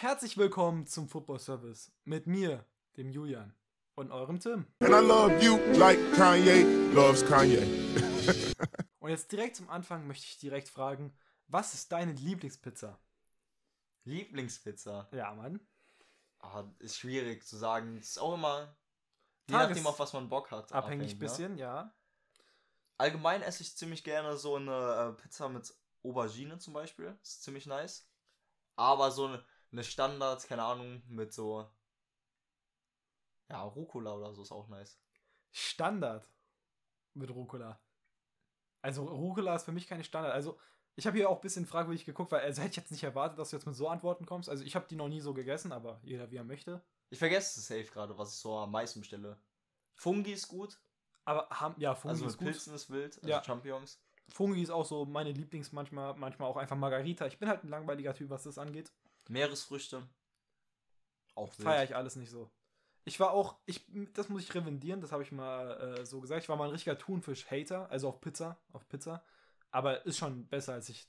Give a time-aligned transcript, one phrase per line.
[0.00, 2.64] Herzlich willkommen zum Football Service mit mir,
[2.96, 3.52] dem Julian
[3.96, 4.64] und eurem Tim.
[4.78, 6.62] And I love you like Kanye
[6.94, 7.58] loves Kanye.
[9.00, 12.96] Und jetzt direkt zum Anfang möchte ich direkt fragen, was ist deine Lieblingspizza?
[14.04, 15.08] Lieblingspizza.
[15.10, 15.66] Ja, Mann.
[16.38, 17.96] Ah, ist schwierig zu sagen.
[17.96, 18.76] Ist auch immer.
[19.48, 20.72] Je Tages- nachdem, auf was man Bock hat.
[20.72, 21.18] Abhängig ne?
[21.18, 21.92] bisschen, ja.
[22.98, 25.74] Allgemein esse ich ziemlich gerne so eine äh, Pizza mit
[26.04, 27.18] Aubergine zum Beispiel.
[27.20, 28.08] Ist ziemlich nice.
[28.76, 31.68] Aber so eine, eine Standard, keine Ahnung, mit so.
[33.50, 34.98] Ja, Rucola oder so ist auch nice.
[35.50, 36.28] Standard
[37.14, 37.80] mit Rucola.
[38.82, 40.32] Also Rucola ist für mich keine Standard.
[40.32, 40.58] Also
[40.96, 43.38] ich habe hier auch ein bisschen fragwürdig geguckt, weil also hätte ich jetzt nicht erwartet,
[43.38, 44.48] dass du jetzt mit so Antworten kommst.
[44.48, 46.82] Also ich habe die noch nie so gegessen, aber jeder wie er möchte.
[47.10, 49.38] Ich vergesse es safe gerade, was ich so am meisten bestelle.
[49.94, 50.78] Fungi ist gut.
[51.24, 52.46] Aber haben, ja, Fungi also ist gut.
[52.48, 53.16] Pilzen ist wild.
[53.16, 53.42] Also Ja.
[53.42, 54.00] Champignons.
[54.28, 57.26] Fungi ist auch so meine Lieblings manchmal, manchmal auch einfach Margarita.
[57.26, 58.92] Ich bin halt ein langweiliger Typ, was das angeht.
[59.28, 60.06] Meeresfrüchte.
[61.34, 61.52] Auch.
[61.52, 62.50] Feiere ich alles nicht so.
[63.04, 66.42] Ich war auch, ich, das muss ich revendieren, das habe ich mal äh, so gesagt.
[66.42, 69.24] Ich war mal ein richtiger Thunfisch-Hater, also auf Pizza, auf Pizza.
[69.70, 71.08] Aber ist schon besser, als ich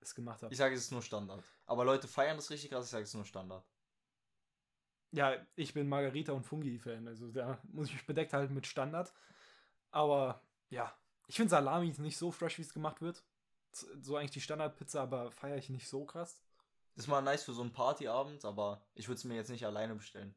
[0.00, 0.52] es gemacht habe.
[0.52, 1.42] Ich sage, es ist nur Standard.
[1.66, 3.64] Aber Leute feiern das richtig krass, ich sage, es ist nur Standard.
[5.12, 9.12] Ja, ich bin Margarita und Fungi-Fan, also da muss ich mich bedeckt halten mit Standard.
[9.90, 10.94] Aber ja,
[11.26, 13.24] ich finde Salami nicht so fresh, wie es gemacht wird.
[13.72, 16.42] So eigentlich die Standardpizza, aber feiere ich nicht so krass.
[16.96, 19.94] Ist mal nice für so einen Partyabend, aber ich würde es mir jetzt nicht alleine
[19.94, 20.34] bestellen.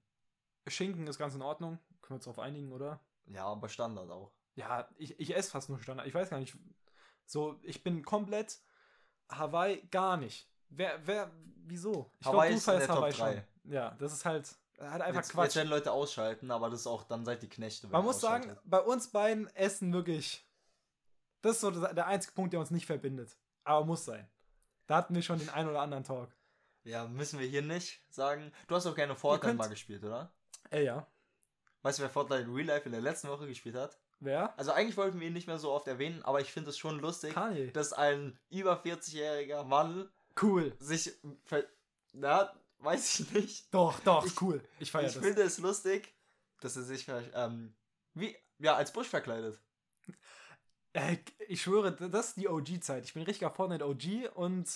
[0.68, 3.00] Schinken ist ganz in Ordnung, können wir uns darauf einigen, oder?
[3.26, 4.32] Ja, aber Standard auch.
[4.56, 6.08] Ja, ich, ich esse fast nur Standard.
[6.08, 6.56] Ich weiß gar nicht.
[7.26, 8.60] So, ich bin komplett
[9.30, 10.50] Hawaii gar nicht.
[10.70, 11.32] Wer, wer,
[11.66, 12.12] wieso?
[12.16, 13.34] Ich glaub, Hawaii du feierst Top Hawaii 3.
[13.34, 13.74] schon.
[13.74, 15.46] Ja, das ist halt, halt einfach jetzt, Quatsch.
[15.46, 17.88] Jetzt werden Leute ausschalten, aber das ist auch, dann seid die Knechte.
[17.88, 20.48] Man muss sagen, bei uns beiden essen wirklich.
[21.42, 23.38] Das ist so der einzige Punkt, der uns nicht verbindet.
[23.64, 24.30] Aber muss sein.
[24.88, 26.30] Da hatten wir schon den ein oder anderen Talk.
[26.84, 28.52] Ja, müssen wir hier nicht sagen.
[28.68, 30.34] Du hast auch gerne Fortnite könnt- mal gespielt, oder?
[30.70, 31.08] Ey, ja.
[31.82, 33.98] Weißt du, wer Fortnite Real Life in der letzten Woche gespielt hat?
[34.20, 34.58] Wer?
[34.58, 37.00] Also eigentlich wollten wir ihn nicht mehr so oft erwähnen, aber ich finde es schon
[37.00, 37.72] lustig, Kanye.
[37.72, 40.10] dass ein über 40-jähriger Mann
[40.42, 40.74] Cool.
[40.80, 41.12] sich
[41.44, 41.66] ver
[42.14, 43.74] na, weiß ich nicht.
[43.74, 44.62] Doch, doch, Ich- cool.
[44.80, 45.24] Ich feiere ich das.
[45.24, 46.14] finde es lustig,
[46.62, 47.76] dass er sich ähm,
[48.14, 49.60] wie ja als Busch verkleidet.
[50.94, 51.18] Äh,
[51.48, 53.04] ich schwöre, das ist die OG-Zeit.
[53.06, 54.70] Ich bin richtiger Fortnite-OG und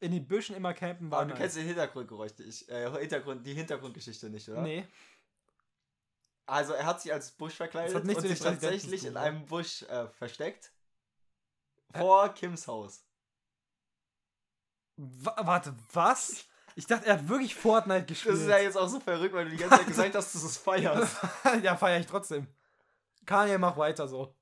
[0.00, 3.54] in den Büschen immer campen war Aber du kennst den Hintergrundgeräusch nicht, äh, Hintergrund, die
[3.54, 4.62] Hintergrundgeschichte nicht, oder?
[4.62, 4.86] Nee.
[6.46, 10.72] Also er hat sich als Busch verkleidet und sich tatsächlich in einem Busch äh, versteckt.
[11.94, 13.04] Vor Kims Haus.
[14.96, 16.44] Wa warte, was?
[16.76, 18.34] Ich dachte, er hat wirklich Fortnite gespielt.
[18.34, 20.42] Das ist ja jetzt auch so verrückt, weil du die ganze Zeit gesagt hast, dass
[20.42, 21.16] du es feierst.
[21.62, 22.46] ja, feiere ich trotzdem.
[23.26, 24.34] Kanye, mach weiter so.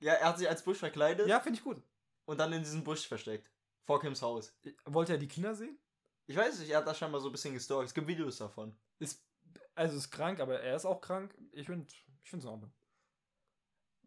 [0.00, 1.82] Ja, er hat sich als Busch verkleidet Ja, finde ich gut.
[2.24, 3.50] und dann in diesem Busch versteckt.
[3.88, 4.54] Vor Kims Haus.
[4.84, 5.78] Wollte er die Kinder sehen?
[6.26, 7.86] Ich weiß nicht, er hat das scheinbar so ein bisschen gestalkt.
[7.86, 8.78] Es gibt Videos davon.
[8.98, 9.26] Ist,
[9.74, 11.34] also ist krank, aber er ist auch krank.
[11.52, 11.86] Ich finde
[12.22, 12.70] ich find's in Ordnung.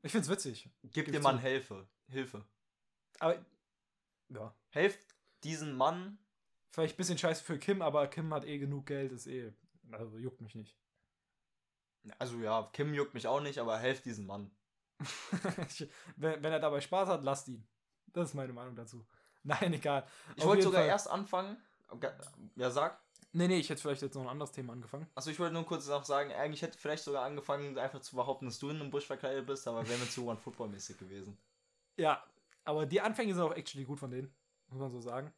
[0.03, 0.69] Ich finde es witzig.
[0.83, 1.19] Gib zu.
[1.19, 1.89] Mann Hilfe.
[2.09, 2.45] Hilfe.
[3.17, 3.43] Aber,
[4.29, 4.55] ja.
[4.69, 4.99] Helft
[5.43, 6.19] diesen Mann.
[6.69, 9.51] Vielleicht ein bisschen scheiße für Kim, aber Kim hat eh genug Geld, ist eh.
[9.91, 10.77] Also juckt mich nicht.
[12.19, 14.51] Also ja, Kim juckt mich auch nicht, aber helft diesen Mann.
[16.17, 17.67] Wenn, wenn er dabei Spaß hat, lasst ihn.
[18.13, 19.07] Das ist meine Meinung dazu.
[19.61, 20.05] Nein, egal.
[20.35, 21.57] Ich wollte sogar Fall- erst anfangen.
[22.55, 22.99] Ja, sag.
[23.33, 25.07] Nee, nee, ich hätte vielleicht jetzt noch ein anderes Thema angefangen.
[25.15, 28.45] Also ich wollte nur kurz noch sagen, eigentlich hätte vielleicht sogar angefangen, einfach zu behaupten,
[28.45, 31.37] dass du in einem Busch verkleidet bist, aber wäre mir zu One Football mäßig gewesen.
[31.95, 32.21] Ja,
[32.65, 34.33] aber die Anfänge sind auch actually gut von denen,
[34.67, 35.33] muss man so sagen.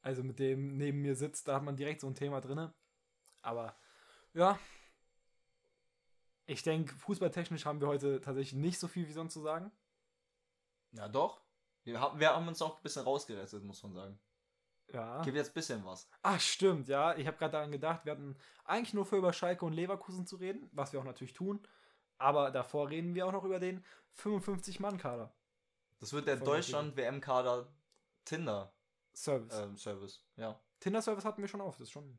[0.00, 2.72] Also mit dem neben mir sitzt, da hat man direkt so ein Thema drinne.
[3.42, 3.76] Aber
[4.32, 4.58] ja,
[6.46, 9.70] ich denke, fußballtechnisch haben wir heute tatsächlich nicht so viel wie sonst zu sagen.
[10.92, 11.40] Ja, doch.
[11.84, 14.18] Wir haben, wir haben uns auch ein bisschen rausgerettet, muss man sagen.
[14.92, 15.22] Ja.
[15.22, 16.08] Gib jetzt ein bisschen was.
[16.22, 17.16] Ach, stimmt, ja.
[17.16, 20.36] Ich habe gerade daran gedacht, wir hatten eigentlich nur für über Schalke und Leverkusen zu
[20.36, 21.66] reden, was wir auch natürlich tun.
[22.18, 23.84] Aber davor reden wir auch noch über den
[24.16, 25.34] 55-Mann-Kader.
[25.98, 27.72] Das wird der Deutschland-WM-Kader
[28.26, 29.54] Service.
[29.54, 30.24] Tinder-Service.
[30.36, 30.60] ja.
[30.80, 32.18] Tinder-Service hatten wir schon auf, das ist schon.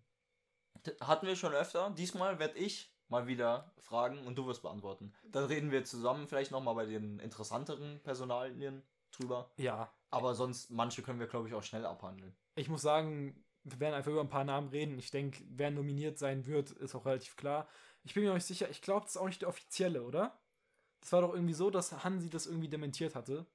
[1.02, 1.90] Hatten wir schon öfter.
[1.92, 5.14] Diesmal werde ich mal wieder fragen und du wirst beantworten.
[5.32, 8.84] Dann reden wir zusammen vielleicht nochmal bei den interessanteren Personalien
[9.18, 9.50] drüber.
[9.58, 12.36] Ja, Aber sonst, manche können wir, glaube ich, auch schnell abhandeln.
[12.56, 14.98] ich muss sagen, wir werden einfach über ein paar Namen reden.
[15.00, 17.68] Ich denke, wer nominiert sein wird, ist auch relativ klar.
[18.04, 20.40] Ich bin mir noch nicht sicher, ich glaube, das ist auch nicht der offizielle, oder?
[21.02, 23.46] Das war doch irgendwie so, dass Hansi das irgendwie dementiert hatte.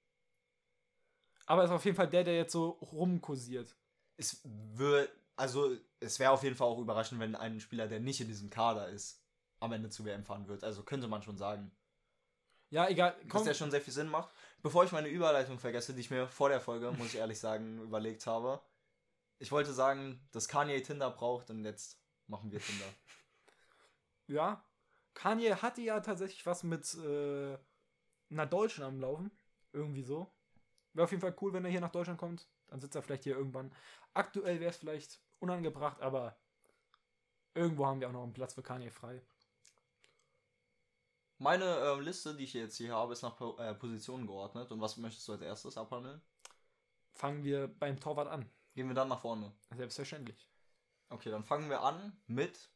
[1.46, 3.74] Aber es ist auf jeden Fall der, der jetzt so rumkursiert.
[4.16, 8.20] Es wird, also es wäre auf jeden Fall auch überraschend, wenn ein Spieler, der nicht
[8.20, 9.22] in diesem Kader ist,
[9.60, 10.64] am Ende zu WM fahren wird.
[10.64, 11.70] Also könnte man schon sagen.
[12.70, 13.16] Ja, egal.
[13.22, 14.30] Dass Komm, der schon sehr viel Sinn macht.
[14.62, 17.80] Bevor ich meine Überleitung vergesse, die ich mir vor der Folge, muss ich ehrlich sagen,
[17.80, 18.60] überlegt habe.
[19.38, 22.86] Ich wollte sagen, dass Kanye Tinder braucht und jetzt machen wir Tinder.
[24.26, 24.64] Ja,
[25.14, 27.58] Kanye hatte ja tatsächlich was mit äh,
[28.30, 29.32] einer Deutschen am Laufen.
[29.72, 30.32] Irgendwie so.
[30.92, 32.48] Wäre auf jeden Fall cool, wenn er hier nach Deutschland kommt.
[32.68, 33.74] Dann sitzt er vielleicht hier irgendwann.
[34.14, 36.36] Aktuell wäre es vielleicht unangebracht, aber
[37.54, 39.20] irgendwo haben wir auch noch einen Platz für Kanye frei.
[41.40, 44.70] Meine ähm, Liste, die ich jetzt hier habe, ist nach po äh, Positionen geordnet.
[44.70, 46.20] Und was möchtest du als erstes abhandeln?
[47.14, 48.46] Fangen wir beim Torwart an.
[48.74, 49.50] Gehen wir dann nach vorne.
[49.74, 50.46] Selbstverständlich.
[51.08, 52.68] Okay, dann fangen wir an mit.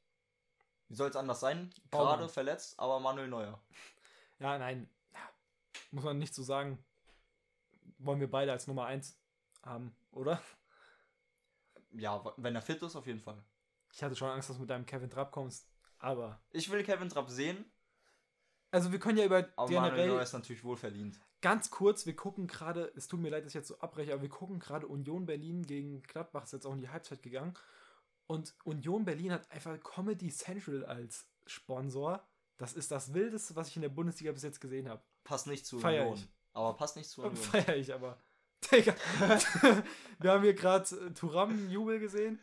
[0.89, 1.69] Wie soll es anders sein?
[1.91, 2.21] Baumann.
[2.21, 3.63] Gerade verletzt, aber Manuel Neuer.
[4.41, 4.91] Ja, nein.
[5.93, 6.83] Muss man nicht so sagen.
[7.99, 9.17] Wollen wir beide als Nummer 1
[9.63, 10.43] haben, oder?
[11.93, 13.41] Ja, wenn er fit ist, auf jeden Fall.
[13.93, 15.69] Ich hatte schon Angst, dass du mit deinem Kevin Trapp kommst.
[15.99, 16.43] Aber.
[16.51, 17.65] Ich will Kevin Trapp sehen,
[18.75, 21.21] Also wir können ja über aber Manuel generell Neuer ist natürlich wohl verdient.
[21.41, 24.23] ganz kurz, wir gucken gerade, es tut mir leid, dass ich jetzt so abbreche, aber
[24.23, 27.55] wir gucken gerade Union Berlin gegen Gladbach, ist jetzt auch in die Halbzeit gegangen.
[28.27, 32.27] Und Union Berlin hat einfach Comedy Central als Sponsor.
[32.57, 35.03] Das ist das Wildeste, was ich in der Bundesliga bis jetzt gesehen habe.
[35.23, 36.19] Passt nicht zu Feier Union.
[36.19, 36.29] ich.
[36.53, 37.37] Aber passt nicht zu Union.
[37.37, 38.19] Feier ich aber.
[38.73, 38.97] Digga.
[40.19, 42.41] wir haben hier gerade Turam-Jubel gesehen.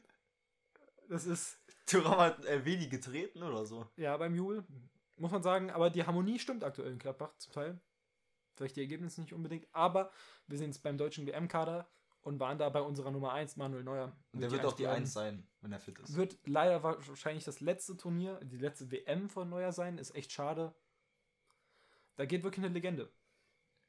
[1.09, 1.57] Das ist,
[1.87, 3.85] Thuram hat äh, wenig getreten oder so.
[3.97, 4.63] ja, beim Jubel,
[5.17, 7.79] muss man sagen, aber die Harmonie stimmt aktuell in Gladbach zum Teil.
[8.55, 10.11] Vielleicht die Ergebnisse nicht unbedingt, aber
[10.47, 11.89] wir sind jetzt beim deutschen WM-Kader
[12.21, 14.15] und waren da bei unserer Nummer 1, Manuel Neuer.
[14.31, 16.15] Und der wird auch die 1 sein, wenn er fit ist.
[16.15, 19.97] Wird leider wahrscheinlich das letzte Turnier, die letzte WM von Neuer sein.
[19.97, 20.75] Ist echt schade.
[22.15, 23.11] Da geht wirklich eine Legende.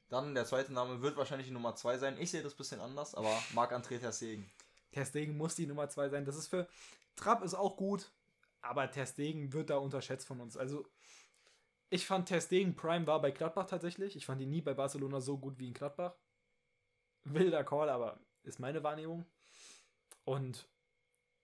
[0.09, 2.17] Dann der zweite Name wird wahrscheinlich die Nummer 2 sein.
[2.19, 4.49] Ich sehe das ein bisschen anders, aber Marc-André Ter Stegen.
[4.91, 6.25] Ter Stegen muss die Nummer 2 sein.
[6.25, 6.67] Das ist für
[7.15, 8.11] Trapp ist auch gut,
[8.63, 10.57] aber Ter Stegen wird da unterschätzt von uns.
[10.57, 10.87] Also
[11.89, 14.15] ich fand Ter Stegen Prime war bei Gladbach tatsächlich.
[14.15, 16.15] Ich fand ihn nie bei Barcelona so gut wie in Gladbach.
[17.23, 19.25] Wilder Call, aber ist meine Wahrnehmung.
[20.25, 20.67] Und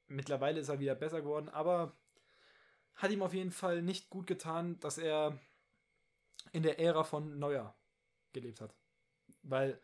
[0.08, 1.94] mittlerweile ist er wieder besser geworden, aber
[2.96, 5.38] hat ihm auf jeden Fall nicht gut getan, dass er
[6.52, 7.76] in der Ära von Neuer
[8.34, 8.76] gelebt hat.
[9.44, 9.80] Weil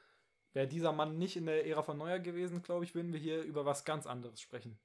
[0.53, 3.43] wäre dieser Mann nicht in der Ära von Neuer gewesen, glaube ich, würden wir hier
[3.43, 4.79] über was ganz anderes sprechen.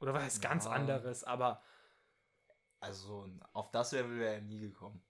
[0.00, 0.72] Oder was heißt ganz Ja.
[0.72, 1.62] anderes, aber
[2.80, 5.02] Also auf das Level wäre er nie gekommen.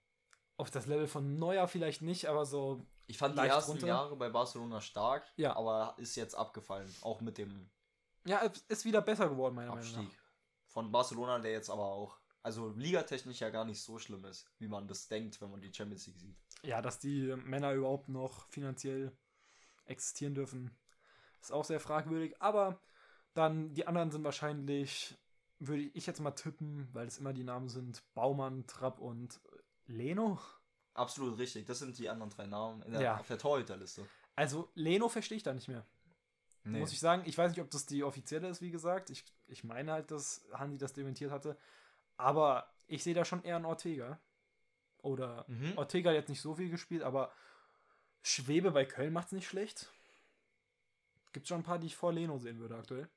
[0.56, 3.86] auf das Level von Neuer vielleicht nicht, aber so Ich fand die ersten runter.
[3.86, 5.54] Jahre bei Barcelona stark, Ja.
[5.56, 6.92] aber ist jetzt abgefallen.
[7.02, 7.70] Auch mit dem
[8.26, 8.38] Ja,
[8.68, 10.08] ist wieder besser geworden, meiner Meinung Abstieg.
[10.08, 10.24] nach.
[10.66, 14.68] Von Barcelona, der jetzt aber auch, also ligatechnisch ja gar nicht so schlimm ist, wie
[14.68, 16.36] man das denkt, wenn man die Champions League sieht.
[16.62, 19.16] Ja, dass die Männer überhaupt noch finanziell
[19.84, 20.76] existieren dürfen,
[21.40, 22.40] ist auch sehr fragwürdig.
[22.42, 22.80] Aber
[23.34, 25.16] dann die anderen sind wahrscheinlich,
[25.58, 29.40] würde ich jetzt mal tippen, weil es immer die Namen sind, Baumann, Trapp und
[29.86, 30.38] Leno.
[30.94, 31.66] Absolut richtig.
[31.66, 33.16] Das sind die anderen drei Namen in der, Ja.
[33.18, 34.06] auf der Torhüterliste.
[34.34, 35.84] Also Leno verstehe ich da nicht mehr.
[36.64, 36.80] Nee.
[36.80, 39.10] Muss ich sagen, ich weiß nicht, ob das die offizielle ist, wie gesagt.
[39.10, 41.56] Ich, ich meine halt, dass Hansi das dementiert hatte.
[42.16, 44.18] Aber ich sehe da schon eher einen Ortega.
[45.00, 45.74] Oder Mhm.
[45.78, 47.32] Ortega hat jetzt nicht so viel gespielt, aber
[48.22, 49.92] Schwebe bei Köln macht es nicht schlecht.
[51.32, 53.08] Gibt schon ein paar, die ich vor Leno sehen würde aktuell.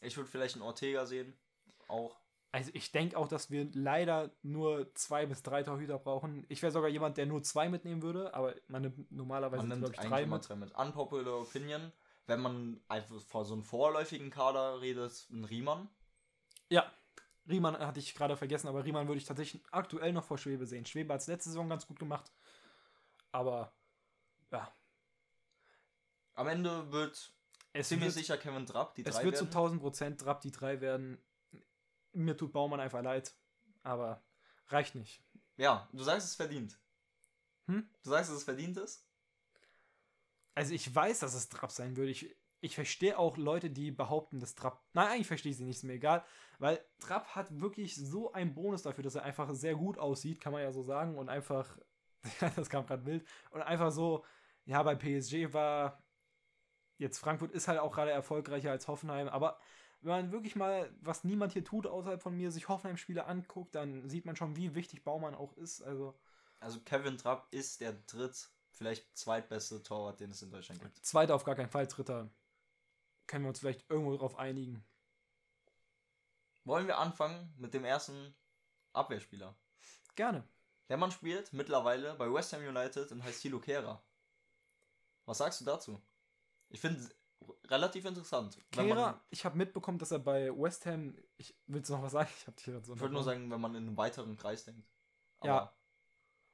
[0.00, 1.34] Ich würde vielleicht einen Ortega sehen.
[1.88, 2.16] Auch.
[2.52, 6.44] Also ich denke auch, dass wir leider nur zwei bis drei Torhüter brauchen.
[6.48, 10.00] Ich wäre sogar jemand, der nur zwei mitnehmen würde, aber meine normalerweise Man nimmt ich,
[10.00, 10.48] drei mit.
[10.48, 10.74] drei mit.
[10.74, 11.92] Unpopular Opinion.
[12.26, 15.88] Wenn man einfach vor so einem vorläufigen Kader redet, ein Riemann.
[16.68, 16.92] Ja,
[17.48, 20.86] Riemann hatte ich gerade vergessen, aber Riemann würde ich tatsächlich aktuell noch vor Schwebe sehen.
[20.86, 22.32] Schwebe hat es letzte Saison ganz gut gemacht.
[23.32, 23.72] Aber
[24.52, 24.72] ja,
[26.40, 27.32] Am Ende wird
[27.72, 29.56] es ziemlich wird, sicher Kevin Trapp die es drei wird zu werden.
[29.56, 31.18] 1000 Prozent Trapp die drei werden.
[32.12, 33.34] Mir tut Baumann einfach leid,
[33.82, 34.22] aber
[34.68, 35.22] reicht nicht.
[35.56, 36.78] Ja, du sagst es verdient.
[37.66, 37.88] Hm?
[38.02, 39.06] Du sagst, dass es verdient ist?
[40.54, 42.10] Also ich weiß, dass es Trapp sein würde.
[42.10, 44.82] Ich, ich verstehe auch Leute, die behaupten, dass Trapp.
[44.92, 46.24] Nein, eigentlich verstehe ich sie nicht, ist mir egal.
[46.58, 50.52] Weil Trapp hat wirklich so einen Bonus dafür, dass er einfach sehr gut aussieht, kann
[50.52, 51.16] man ja so sagen.
[51.16, 51.78] Und einfach.
[52.56, 53.26] das kam gerade wild.
[53.50, 54.24] Und einfach so.
[54.66, 56.02] Ja, bei PSG war.
[57.00, 59.26] Jetzt Frankfurt ist halt auch gerade erfolgreicher als Hoffenheim.
[59.28, 59.58] Aber
[60.02, 64.06] wenn man wirklich mal, was niemand hier tut außerhalb von mir, sich Hoffenheim-Spiele anguckt, dann
[64.06, 65.80] sieht man schon, wie wichtig Baumann auch ist.
[65.80, 66.14] Also
[66.60, 71.02] Also Kevin Trapp ist der dritt, vielleicht zweitbeste Torwart, den es in Deutschland gibt.
[71.02, 72.28] Zweiter auf gar keinen Fall, dritter.
[73.26, 74.84] Können wir uns vielleicht irgendwo drauf einigen.
[76.64, 78.34] Wollen wir anfangen mit dem ersten
[78.92, 79.54] Abwehrspieler?
[80.16, 80.46] Gerne.
[80.90, 84.02] Der Mann spielt mittlerweile bei West Ham United und heißt Thilo Kehrer.
[85.24, 85.98] Was sagst du dazu?
[86.70, 87.14] Ich finde es
[87.70, 88.58] relativ interessant.
[88.70, 91.16] Kehrer, ich habe mitbekommen, dass er bei West Ham.
[91.36, 92.30] Ich willst du noch was sagen?
[92.38, 92.94] Ich habe dich gerade so.
[92.94, 94.88] Ich würde nur sagen, wenn man in einem weiteren Kreis denkt.
[95.42, 95.74] Ja.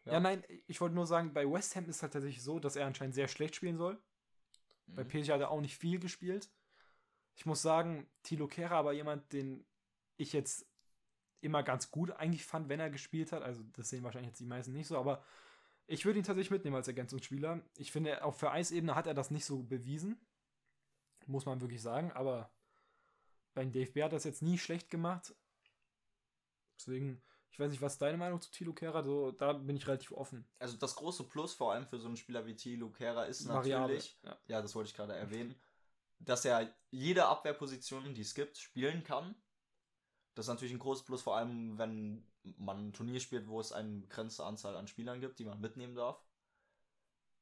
[0.04, 0.12] ja.
[0.12, 0.20] Ja.
[0.20, 3.16] nein, ich wollte nur sagen, bei West Ham ist halt tatsächlich so, dass er anscheinend
[3.16, 4.00] sehr schlecht spielen soll.
[4.86, 5.08] Bei Mhm.
[5.08, 6.48] PSG hat er auch nicht viel gespielt.
[7.34, 9.66] Ich muss sagen, Tilo Kehrer aber jemand, den
[10.16, 10.64] ich jetzt
[11.40, 13.42] immer ganz gut eigentlich fand, wenn er gespielt hat.
[13.42, 15.24] Also das sehen wahrscheinlich jetzt die meisten nicht so, aber
[15.86, 17.60] ich würde ihn tatsächlich mitnehmen als Ergänzungsspieler.
[17.76, 20.20] Ich finde, auch für Eisebene hat er das nicht so bewiesen.
[21.26, 22.50] Muss man wirklich sagen, aber
[23.54, 25.34] beim DFB hat er das jetzt nie schlecht gemacht.
[26.78, 29.02] Deswegen, ich weiß nicht, was ist deine Meinung zu Tilo Kehrer?
[29.02, 30.46] So, da bin ich relativ offen.
[30.58, 33.96] Also das große Plus vor allem für so einen Spieler wie Thilo Kehrer ist Variabel,
[33.96, 34.38] natürlich, ja.
[34.48, 35.54] ja, das wollte ich gerade erwähnen,
[36.18, 39.34] dass er jede Abwehrposition, die es gibt, spielen kann.
[40.34, 42.26] Das ist natürlich ein großes Plus, vor allem wenn
[42.58, 45.94] man ein Turnier spielt, wo es eine begrenzte Anzahl an Spielern gibt, die man mitnehmen
[45.94, 46.24] darf.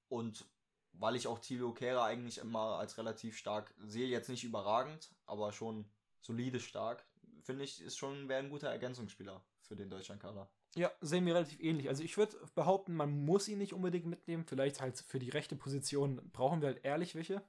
[0.08, 0.46] Und
[0.92, 5.52] weil ich auch Thilo Kehrer eigentlich immer als relativ stark sehe, jetzt nicht überragend, aber
[5.52, 7.04] schon solide stark,
[7.42, 10.48] finde ich, ist schon ein guter Ergänzungsspieler für den Deutschlandkader.
[10.76, 11.88] Ja, sehen wir relativ ähnlich.
[11.88, 14.44] Also ich würde behaupten, man muss ihn nicht unbedingt mitnehmen.
[14.44, 17.42] Vielleicht halt für die rechte Position brauchen wir halt ehrlich welche,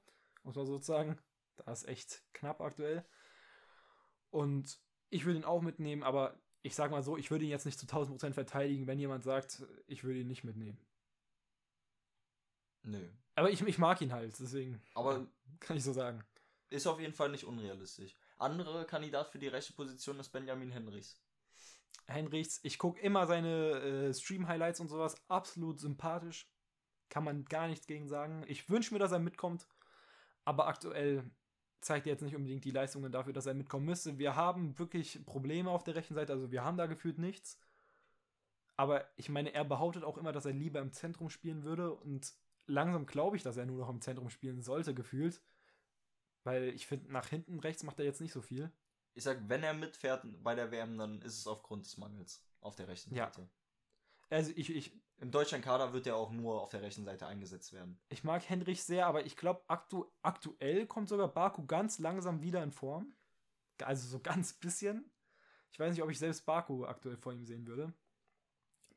[0.44, 1.18] muss man sozusagen.
[1.56, 3.04] Da ist echt knapp aktuell.
[4.30, 4.78] Und
[5.10, 7.78] ich würde ihn auch mitnehmen, aber ich sag mal so, ich würde ihn jetzt nicht
[7.78, 10.78] zu 1000% verteidigen, wenn jemand sagt, ich würde ihn nicht mitnehmen.
[12.82, 13.08] Nö.
[13.34, 15.26] Aber ich, ich mag ihn halt, deswegen Aber
[15.60, 16.24] kann ich so sagen.
[16.70, 18.16] ist auf jeden Fall nicht unrealistisch.
[18.38, 21.20] Andere Kandidat für die rechte Position ist Benjamin Henrichs.
[22.08, 26.48] Heinrichs, ich gucke immer seine äh, Stream-Highlights und sowas, absolut sympathisch.
[27.08, 28.44] Kann man gar nichts gegen sagen.
[28.48, 29.66] Ich wünsche mir, dass er mitkommt,
[30.44, 31.24] aber aktuell
[31.86, 34.18] zeigt jetzt nicht unbedingt die Leistungen dafür, dass er mitkommen müsste.
[34.18, 37.58] Wir haben wirklich Probleme auf der rechten Seite, also wir haben da gefühlt nichts.
[38.76, 42.34] Aber ich meine, er behauptet auch immer, dass er lieber im Zentrum spielen würde und
[42.66, 45.40] langsam glaube ich, dass er nur noch im Zentrum spielen sollte, gefühlt.
[46.44, 48.70] Weil ich finde, nach hinten rechts macht er jetzt nicht so viel.
[49.14, 52.76] Ich sag, wenn er mitfährt bei der WM, dann ist es aufgrund des Mangels auf
[52.76, 53.32] der rechten Ja.
[54.28, 58.00] Also ich, ich, Im Deutschlandkader wird er auch nur auf der rechten Seite eingesetzt werden.
[58.08, 62.62] Ich mag Hendrich sehr, aber ich glaube, aktu aktuell kommt sogar Baku ganz langsam wieder
[62.62, 63.14] in Form.
[63.82, 65.10] Also so ganz bisschen.
[65.70, 67.92] Ich weiß nicht, ob ich selbst Baku aktuell vor ihm sehen würde.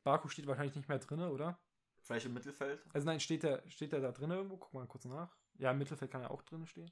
[0.02, 1.60] Baku steht wahrscheinlich nicht mehr drin, oder?
[2.02, 2.82] Vielleicht im Mittelfeld.
[2.92, 4.56] Also nein, steht der, steht der da drin irgendwo?
[4.56, 5.36] Guck mal kurz nach.
[5.58, 6.90] Ja, im Mittelfeld kann er auch drin stehen.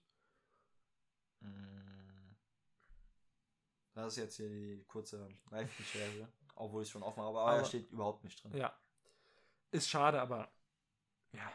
[1.41, 2.37] Mm.
[3.95, 6.29] Das ist jetzt hier die kurze Live-Recherche.
[6.61, 8.57] Obwohl ich schon offen habe, aber, Aber- er steht überhaupt nicht drin.
[8.57, 8.77] Ja.
[9.71, 10.51] Ist schade, aber
[11.33, 11.53] ja.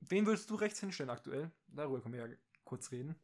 [0.00, 1.50] Wen würdest du rechts hinstellen aktuell?
[1.68, 3.18] Darüber können wir ja kurz reden.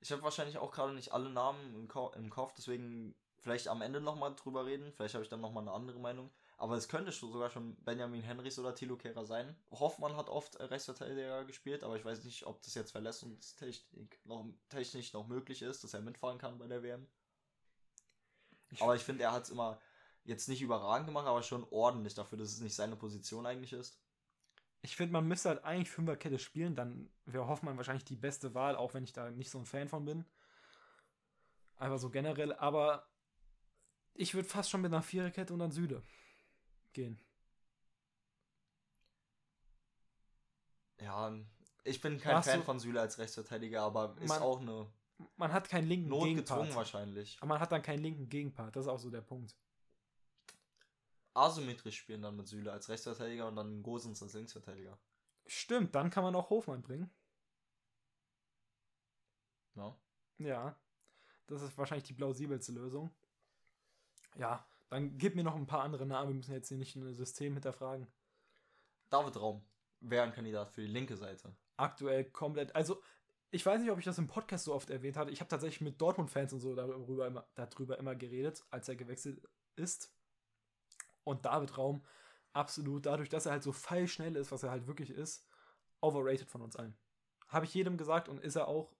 [0.00, 3.82] Ich habe wahrscheinlich auch gerade nicht alle Namen im, Ko im Kopf, deswegen vielleicht am
[3.82, 4.92] Ende nochmal drüber reden.
[4.92, 6.30] Vielleicht habe ich dann nochmal eine andere Meinung.
[6.56, 9.54] Aber es könnte schon, sogar schon Benjamin Henrichs oder Thilo Kehrer sein.
[9.70, 14.44] Hoffmann hat oft äh, Rechtsverteidiger gespielt, aber ich weiß nicht, ob das jetzt Verletzungstechnik noch,
[14.68, 17.06] technisch noch möglich ist, dass er mitfahren kann bei der WM.
[18.70, 19.80] Ich- aber ich finde, er hat es immer
[20.28, 23.98] jetzt nicht überragend gemacht, aber schon ordentlich dafür, dass es nicht seine Position eigentlich ist.
[24.82, 28.76] Ich finde, man müsste halt eigentlich Fünferkette spielen, dann wäre Hoffmann wahrscheinlich die beste Wahl,
[28.76, 30.24] auch wenn ich da nicht so ein Fan von bin.
[31.76, 33.08] Einfach so generell, aber
[34.14, 36.02] ich würde fast schon mit einer Viererkette und dann Süde
[36.92, 37.18] gehen.
[41.00, 41.32] Ja,
[41.84, 44.86] ich bin kein Fan von Süle als Rechtsverteidiger, aber ist Man- auch eine
[45.36, 46.74] Man hat keinen linken notgedrungen Gegenpart.
[46.76, 47.36] wahrscheinlich.
[47.40, 49.56] Aber man hat dann keinen linken Gegenpart, das ist auch so der Punkt.
[51.34, 54.98] Asymmetrisch spielen dann mit Süle als Rechtsverteidiger und dann Gosens als Linksverteidiger.
[55.46, 57.10] Stimmt, dann kann man auch Hofmann bringen.
[59.74, 59.96] Ja.
[60.38, 60.76] Ja,
[61.46, 63.10] das ist wahrscheinlich die plausibelste Lösung.
[64.36, 67.12] Ja, dann gib mir noch ein paar andere Namen, wir müssen jetzt hier nicht ein
[67.14, 68.06] System hinterfragen.
[69.10, 69.64] David Raum
[70.00, 71.56] wäre ein Kandidat für die linke Seite.
[71.76, 72.74] aktuell komplett.
[72.74, 73.02] Also,
[73.50, 75.30] ich weiß nicht, ob ich das im Podcast so oft erwähnt hatte.
[75.30, 79.40] Ich habe tatsächlich mit Dortmund-Fans und so darüber immer, darüber immer geredet, als er gewechselt
[79.76, 80.14] ist.
[81.28, 82.02] Und David Raum,
[82.54, 85.46] absolut, dadurch, dass er halt so feilschnell ist, was er halt wirklich ist,
[86.00, 86.96] overrated von uns allen.
[87.48, 88.94] Habe ich jedem gesagt und ist er auch.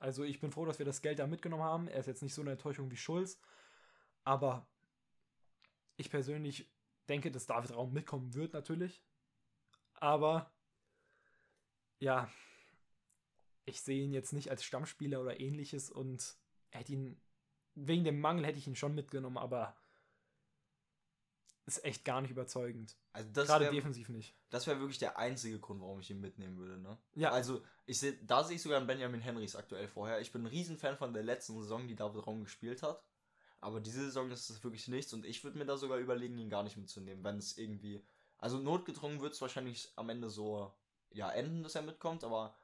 [0.00, 1.88] Also, ich bin froh, dass wir das Geld da mitgenommen haben.
[1.88, 3.40] Er ist jetzt nicht so eine Enttäuschung wie Schulz.
[4.24, 4.68] Aber
[5.96, 6.68] ich persönlich
[7.08, 9.02] denke, dass David Raum mitkommen wird, natürlich.
[9.94, 10.52] Aber
[12.00, 12.28] ja,
[13.64, 16.36] ich sehe ihn jetzt nicht als Stammspieler oder ähnliches und
[16.70, 17.20] hätte ihn,
[17.74, 19.76] wegen dem Mangel hätte ich ihn schon mitgenommen, aber
[21.68, 22.96] ist echt gar nicht überzeugend.
[23.12, 24.34] Also das Gerade wäre defensiv nicht.
[24.50, 26.98] das wär wirklich der einzige Grund, warum ich ihn mitnehmen würde, ne?
[27.14, 27.30] Ja.
[27.30, 30.20] Also, ich seh, da sehe ich sogar einen Benjamin Henrys aktuell vorher.
[30.20, 33.02] Ich bin ein Riesenfan von der letzten Saison, die David Raum gespielt hat.
[33.60, 36.50] Aber diese Saison ist es wirklich nichts und ich würde mir da sogar überlegen, ihn
[36.50, 38.04] gar nicht mitzunehmen, wenn es irgendwie.
[38.38, 40.72] Also notgedrungen wird es wahrscheinlich am Ende so
[41.10, 42.54] ja enden, dass er mitkommt, aber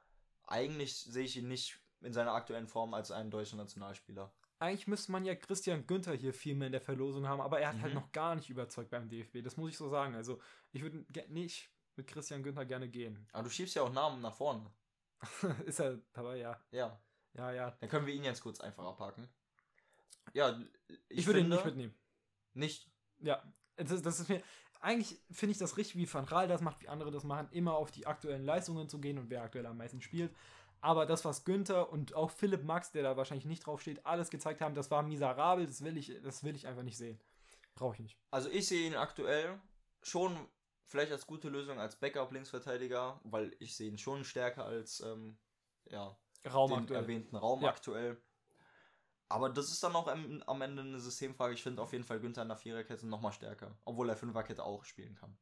[0.47, 4.31] eigentlich sehe ich ihn nicht in seiner aktuellen Form als einen deutschen Nationalspieler.
[4.65, 7.69] Eigentlich müsste man ja Christian Günther hier viel mehr in der Verlosung haben, aber er
[7.69, 7.99] hat halt Mhm.
[7.99, 9.41] noch gar nicht überzeugt beim DFB.
[9.43, 10.15] Das muss ich so sagen.
[10.15, 10.41] Also,
[10.71, 13.27] ich würde nicht mit Christian Günther gerne gehen.
[13.31, 14.69] Aber du schiebst ja auch Namen nach vorne.
[15.65, 16.59] ist er dabei, ja.
[16.71, 16.99] Ja.
[17.33, 17.71] Ja, ja.
[17.79, 19.27] Dann können wir ihn jetzt kurz einfach abhaken.
[20.33, 21.93] Ja, ich, Ich, würde ihn nicht mitnehmen.
[22.53, 22.89] Nicht.
[23.19, 23.43] Ja,
[23.77, 24.41] das, das ist mir.
[24.81, 27.75] Eigentlich finde ich das richtig, wie Van Raal das macht, wie andere das machen, immer
[27.75, 30.33] auf die aktuellen Leistungen zu gehen und wer aktuell am meisten spielt.
[30.85, 34.29] Aber das, was Günther und auch Philipp Max, der da wahrscheinlich nicht drauf steht, alles
[34.29, 37.19] gezeigt haben, das war miserabel, das will ich, das will ich einfach nicht sehen.
[37.73, 38.19] Brauche ich nicht.
[38.29, 39.59] Also ich sehe ihn aktuell
[40.03, 40.37] schon
[40.83, 45.39] vielleicht als gute Lösung als Backup-Linksverteidiger, weil ich sehe ihn schon stärker als ähm,
[45.89, 46.15] ja,
[46.53, 47.01] Raum den aktuell.
[47.01, 47.69] erwähnten Raum Ja.
[47.69, 48.21] aktuell.
[49.27, 51.55] Aber das ist dann auch am, am Ende eine Systemfrage.
[51.55, 53.75] Ich finde auf jeden Fall Günther in der Viererkette nochmal stärker.
[53.85, 55.35] Obwohl er Fünferkette auch spielen kann.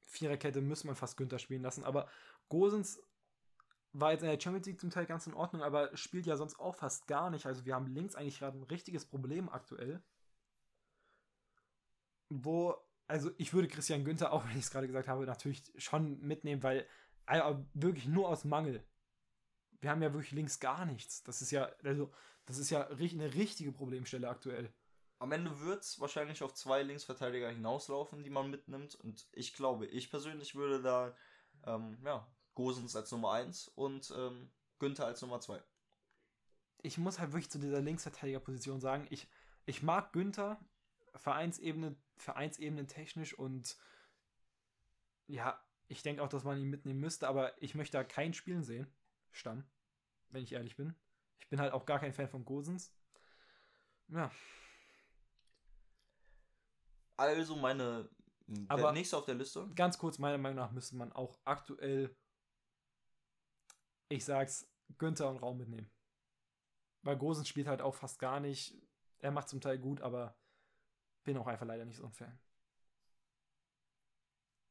[0.00, 2.08] Viererkette müsste man fast Günther spielen lassen, aber
[2.48, 3.00] Gosens
[4.00, 6.58] war jetzt in der Champions League zum Teil ganz in Ordnung, aber spielt ja sonst
[6.58, 7.46] auch fast gar nicht.
[7.46, 10.02] Also wir haben links eigentlich gerade ein richtiges Problem aktuell.
[12.28, 12.74] Wo,
[13.06, 16.62] also ich würde Christian Günther, auch wenn ich es gerade gesagt habe, natürlich schon mitnehmen,
[16.62, 16.86] weil
[17.26, 18.84] aber wirklich nur aus Mangel.
[19.80, 21.22] Wir haben ja wirklich links gar nichts.
[21.24, 22.12] Das ist ja, also,
[22.44, 24.72] das ist ja eine richtige Problemstelle aktuell.
[25.18, 28.94] Am Ende wird es wahrscheinlich auf zwei Linksverteidiger hinauslaufen, die man mitnimmt.
[28.94, 31.16] Und ich glaube, ich persönlich würde da
[31.64, 35.62] ähm, ja, Gosens als Nummer 1 und ähm, Günther als Nummer 2.
[36.82, 39.28] ich muss halt wirklich zu dieser Linksverteidigerposition sagen, ich,
[39.66, 40.58] ich mag Günther,
[41.14, 43.76] Vereinsebene, Vereinsebene technisch und
[45.28, 48.62] ja, ich denke auch, dass man ihn mitnehmen müsste, aber ich möchte da kein Spielen
[48.64, 48.86] sehen.
[49.32, 49.64] Stamm,
[50.30, 50.94] wenn ich ehrlich bin.
[51.40, 52.92] Ich bin halt auch gar kein Fan von Gosens.
[54.08, 54.30] Ja,
[57.16, 58.08] Also meine
[58.68, 59.68] Aber- nächste auf der Liste.
[59.74, 62.14] ganz kurz, meiner Meinung nach müsste man auch aktuell,
[64.08, 65.90] ich sag's, Günther und Raum mitnehmen.
[67.02, 68.74] Weil Gosens spielt halt auch fast gar nicht.
[69.18, 70.36] Er macht zum Teil gut, aber
[71.24, 72.38] bin auch einfach leider nicht so ein Fan.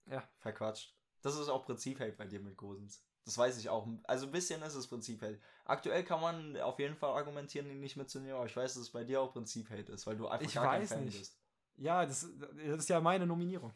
[0.07, 0.95] Ja, Verquatscht.
[1.21, 3.03] Das ist auch Prinzip-Hate bei dir mit Gosens.
[3.23, 3.87] Das weiß ich auch.
[4.03, 5.41] Also ein bisschen ist es Prinzip-Hate.
[5.65, 8.91] Aktuell kann man auf jeden Fall argumentieren, ihn nicht mitzunehmen, aber ich weiß, dass es
[8.91, 11.17] bei dir auch Prinzip-Hate ist, weil du einfach Ich gar weiß kein Fan nicht.
[11.17, 11.39] bist.
[11.77, 13.73] ja das, das ist ja meine Nominierung.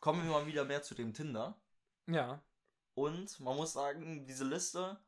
[0.00, 1.58] Kommen wir mal wieder mehr zu dem Tinder.
[2.06, 2.42] ja,
[2.94, 4.98] Und man muss sagen, diese Liste.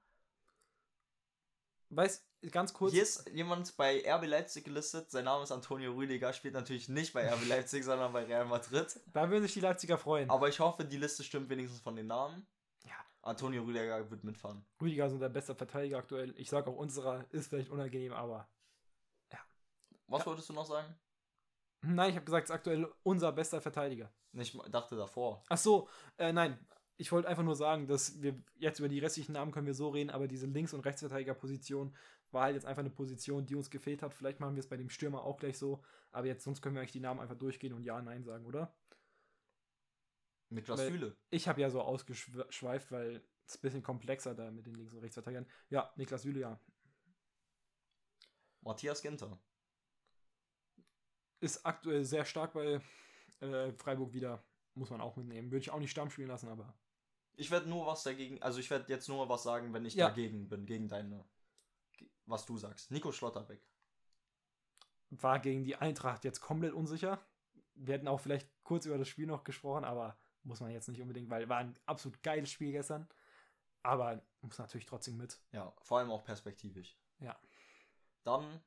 [1.91, 2.93] weiß ganz kurz.
[2.93, 5.11] Hier ist jemand bei RB Leipzig gelistet.
[5.11, 6.33] Sein Name ist Antonio Rüdiger.
[6.33, 8.99] Spielt natürlich nicht bei RB Leipzig, sondern bei Real Madrid.
[9.13, 10.31] Da würden sich die Leipziger freuen.
[10.31, 12.47] Aber ich hoffe, die Liste stimmt wenigstens von den Namen.
[12.85, 12.95] Ja.
[13.23, 14.65] Antonio Rüdiger wird mitfahren.
[14.81, 16.35] Rüdiger ist unser bester Verteidiger aktuell.
[16.37, 18.49] Ich sag auch, unserer ist vielleicht unangenehm, aber.
[20.09, 20.27] Was Ja.
[20.27, 20.95] wolltest du noch sagen?
[21.81, 24.13] Nein, ich habe gesagt, es ist aktuell unser bester Verteidiger.
[24.33, 25.43] Ich dachte davor.
[25.49, 26.59] Ach so, äh, nein.
[27.03, 29.89] Ich wollte einfach nur sagen, dass wir jetzt über die restlichen Namen können wir so
[29.89, 31.97] reden, aber diese Links- und Rechtsverteidigerposition
[32.31, 34.15] war halt jetzt einfach eine Position, die uns gefehlt hat.
[34.15, 36.81] Vielleicht machen wir es bei dem Stürmer auch gleich so, aber jetzt sonst können wir
[36.81, 38.73] eigentlich die Namen einfach durchgehen und ja, nein sagen, oder?
[40.51, 41.17] Niklas Weil- Süle.
[41.31, 45.01] Ich habe ja so ausgeschweift, weil es ein bisschen komplexer da mit den Links- und
[45.01, 45.49] Rechtsverteidigern.
[45.71, 46.61] Ja, Niklas Süle, ja.
[48.61, 49.41] Matthias Ginter.
[51.41, 52.81] Ist aktuell sehr stark bei
[53.41, 54.45] äh, Freiburg wieder.
[54.75, 55.51] Muss man auch mitnehmen.
[55.51, 56.73] Würde ich auch nicht Stamm spielen lassen, aber.
[57.37, 60.09] Ich werde nur was dagegen, also ich werde jetzt nur was sagen, wenn ich Ja.
[60.09, 61.25] dagegen bin, gegen deine,
[62.27, 62.91] was du sagst.
[62.91, 63.61] Nico Schlotterbeck.
[65.11, 67.21] war gegen die Eintracht jetzt komplett unsicher.
[67.75, 71.03] Wir hätten auch vielleicht kurz über das Spiel noch gesprochen, aber muss man jetzt nicht
[71.03, 73.07] unbedingt, weil war ein absolut geiles Spiel gestern.
[73.83, 75.39] Aber muss natürlich trotzdem mit.
[75.53, 76.97] Ja, vor allem auch perspektivisch.
[77.19, 77.39] Ja.
[78.23, 78.63] Dann,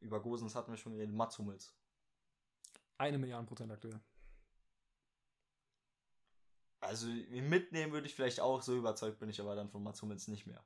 [0.00, 1.74] über Gosens hatten wir schon geredet, Mats Hummels.
[2.96, 4.00] Eine Milliarde Prozent aktuell.
[6.80, 10.02] Also ihn mitnehmen würde ich vielleicht auch, so überzeugt bin ich aber dann von Mats
[10.02, 10.64] Hummels nicht mehr.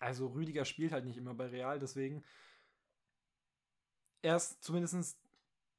[0.00, 2.24] Also Rüdiger spielt halt nicht immer bei Real, deswegen
[4.22, 5.18] erst zumindest,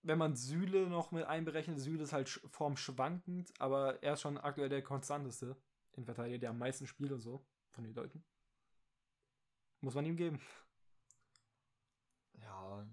[0.04, 4.22] wenn man Süle noch mit einberechnet, Süle ist halt sch- form schwankend, aber er ist
[4.22, 5.56] schon aktuell der konstanteste
[5.94, 8.24] in Verteidiger, der am meisten spielt und so, von den Leuten.
[9.82, 10.40] Muss man ihm geben.
[12.42, 12.86] Ja,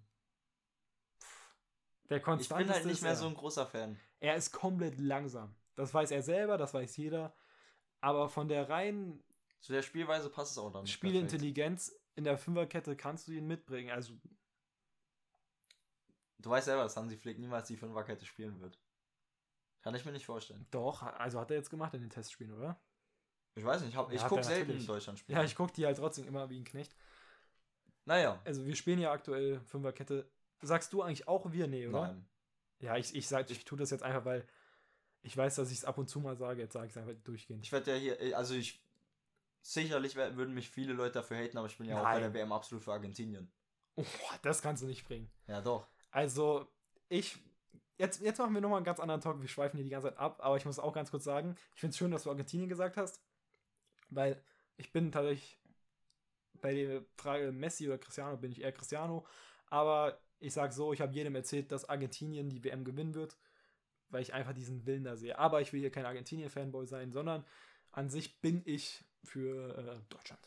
[2.10, 3.98] Der ich konstanteste bin halt nicht mehr so ein großer Fan.
[4.20, 5.54] Er ist komplett langsam.
[5.80, 7.34] Das weiß er selber, das weiß jeder.
[8.00, 9.22] Aber von der reinen
[9.60, 10.86] Zu der Spielweise passt es auch dann.
[10.86, 13.90] Spielintelligenz in der Fünferkette kannst du ihn mitbringen.
[13.90, 14.36] Also, perfekt.
[16.38, 18.78] Du weißt selber, dass Hansi Flick niemals die Fünferkette spielen wird.
[19.82, 20.66] Kann ich mir nicht vorstellen.
[20.70, 22.78] doch, also hat er jetzt gemacht in den Testspielen, oder?
[23.54, 25.38] Ich weiß nicht, ich, hab- Ja, ich gucke selten in Deutschland spielen.
[25.38, 26.94] Ja, ich gucke die halt trotzdem immer wie ein Knecht.
[28.04, 28.40] Naja.
[28.44, 30.30] Also, wir spielen ja aktuell Fünferkette.
[30.62, 31.66] Sagst du eigentlich auch wir?
[31.66, 32.08] Nee, oder?
[32.08, 32.28] Nein.
[32.80, 34.46] Ja, ich, ich, sag, ich tue das jetzt einfach, weil
[35.22, 36.60] ich weiß, dass ich es ab und zu mal sage.
[36.60, 37.64] Jetzt sage ich es einfach durchgehend.
[37.64, 38.82] Ich werde ja hier, also ich.
[39.62, 42.32] Sicherlich würden mich viele Leute dafür haten, aber ich bin ja auch bei Nein.
[42.32, 43.52] der WM absolut für Argentinien.
[43.96, 44.04] Oh,
[44.40, 45.30] das kannst du nicht bringen.
[45.46, 45.86] Ja, doch.
[46.10, 46.66] Also,
[47.10, 47.38] ich.
[47.98, 49.42] Jetzt, jetzt machen wir nochmal einen ganz anderen Talk.
[49.42, 51.80] Wir schweifen hier die ganze Zeit ab, aber ich muss auch ganz kurz sagen, ich
[51.80, 53.22] finde es schön, dass du Argentinien gesagt hast,
[54.08, 54.42] weil
[54.80, 55.60] Ich bin tatsächlich
[56.62, 59.26] bei der Frage Messi oder Cristiano bin ich eher Cristiano.
[59.66, 63.36] Aber ich sage so, ich habe jedem erzählt, dass Argentinien die WM gewinnen wird,
[64.10, 65.38] weil ich einfach diesen Willen da sehe.
[65.38, 67.44] Aber ich will hier kein Argentinien-Fanboy sein, sondern
[67.92, 70.40] an sich bin ich für äh, Deutschland.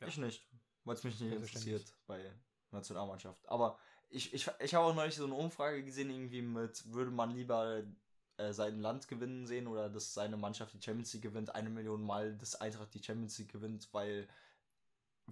[0.00, 0.06] Ja.
[0.06, 0.46] Ich nicht,
[0.84, 2.32] weil es mich nicht interessiert bei
[2.70, 3.48] Nationalmannschaft.
[3.48, 3.78] Aber
[4.10, 7.82] ich, ich, ich habe auch neulich so eine Umfrage gesehen, irgendwie mit, würde man lieber
[8.36, 12.02] äh, sein Land gewinnen sehen oder dass seine Mannschaft die Champions League gewinnt, eine Million
[12.02, 14.28] Mal, dass Eintracht die Champions League gewinnt, weil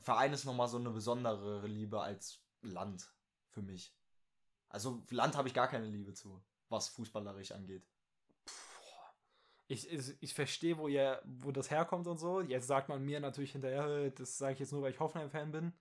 [0.00, 3.12] Verein ist nochmal so eine besondere Liebe als Land
[3.50, 3.94] für mich.
[4.68, 7.86] Also Land habe ich gar keine Liebe zu, was fußballerisch angeht.
[9.68, 12.40] Ich, ich, ich verstehe, wo, ihr, wo das herkommt und so.
[12.40, 15.72] Jetzt sagt man mir natürlich hinterher, das sage ich jetzt nur, weil ich Hoffenheim-Fan bin.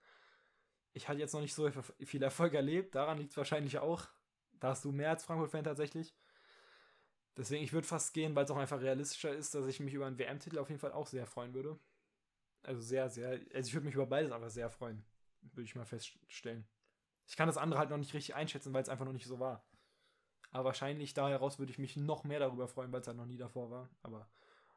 [0.93, 2.95] Ich hatte jetzt noch nicht so viel Erfolg erlebt.
[2.95, 4.07] Daran liegt es wahrscheinlich auch.
[4.59, 6.15] Da hast du mehr als Frankfurt-Fan tatsächlich.
[7.37, 10.05] Deswegen, ich würde fast gehen, weil es auch einfach realistischer ist, dass ich mich über
[10.05, 11.79] einen WM-Titel auf jeden Fall auch sehr freuen würde.
[12.63, 13.39] Also sehr, sehr.
[13.53, 15.03] Also ich würde mich über beides einfach sehr freuen.
[15.41, 16.67] Würde ich mal feststellen.
[17.27, 19.39] Ich kann das andere halt noch nicht richtig einschätzen, weil es einfach noch nicht so
[19.39, 19.65] war.
[20.51, 23.25] Aber wahrscheinlich da heraus würde ich mich noch mehr darüber freuen, weil es halt noch
[23.25, 23.89] nie davor war.
[24.03, 24.29] Aber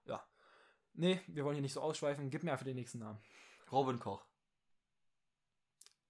[0.05, 0.25] ja.
[0.93, 2.31] Nee, wir wollen hier nicht so ausschweifen.
[2.31, 3.21] Gib mir einfach den nächsten Namen.
[3.73, 4.25] Robin Koch.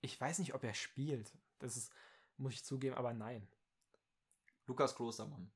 [0.03, 1.33] Ich weiß nicht, ob er spielt.
[1.59, 1.93] Das ist,
[2.37, 3.49] muss ich zugeben, aber nein.
[4.67, 5.51] Lukas Klostermann.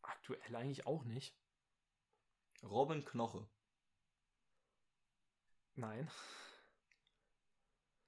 [0.00, 1.36] Aktuell eigentlich auch nicht.
[2.62, 3.46] Robin Knoche.
[5.74, 6.10] Nein.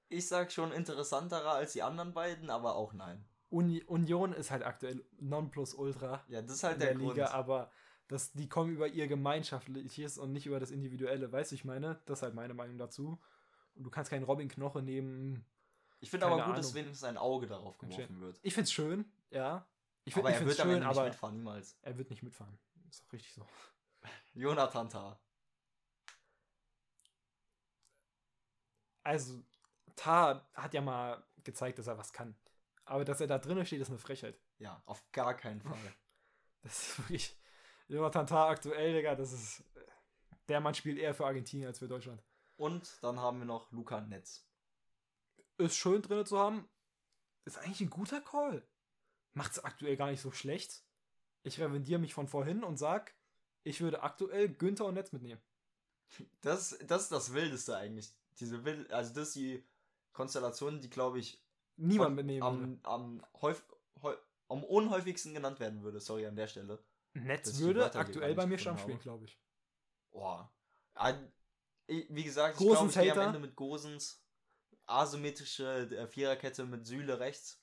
[0.09, 3.29] Ich sag schon interessanterer als die anderen beiden, aber auch nein.
[3.55, 7.17] Uni Union ist halt aktuell Nonplusultra Ja, das ist halt in der, der, Grund.
[7.17, 7.71] Liga, aber
[8.09, 11.31] das, die kommen über ihr Gemeinschaftliches und nicht über das Individuelle.
[11.31, 12.01] Weißt du, ich meine?
[12.05, 13.21] Das ist halt meine Meinung dazu.
[13.77, 15.45] Und du kannst keinen Robin Knoche nehmen.
[16.01, 16.75] ich finde aber gut, dass Ahnung.
[16.75, 18.39] wenigstens ein Auge darauf geworfen wird.
[18.43, 19.67] Ich find's schön, ja.
[20.05, 21.79] Ich, find, aber ich er wird schön, nicht aber mitfahren, niemals.
[21.83, 22.59] er wird nicht mitfahren.
[22.91, 23.47] Ist auch richtig so.
[24.35, 25.19] Jonathan Tah.
[29.05, 29.43] Also,
[29.97, 32.37] Tar hat ja mal gezeigt, dass er was kann.
[32.85, 34.39] Aber dass er da drinnen steht, ist eine Frechheit.
[34.59, 35.79] Ja, auf gar keinen Fall.
[36.63, 37.39] Das ist wirklich.
[37.89, 39.63] Jonathan Tah aktuell, Digga, das ist.
[40.49, 42.23] Der Mann spielt eher für Argentinien als für Deutschland.
[42.57, 44.49] Und dann haben wir noch Luca Netz.
[45.59, 46.67] Ist schön drinne zu haben.
[47.45, 48.67] Ist eigentlich ein guter Call.
[49.35, 50.85] Macht's aktuell gar nicht so schlecht.
[51.43, 53.15] Ich revendiere mich von vorhin und sag,
[53.63, 55.43] ich würde aktuell Günther und Netz mitnehmen.
[56.41, 58.11] Das, das ist das Wildeste eigentlich.
[58.41, 59.65] Diese Wild, also das ist die
[60.13, 61.44] Konstellation, die glaube ich
[61.77, 62.43] Niemand würde.
[62.43, 63.23] am, am,
[64.49, 66.01] am unhäufigsten genannt werden würde.
[66.01, 66.83] Sorry an der Stelle.
[67.15, 69.41] Netz würde aktuell bei mir Stamm spielen, glaube ich.
[70.11, 70.53] Boah.
[70.95, 71.15] Ah,
[71.87, 73.21] Wie gesagt, ich glaube, ich am.
[73.21, 74.21] Ende mit Gosens.
[74.87, 77.63] Asymmetrische äh, Viererkette mit Süle rechts.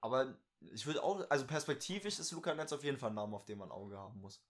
[0.00, 3.44] Aber ich würde auch, also perspektivisch ist Luca Netz auf jeden Fall ein Name, auf
[3.44, 4.42] den man ein Auge haben muss.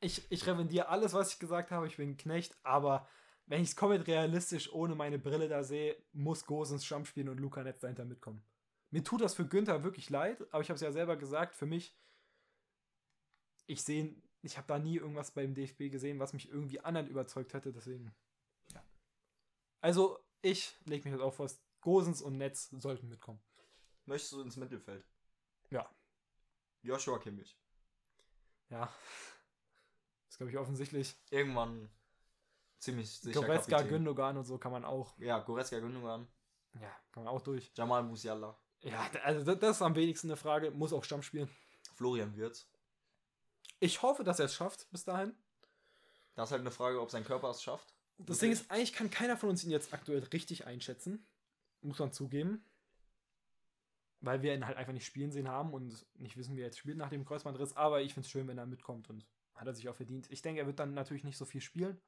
[0.00, 1.86] Ich, ich revendiere alles, was ich gesagt habe.
[1.86, 3.08] Ich bin ein Knecht, aber
[3.46, 7.38] wenn ich es komplett realistisch ohne meine Brille da sehe, muss Gosens Stamm spielen und
[7.38, 8.42] Luca Netz dahinter mitkommen.
[8.90, 11.66] Mir tut das für Günther wirklich leid, aber ich habe es ja selber gesagt, für
[11.66, 11.98] mich,
[13.66, 17.54] ich sehe, ich habe da nie irgendwas beim DFB gesehen, was mich irgendwie anderen überzeugt
[17.54, 18.14] hätte, deswegen,
[18.72, 18.82] ja.
[19.80, 23.42] Also, ich lege mich jetzt auf fest, Gosens und Netz sollten mitkommen.
[24.06, 25.04] Möchtest du ins Mittelfeld?
[25.70, 25.90] Ja.
[26.82, 27.58] Joshua Kimmich.
[28.70, 28.92] Ja.
[30.28, 31.16] Ist, glaube ich, offensichtlich.
[31.30, 31.90] Irgendwann
[32.84, 33.40] ziemlich sicher.
[33.40, 33.98] Goretzka, Kapitän.
[33.98, 36.28] Gündogan und so kann man auch, Ja, Goretzka, Gündogan.
[36.74, 37.72] ja, kann man auch durch.
[37.74, 38.56] Jamal Musiala.
[38.80, 40.70] Ja, also das, ist am wenigsten eine Frage.
[40.70, 41.48] Muss auch Stamm spielen.
[41.94, 42.68] Florian Wirtz.
[43.80, 45.34] Ich hoffe, dass er es schafft bis dahin.
[46.34, 47.94] Das ist halt eine Frage, ob sein Körper es schafft.
[48.18, 51.26] Das Ding ist, eigentlich kann keiner von uns ihn jetzt aktuell richtig einschätzen.
[51.80, 52.64] Muss man zugeben.
[54.20, 56.78] Weil wir ihn halt einfach nicht spielen sehen haben und nicht wissen, wie er jetzt
[56.78, 57.76] spielt nach dem Kreuzbandriss.
[57.76, 60.30] Aber ich finde es schön, wenn er mitkommt und hat er sich auch verdient.
[60.30, 62.00] Ich denke, er wird dann natürlich nicht so viel spielen.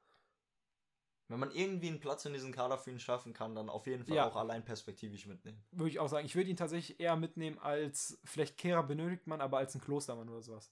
[1.29, 4.05] Wenn man irgendwie einen Platz in diesem Kader für ihn schaffen kann, dann auf jeden
[4.05, 4.27] Fall Ja.
[4.29, 5.61] auch allein perspektivisch mitnehmen.
[5.71, 6.25] Würde ich auch sagen.
[6.25, 10.29] Ich würde ihn tatsächlich eher mitnehmen als, vielleicht Kehrer benötigt man, aber als ein Klostermann
[10.29, 10.71] oder sowas.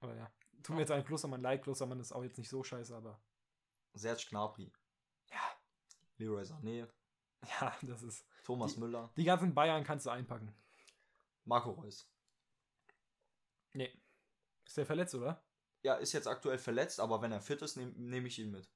[0.00, 0.30] Aber ja.
[0.62, 1.62] Tut mir jetzt ein Klostermann leid.
[1.62, 3.20] Klostermann ist auch jetzt nicht so scheiße, aber
[3.92, 4.72] Serge Gnabry.
[5.30, 5.40] Ja.
[6.18, 6.86] Leroy Sané.
[7.60, 8.24] ja, das ist.
[8.44, 9.10] Thomas Die- Müller.
[9.16, 10.54] Die ganzen Bayern kannst du einpacken.
[11.44, 12.08] Marco Reus.
[13.72, 13.92] Nee.
[14.64, 15.42] Ist der verletzt, oder?
[15.82, 18.70] Ja, ist jetzt aktuell verletzt, aber wenn er fit ist, nehme nehm ich ihn mit.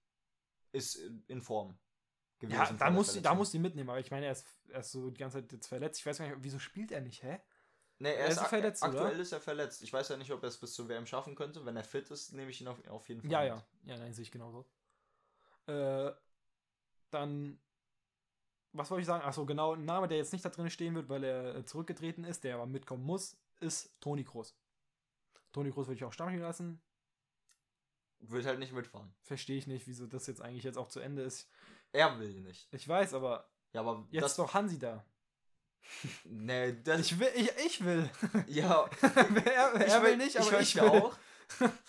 [0.73, 1.79] Ist in Form.
[2.39, 4.93] gewesen Ja, da muss, da muss die mitnehmen, aber ich meine, er ist, er ist
[4.93, 6.01] so die ganze Zeit jetzt verletzt.
[6.01, 7.41] Ich weiß gar nicht, wieso spielt er nicht, hä?
[8.01, 9.01] Nee, er Er ist, ist verletzt, oder?
[9.01, 9.83] aktuell ist er verletzt.
[9.83, 11.65] Ich weiß ja nicht, ob er es bis zur WM schaffen könnte.
[11.65, 13.49] Wenn er fit ist, nehme ich ihn auf, auf jeden Fall Ja, mit.
[13.49, 13.65] ja.
[13.87, 14.67] Ja, nein, sehe ich genauso.
[15.67, 16.13] Äh,
[17.11, 17.59] dann,
[18.73, 19.25] was wollte ich sagen?
[19.25, 22.25] Achso, genau, ein Name, der jetzt nicht da drin stehen wird, weil er äh, zurückgetreten
[22.25, 24.55] ist, der aber mitkommen muss, ist Toni Kroos.
[25.53, 26.81] Toni Kroos würde ich auch spielen lassen.
[28.21, 29.15] Wird halt nicht mitfahren.
[29.23, 31.49] Verstehe ich nicht, wieso das jetzt eigentlich jetzt auch zu Ende ist.
[31.93, 32.69] Er will nicht.
[32.73, 35.05] Ich weiß, aber Ja, aber jetzt das ist doch Hansi da.
[36.25, 37.01] Nee, das.
[37.01, 38.11] Ich will, ich, ich will.
[38.49, 40.83] ja, er er ich will nicht, aber ich ich, will.
[40.83, 41.17] auch.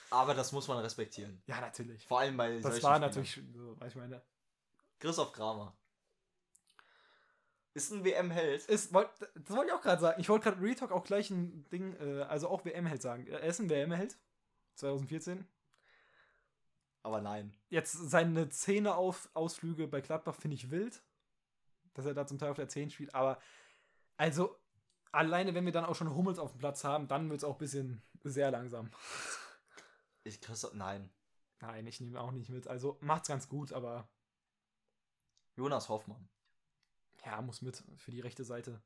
[0.09, 1.41] Aber das muss man respektieren.
[1.47, 2.05] Ja, natürlich.
[2.05, 3.01] Vor allem bei Das war Spielern.
[3.01, 4.21] natürlich so, ich meine.
[4.99, 5.75] Christoph Kramer.
[7.73, 8.65] Ist ein WM-Held.
[8.65, 10.19] Ist, wollt, das wollte ich auch gerade sagen.
[10.21, 13.27] Ich wollte gerade Retalk auch gleich ein Ding, äh, also auch WM-Held sagen.
[13.27, 14.17] Er ist ein WM-Held.
[14.75, 15.45] 2014.
[17.03, 17.55] Aber nein.
[17.69, 21.01] Jetzt seine Zähne-Ausflüge bei Gladbach finde ich wild.
[21.93, 23.15] Dass er da zum Teil auf der 10 spielt.
[23.15, 23.39] Aber,
[24.17, 24.57] also,
[25.11, 27.55] alleine wenn wir dann auch schon Hummels auf dem Platz haben, dann wird es auch
[27.55, 28.89] ein bisschen sehr langsam.
[30.25, 30.73] Ich Christoph.
[30.73, 31.09] Nein.
[31.61, 32.67] Nein, ich nehme auch nicht mit.
[32.67, 34.07] Also, macht's ganz gut, aber
[35.55, 36.29] Jonas Hoffmann.
[37.25, 38.81] ja, muss mit für die rechte Seite.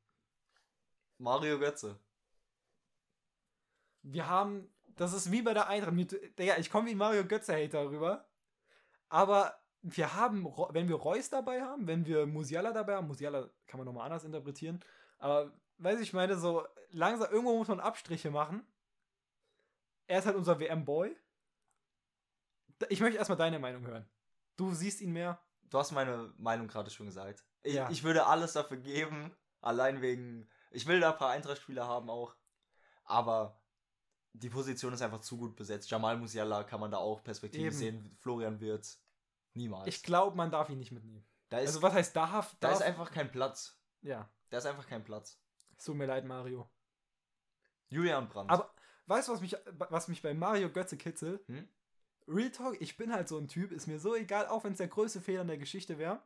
[1.17, 1.99] Mario Götze.
[4.03, 5.93] wir haben, das ist wie bei der Eintracht.
[6.39, 8.25] Digga, ich komme wie Mario Götze-Hater rüber.
[9.09, 13.79] Aber wir haben, wenn wir Reus dabei haben, wenn wir Musiala dabei haben, Musiala kann
[13.79, 14.79] man nochmal anders interpretieren.
[15.19, 18.65] Aber, weiß ich meine, so langsam, irgendwo muss man Abstriche machen.
[20.07, 21.15] Er ist halt unser WM-Boy.
[22.89, 24.09] Ich möchte erstmal deine Meinung hören.
[24.57, 25.39] Du siehst ihn mehr.
[25.69, 27.43] Du hast meine Meinung gerade schon gesagt.
[27.63, 27.89] Ich, Ja.
[27.89, 29.35] ich würde alles dafür geben.
[29.61, 30.49] Allein wegen.
[30.71, 32.35] Ich will da ein paar Eintracht-Spieler haben auch.
[33.05, 33.61] Aber
[34.33, 35.89] die Position ist einfach zu gut besetzt.
[35.89, 38.15] Jamal Musiala kann man da auch perspektivisch sehen.
[38.19, 38.99] Florian Wirtz.
[39.53, 39.87] Niemals.
[39.87, 41.23] Ich glaube, man darf ihn nicht mitnehmen.
[41.51, 42.55] ist, Also, was heißt darf?
[42.59, 43.77] da darf ist einfach kein Platz.
[44.01, 45.39] ja, Da ist einfach kein Platz.
[45.77, 46.67] es tut mir leid, Mario.
[47.89, 48.49] Julian Brandt.
[48.49, 48.73] Aber
[49.05, 49.55] weißt du, was mich,
[49.89, 51.47] was mich bei Mario Götze kitzelt?
[51.47, 51.67] Hm?
[52.27, 54.77] Real Talk, ich bin halt so ein Typ, ist mir so egal, auch wenn es
[54.79, 56.23] der größte Fehler in der Geschichte wäre.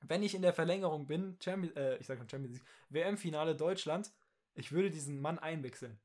[0.00, 4.10] Wenn ich in der Verlängerung bin, Champions, äh, ich sag schon Champions League, WM-Finale Deutschland,
[4.54, 6.00] ich würde diesen Mann einwechseln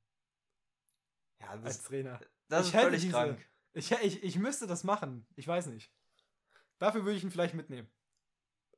[1.41, 2.19] ja, als das, Trainer.
[2.47, 3.45] das ich ist völlig diese- krank.
[3.73, 5.27] Ich, ich, ich müsste das machen.
[5.35, 5.93] Ich weiß nicht.
[6.79, 7.87] Dafür würde ich ihn vielleicht mitnehmen.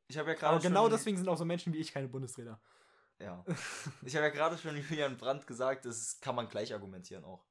[0.08, 2.62] Ich habe ja gerade Aber genau deswegen sind auch so Menschen wie ich keine Bundestrainer.
[3.20, 3.46] Ja.
[4.06, 7.46] Ich habe ja gerade schon Julian Brandt gesagt, das kann man gleich argumentieren auch.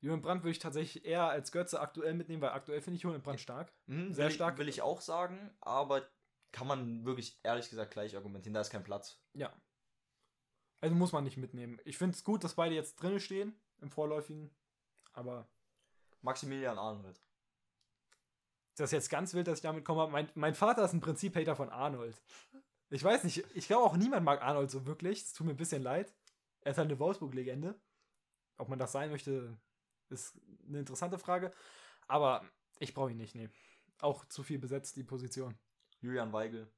[0.00, 3.22] Julian Brandt würde ich tatsächlich eher als Götze aktuell mitnehmen, weil aktuell finde ich Julian
[3.22, 3.72] Brandt stark.
[3.86, 4.54] Mhm, Sehr will stark.
[4.54, 6.08] Ich, will ich auch sagen, aber
[6.52, 8.54] kann man wirklich ehrlich gesagt gleich argumentieren.
[8.54, 9.20] Da ist kein Platz.
[9.34, 9.52] Ja.
[10.80, 11.80] Also muss man nicht mitnehmen.
[11.84, 14.50] Ich finde es gut, dass beide jetzt drin stehen im Vorläufigen.
[15.12, 15.48] Aber
[16.22, 17.20] Maximilian Arnold.
[18.76, 20.08] das ist jetzt ganz wild, dass ich damit komme.
[20.08, 22.20] Mein, mein Vater ist ein Prinzip-Hater von Arnold.
[22.90, 25.22] Ich weiß nicht, ich glaube auch niemand mag Arnold so wirklich.
[25.22, 26.14] Es tut mir ein bisschen leid.
[26.60, 27.78] Er ist halt eine Wolfsburg-Legende.
[28.56, 29.56] Ob man das sein möchte,
[30.08, 31.52] ist eine interessante Frage.
[32.06, 32.44] Aber
[32.78, 33.48] ich brauche ihn nicht, nee.
[34.00, 35.58] Auch zu viel besetzt, die Position.
[36.00, 36.70] Julian Weigel.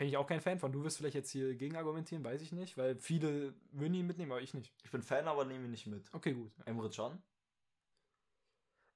[0.00, 0.72] Bin ich auch kein Fan von.
[0.72, 4.32] Du wirst vielleicht jetzt hier gegen argumentieren, weiß ich nicht, weil viele würden ihn mitnehmen,
[4.32, 4.72] aber ich nicht.
[4.82, 6.08] Ich bin Fan, aber nehme ihn nicht mit.
[6.14, 6.50] Okay, gut.
[6.64, 7.22] Emre Can.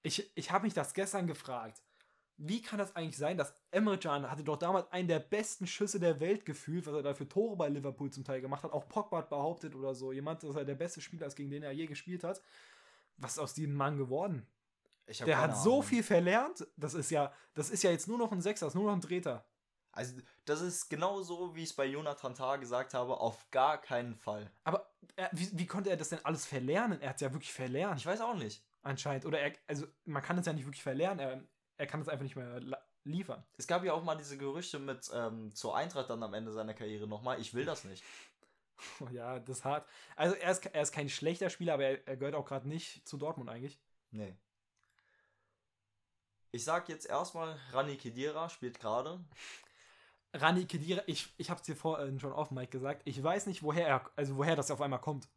[0.02, 1.82] Ich, ich habe mich das gestern gefragt.
[2.38, 6.00] Wie kann das eigentlich sein, dass Emre Can hatte doch damals einen der besten Schüsse
[6.00, 8.72] der Welt gefühlt, was er da für Tore bei Liverpool zum Teil gemacht hat.
[8.72, 10.10] Auch Pogba hat behauptet oder so.
[10.10, 12.40] Jemand, dass er der beste Spieler ist, gegen den er je gespielt hat.
[13.18, 14.46] Was ist aus diesem Mann geworden?
[15.26, 15.82] Der hat so Ahnung.
[15.82, 16.66] viel verlernt.
[16.78, 18.94] Das ist ja, das ist ja jetzt nur noch ein Sechser, das ist nur noch
[18.94, 19.44] ein Dreher.
[19.94, 24.14] Also, das ist genauso, wie ich es bei Jonathan Tah gesagt habe, auf gar keinen
[24.14, 24.50] Fall.
[24.64, 27.00] Aber er, wie, wie konnte er das denn alles verlernen?
[27.00, 27.98] Er hat es ja wirklich verlernt.
[28.00, 28.64] Ich weiß auch nicht.
[28.82, 29.26] anscheinend.
[29.26, 31.18] Oder er, also man kann es ja nicht wirklich verlernen.
[31.20, 31.42] Er,
[31.76, 32.60] er kann es einfach nicht mehr
[33.04, 33.44] liefern.
[33.56, 36.74] Es gab ja auch mal diese Gerüchte mit ähm, zur Eintracht dann am Ende seiner
[36.74, 37.40] Karriere nochmal.
[37.40, 38.04] Ich will das nicht.
[39.00, 39.88] Oh Ja, das ist hart.
[40.16, 43.06] Also er ist, er ist kein schlechter Spieler, aber er, er gehört auch gerade nicht
[43.06, 43.78] zu Dortmund eigentlich.
[44.10, 44.36] Nee.
[46.52, 49.20] Ich sag jetzt erstmal, Rani Kedira spielt gerade.
[50.34, 53.62] Rani Kedira, ich, ich habe es dir vorhin schon auf Mike gesagt, ich weiß nicht,
[53.62, 55.28] woher er, also woher das auf einmal kommt.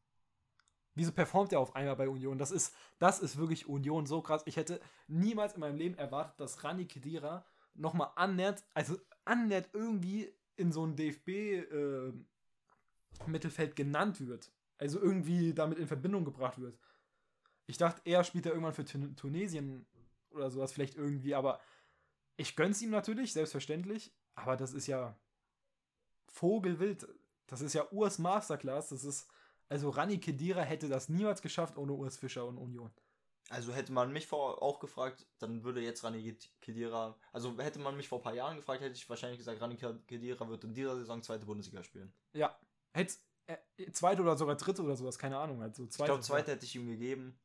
[0.96, 2.40] Wieso performt er auf einmal bei Union?
[2.40, 4.42] Das ist, das ist wirklich Union so krass.
[4.46, 10.34] Ich hätte niemals in meinem Leben erwartet, dass Rani Kedira nochmal annähert, also annähert irgendwie
[10.56, 14.52] in so ein DFB-Mittelfeld äh, genannt wird.
[14.80, 16.80] Also irgendwie damit in Verbindung gebracht wird.
[17.68, 19.86] Ich dachte, er spielt er irgendwann für Tun Tunesien
[20.32, 21.60] oder sowas vielleicht irgendwie, aber
[22.38, 24.12] ich gönn's ihm natürlich, selbstverständlich.
[24.38, 25.18] Aber das ist ja
[26.28, 27.08] Vogelwild.
[27.48, 28.90] Das ist ja Urs Masterclass.
[28.90, 29.28] Das ist,
[29.68, 32.92] also Rani Kedira hätte das niemals geschafft ohne Urs Fischer und Union.
[33.50, 37.96] Also hätte man mich vor auch gefragt, dann würde jetzt Rani Kedira, also hätte man
[37.96, 40.96] mich vor ein paar Jahren gefragt, hätte ich wahrscheinlich gesagt, Rani Kedira wird in dieser
[40.98, 42.14] Saison zweite Bundesliga spielen.
[42.34, 42.60] Ja,
[42.94, 43.16] hätte
[43.48, 45.62] äh, zweite oder sogar dritte oder sowas, keine Ahnung.
[45.62, 47.40] Halt so Ich zweite, glaube, zweite hätte ich ihm gegeben.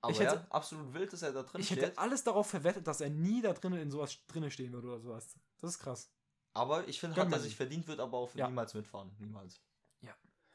[0.00, 1.82] Aber Ich hätte- ja, absolut wild, dass er da drin Ich steht.
[1.82, 5.00] hätte alles darauf verwettet, dass er nie da drinnen in sowas drinne stehen würde oder
[5.00, 5.36] sowas.
[5.60, 6.10] Das ist krass.
[6.54, 8.46] Aber ich finde, hat er sich verdient, wird aber auch Ja.
[8.48, 9.10] niemals mitfahren.
[9.18, 9.60] Niemals.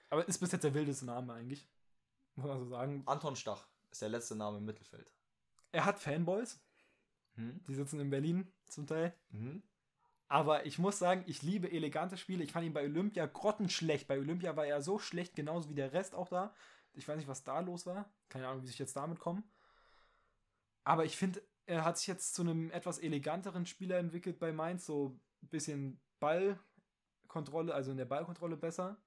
[0.09, 1.67] Aber ist bis jetzt der wildeste Name eigentlich.
[2.35, 3.01] Muss man so sagen.
[3.07, 5.11] Anton Stach ist der letzte Name im Mittelfeld.
[5.71, 6.59] er hat Fanboys,
[7.33, 7.59] Hm?
[7.67, 9.15] die sitzen in Berlin zum Teil.
[9.31, 9.63] Mhm.
[10.27, 12.43] Aber ich muss sagen, ich liebe elegante Spiele.
[12.43, 14.07] Ich fand ihn bei Olympia grottenschlecht.
[14.07, 16.53] Bei Olympia war er so schlecht, genauso wie der Rest auch da.
[16.93, 18.09] Ich weiß nicht, was da los war.
[18.29, 19.43] Keine Ahnung, wie sich jetzt damit kommen.
[20.83, 24.85] Aber ich finde, er hat sich jetzt zu einem etwas eleganteren Spieler entwickelt bei Mainz.
[24.85, 28.97] So ein bisschen Ballkontrolle, also in der Ballkontrolle besser.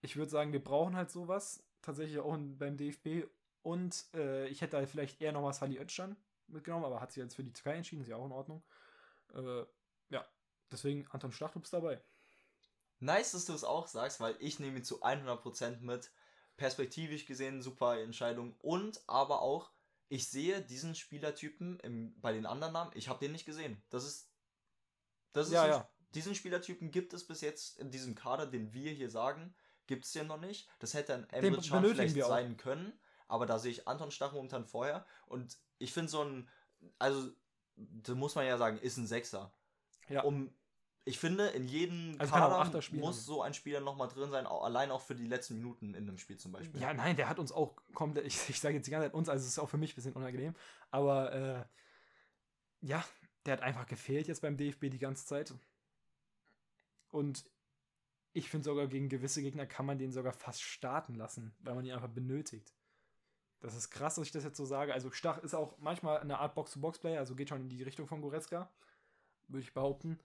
[0.00, 1.64] Ich würde sagen, wir brauchen halt sowas.
[1.82, 3.28] Tatsächlich auch beim DFB.
[3.62, 7.34] Und äh, ich hätte halt vielleicht eher noch was Özcan mitgenommen, aber hat sich jetzt
[7.34, 8.62] für die Türkei entschieden, ist ja auch in Ordnung.
[9.34, 9.64] Äh,
[10.10, 10.26] ja,
[10.70, 12.00] deswegen Anton bist dabei.
[13.00, 16.10] Nice, dass du es auch sagst, weil ich nehme ihn zu 100% mit.
[16.56, 18.56] Perspektivisch gesehen, super Entscheidung.
[18.58, 19.70] Und aber auch,
[20.08, 23.80] ich sehe diesen Spielertypen im, bei den anderen Namen, ich habe den nicht gesehen.
[23.90, 24.28] Das ist.
[25.32, 25.88] Das ist Ja, ein, ja.
[26.14, 29.54] Diesen Spielertypen gibt es bis jetzt in diesem Kader, den wir hier sagen,
[29.86, 30.68] gibt es den noch nicht.
[30.80, 34.64] Das hätte ein Emre Can vielleicht sein können, aber da sehe ich Anton Stach momentan
[34.64, 35.06] vorher.
[35.26, 36.48] Und ich finde so ein.
[36.98, 37.30] Also,
[37.76, 39.52] da muss man ja sagen, ist ein Sechser.
[40.08, 40.22] Ja.
[40.22, 40.52] Um,
[41.08, 44.64] ich finde, in jedem Also Kader muss aber- so ein Spieler nochmal drin sein, auch,
[44.64, 46.80] allein auch für die letzten Minuten in einem Spiel zum Beispiel.
[46.80, 49.28] Ja, nein, der hat uns auch komplett, ich, ich sage jetzt die ganze Zeit uns,
[49.28, 50.54] also es ist auch für mich ein bisschen unangenehm,
[50.90, 51.64] aber äh,
[52.80, 53.04] ja,
[53.46, 55.54] der hat einfach gefehlt jetzt beim DFB die ganze Zeit.
[57.10, 57.44] Und
[58.32, 61.84] ich finde sogar, gegen gewisse Gegner kann man den sogar fast starten lassen, weil man
[61.84, 62.72] ihn einfach benötigt.
[63.60, 64.92] Das ist krass, dass ich das jetzt so sage.
[64.92, 68.20] Also Stach ist auch manchmal eine Art Box-to-Box-Player, also geht schon in die Richtung von
[68.20, 68.70] Goretzka,
[69.48, 70.20] würde ich behaupten.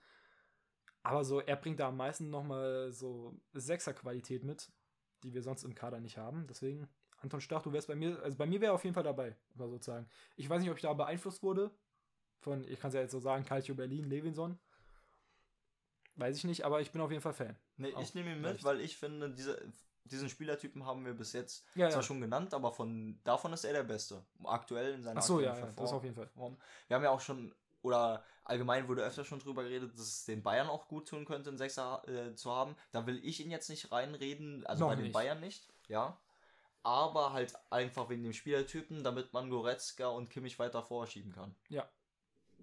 [1.04, 4.72] Aber so, er bringt da am meisten nochmal so Sechser-Qualität mit,
[5.24, 6.48] die wir sonst im Kader nicht haben.
[6.48, 6.88] Deswegen,
[7.22, 9.36] Anton Stach, du wärst bei mir, also bei mir wäre er auf jeden Fall dabei,
[9.56, 10.08] mal sozusagen.
[10.38, 11.72] Ich weiß nicht, ob ich da beeinflusst wurde
[12.40, 14.58] von, ich kann es ja jetzt so sagen, Calcio Berlin, Levinson.
[16.16, 17.56] Weiß ich nicht, aber ich bin auf jeden Fall Fan.
[17.78, 18.64] Nee, Auch ich nehme ihn mit, leicht.
[18.64, 19.60] weil ich finde, diese,
[20.04, 22.04] diesen Spielertypen haben wir bis jetzt Ja, zwar ja.
[22.04, 24.24] schon genannt, aber von davon ist er der Beste.
[24.44, 26.30] Aktuell in seiner Ach so, ja, ja, das auf jeden Fall.
[26.88, 30.44] Wir haben ja auch schon, oder allgemein wurde öfter schon drüber geredet, dass es den
[30.44, 32.76] Bayern auch gut tun könnte, einen Sechser äh, zu haben.
[32.92, 35.14] Da will ich ihn jetzt nicht reinreden, also Noch bei den nicht.
[35.14, 36.18] Bayern nicht, ja.
[36.84, 41.56] Aber halt einfach wegen dem Spielertypen, damit man Goretzka und Kimmich weiter vorschieben kann.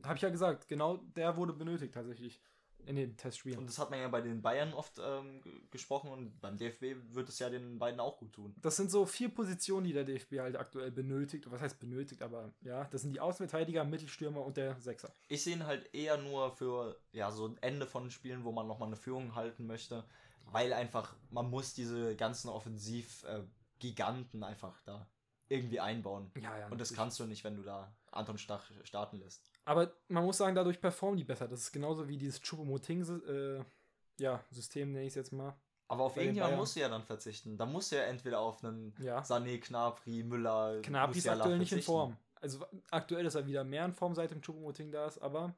[0.03, 2.41] Habe ich ja gesagt, genau der wurde benötigt tatsächlich
[2.87, 3.59] in den Testspielen.
[3.59, 7.29] Und das hat man ja bei den Bayern oft ähm, gesprochen und beim DFB wird
[7.29, 8.55] es ja den beiden auch gut tun.
[8.61, 11.51] Das sind so vier Positionen, die der DFB halt aktuell benötigt.
[11.51, 15.15] Was heißt benötigt, aber ja, das sind die Außenverteidiger, Mittelstürmer und der Sechser.
[15.29, 18.67] Ich sehe ihn halt eher nur für ja so ein Ende von Spielen, wo man
[18.67, 20.05] nochmal eine Führung halten möchte,
[20.47, 25.07] weil einfach man muss diese ganzen Offensiv-Giganten einfach da
[25.49, 26.31] irgendwie einbauen.
[26.37, 26.67] Ja, ja.
[26.69, 26.97] Und das natürlich.
[26.97, 29.50] kannst du nicht, wenn du da Anton Stach starten lässt.
[29.65, 31.47] Aber man muss sagen, dadurch performen die besser.
[31.47, 33.65] Das ist genauso wie dieses Chupomoting äh,
[34.19, 35.55] ja, System, nenne ich es jetzt mal.
[35.89, 37.57] Aber auf irgendjemand musst du ja dann verzichten.
[37.57, 39.21] Da musst du ja entweder auf einen Ja.
[39.23, 41.83] Sané, Knapri, Müller, Knapi ist aktuell nicht in.
[41.83, 42.17] Form.
[42.37, 45.55] Also aktuell ist er wieder mehr in Form, seit dem Chupomoting da ist, aber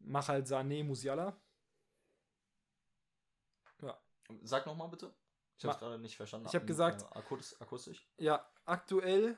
[0.00, 1.36] mach halt Sané, Musiala.
[4.42, 5.12] Sag nochmal bitte.
[5.58, 6.46] Ich habe gerade nicht verstanden.
[6.48, 7.18] Ich hab Ak- gesagt- äh,
[7.62, 8.06] akustisch.
[8.16, 9.36] Ja, aktuell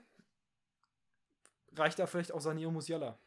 [1.74, 3.18] reicht da vielleicht auch Sané und Musiala.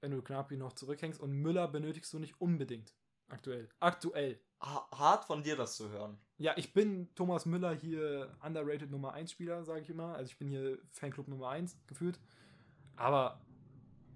[0.00, 2.94] Wenn du Knapi noch zurückhängst und Müller benötigst du nicht unbedingt.
[3.28, 3.68] Aktuell.
[3.80, 4.40] Aktuell.
[4.60, 6.18] Ha hart von dir das zu hören.
[6.38, 10.14] Ja, ich bin Thomas Müller hier underrated Nummer 1 Spieler, sage ich immer.
[10.14, 12.20] Also ich bin hier Fanclub Nummer 1 gefühlt.
[12.96, 13.40] Aber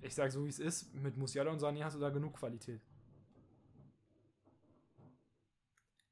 [0.01, 2.81] ich sage so wie es ist, mit Musiala und Sané hast du da genug Qualität.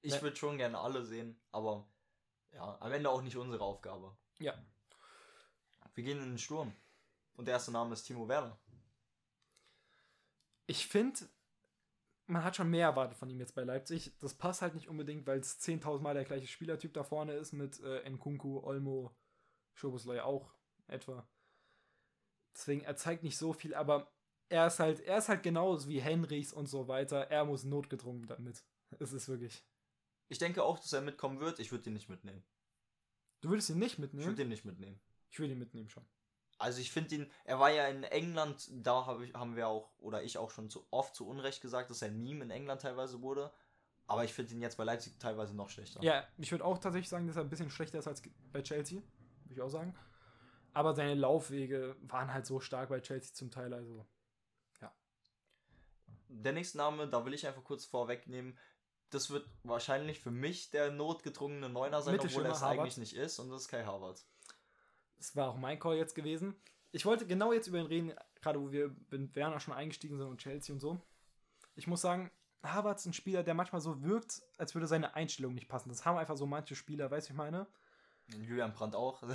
[0.03, 0.23] Ich Ja.
[0.23, 1.87] würde schon gerne alle sehen, aber
[2.53, 4.17] ja, am Ende auch nicht unsere Aufgabe.
[4.39, 4.55] Ja.
[5.95, 6.73] Wir gehen in den Sturm.
[7.37, 8.59] Und der erste Name ist Timo Werner.
[10.71, 11.19] Ich finde,
[12.27, 14.13] man hat schon mehr erwartet von ihm jetzt bei Leipzig.
[14.21, 17.53] Das passt halt nicht unbedingt, weil es 10.000 Mal der gleiche Spielertyp da vorne ist
[17.53, 19.17] mit äh, Nkunku, Olmo,
[19.75, 20.55] Schoboslai auch
[20.87, 21.27] etwa.
[22.55, 24.13] Deswegen, er zeigt nicht so viel, aber
[24.51, 27.31] er ist halt, er ist halt genauso wie Henrichs und so weiter.
[27.31, 28.63] Er muss notgedrungen damit.
[29.01, 29.63] Es ist wirklich.
[30.29, 31.59] Ich denke auch, dass er mitkommen wird.
[31.59, 32.43] Ich würde ihn nicht mitnehmen.
[33.43, 34.27] Du würdest ihn nicht Ich mitnehmen?
[34.27, 34.99] würde ihn nicht mitnehmen.
[35.31, 36.07] Ich würde ihn mitnehmen schon.
[36.59, 39.91] Also ich finde ihn, er war ja in England, da hab ich, haben wir auch,
[39.99, 42.83] oder ich auch schon zu oft zu Unrecht gesagt, dass er ein Meme in England
[42.83, 43.53] teilweise wurde.
[44.09, 46.03] Aber ich finde ihn jetzt bei Leipzig teilweise noch schlechter.
[46.03, 49.01] Ja, ich würde auch tatsächlich sagen, dass er ein bisschen schlechter ist als bei Chelsea.
[49.45, 49.95] Würde ich auch sagen.
[50.73, 53.73] Aber seine Laufwege waren halt so stark bei Chelsea zum Teil.
[53.75, 54.07] Also,
[56.29, 58.59] Der nächste Name, da will ich einfach kurz vorwegnehmen,
[59.11, 63.39] das wird wahrscheinlich für mich der notgedrungene Neuner sein, obwohl er es eigentlich nicht ist.
[63.39, 64.23] Und das ist Kai Harvard.
[65.19, 66.55] Das war auch mein Call jetzt gewesen.
[66.91, 70.27] Ich wollte genau jetzt über ihn reden, gerade wo wir mit Werner schon eingestiegen sind
[70.27, 71.01] und Chelsea und so.
[71.75, 72.31] Ich muss sagen,
[72.63, 75.91] Havertz ist ein Spieler, der manchmal so wirkt, als würde seine Einstellung nicht passen.
[75.91, 77.67] Das haben einfach so manche Spieler, weißt du, ich meine?
[78.29, 79.23] Julian Brandt auch.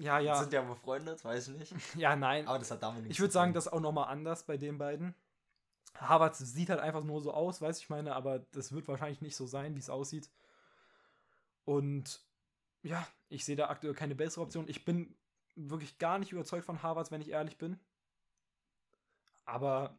[0.00, 0.34] Ja, ja.
[0.36, 1.74] Sind ja befreundet, weiß ich nicht.
[1.94, 2.48] Ja, nein.
[2.48, 4.78] Aber das hat damit nichts Ich würde sagen, das ist auch nochmal anders bei den
[4.78, 5.14] beiden.
[5.94, 9.36] Harvard sieht halt einfach nur so aus, weiß ich meine, aber das wird wahrscheinlich nicht
[9.36, 10.30] so sein, wie es aussieht.
[11.66, 12.22] Und
[12.82, 14.68] ja, ich sehe da aktuell keine bessere Option.
[14.68, 15.16] Ich bin
[15.54, 17.78] wirklich gar nicht überzeugt von Harvards, wenn ich ehrlich bin.
[19.44, 19.96] Aber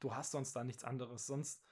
[0.00, 1.26] du hast sonst da nichts anderes.
[1.26, 1.62] Sonst,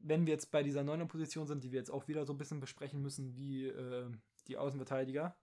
[0.00, 2.38] wenn wir jetzt bei dieser neuen Position sind, die wir jetzt auch wieder so ein
[2.38, 4.10] bisschen besprechen müssen, wie äh,
[4.48, 5.36] die Außenverteidiger,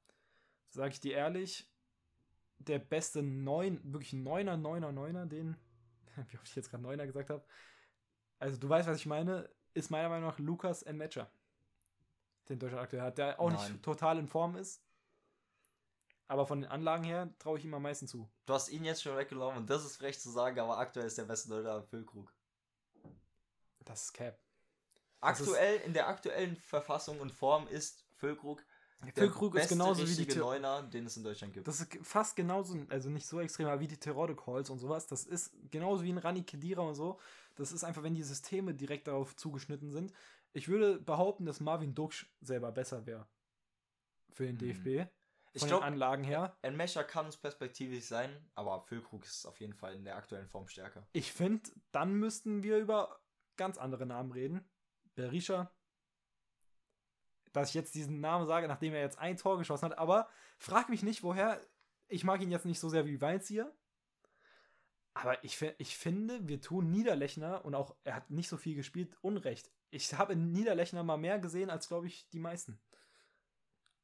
[0.70, 1.70] sage ich dir ehrlich,
[2.58, 5.56] der beste Neun, wirklich Neuner, Neuner, Neuner, den,
[6.30, 7.44] wie oft ich jetzt gerade Neuner gesagt habe,
[8.40, 11.32] also du weißt, was ich meine, ist meiner Meinung nach Lukas Matcher,
[12.52, 13.72] den Deutschland aktuell hat, der auch Nein.
[13.74, 14.82] nicht total in Form ist.
[16.28, 18.30] Aber von den Anlagen her traue ich ihm am meisten zu.
[18.46, 21.18] Du hast ihn jetzt schon weggenommen und das ist frech zu sagen, aber aktuell ist
[21.18, 22.32] der beste Deutscher Füllkrug.
[23.84, 24.40] Das ist Cap.
[25.20, 28.64] Das ist- Aktuell, in der aktuellen Verfassung und Form ist Füllkrug
[29.04, 31.68] der Füllkrug ist genauso wie die Neuner, den es in Deutschland gibt.
[31.68, 35.08] Das ist fast genauso, also nicht so extrem, aber wie die Terode Calls und sowas.
[35.08, 37.20] Das ist genauso wie ein Rani Kedira und so.
[37.56, 40.14] Das ist einfach, wenn die Systeme direkt darauf zugeschnitten sind.
[40.54, 43.28] Ich würde behaupten, dass Marvin Duksch selber besser wäre
[44.32, 44.60] für den Mhm.
[44.60, 45.10] DFB.
[45.54, 46.58] ich Von glaube, den Anlagen her.
[46.62, 50.48] ein Mescher kann es perspektivisch sein, aber Füllkrug ist auf jeden Fall in der aktuellen
[50.48, 51.06] Form stärker.
[51.14, 53.20] Ich finde, dann müssten wir über
[53.58, 54.70] ganz andere Namen reden.
[55.16, 55.72] Berisha.
[57.52, 60.88] Dass ich jetzt diesen Namen sage, nachdem er jetzt ein Tor geschossen hat, aber frag
[60.90, 61.60] mich nicht, woher.
[62.08, 63.74] Ich mag ihn jetzt nicht so sehr wie Weinzier.
[65.14, 69.16] Aber ich, ich finde, wir tun Niederlechner und auch er hat nicht so viel gespielt,
[69.22, 69.70] Unrecht.
[69.90, 72.80] Ich habe Niederlechner mal mehr gesehen als, glaube ich, die meisten.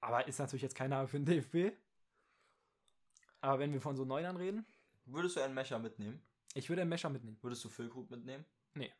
[0.01, 1.75] Aber ist natürlich jetzt kein Name für den DFB.
[3.41, 4.65] Aber wenn wir von so Neunern reden,
[5.05, 6.21] Würdest du einen Mescher mitnehmen?
[6.53, 7.37] ich würde einen Mescher mitnehmen.
[7.41, 8.43] Würdest du Füllkrug mitnehmen?
[8.73, 8.91] Nee.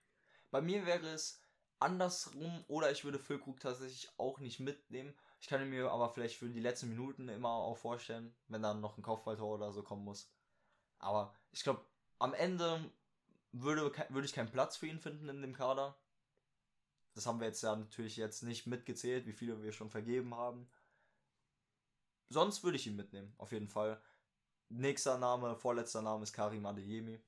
[0.51, 1.41] Bei mir wäre es
[1.80, 5.14] andersrum oder ich würde Füllkrug tatsächlich auch nicht mitnehmen.
[5.41, 8.97] Ich kann mir aber vielleicht für die letzten Minuten immer auch vorstellen, wenn dann noch
[8.97, 10.32] ein Kopfballtor oder so kommen muss.
[10.99, 11.86] Aber ich glaube,
[12.20, 12.89] am Ende
[13.51, 15.97] würde, würde ich keinen Platz für ihn finden in dem Kader.
[17.13, 20.70] Das haben wir jetzt ja natürlich jetzt nicht mitgezählt, wie viele wir schon vergeben haben.
[22.30, 24.01] Sonst würde ich ihn mitnehmen, auf jeden Fall.
[24.70, 27.20] Nächster Name, vorletzter Name ist Karim Adeyemi.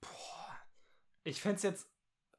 [0.00, 0.58] Boah.
[1.22, 1.88] Ich fände es jetzt,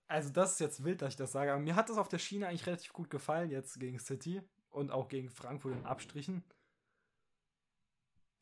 [0.08, 2.20] also das ist jetzt wild, dass ich das sage, aber mir hat das auf der
[2.20, 6.44] Schiene eigentlich relativ gut gefallen, jetzt gegen City und auch gegen Frankfurt in Abstrichen.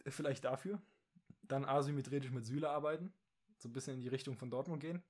[0.05, 0.81] Vielleicht dafür.
[1.43, 3.13] Dann asymmetrisch mit Süle arbeiten.
[3.57, 5.03] So ein bisschen in die Richtung von Dortmund gehen.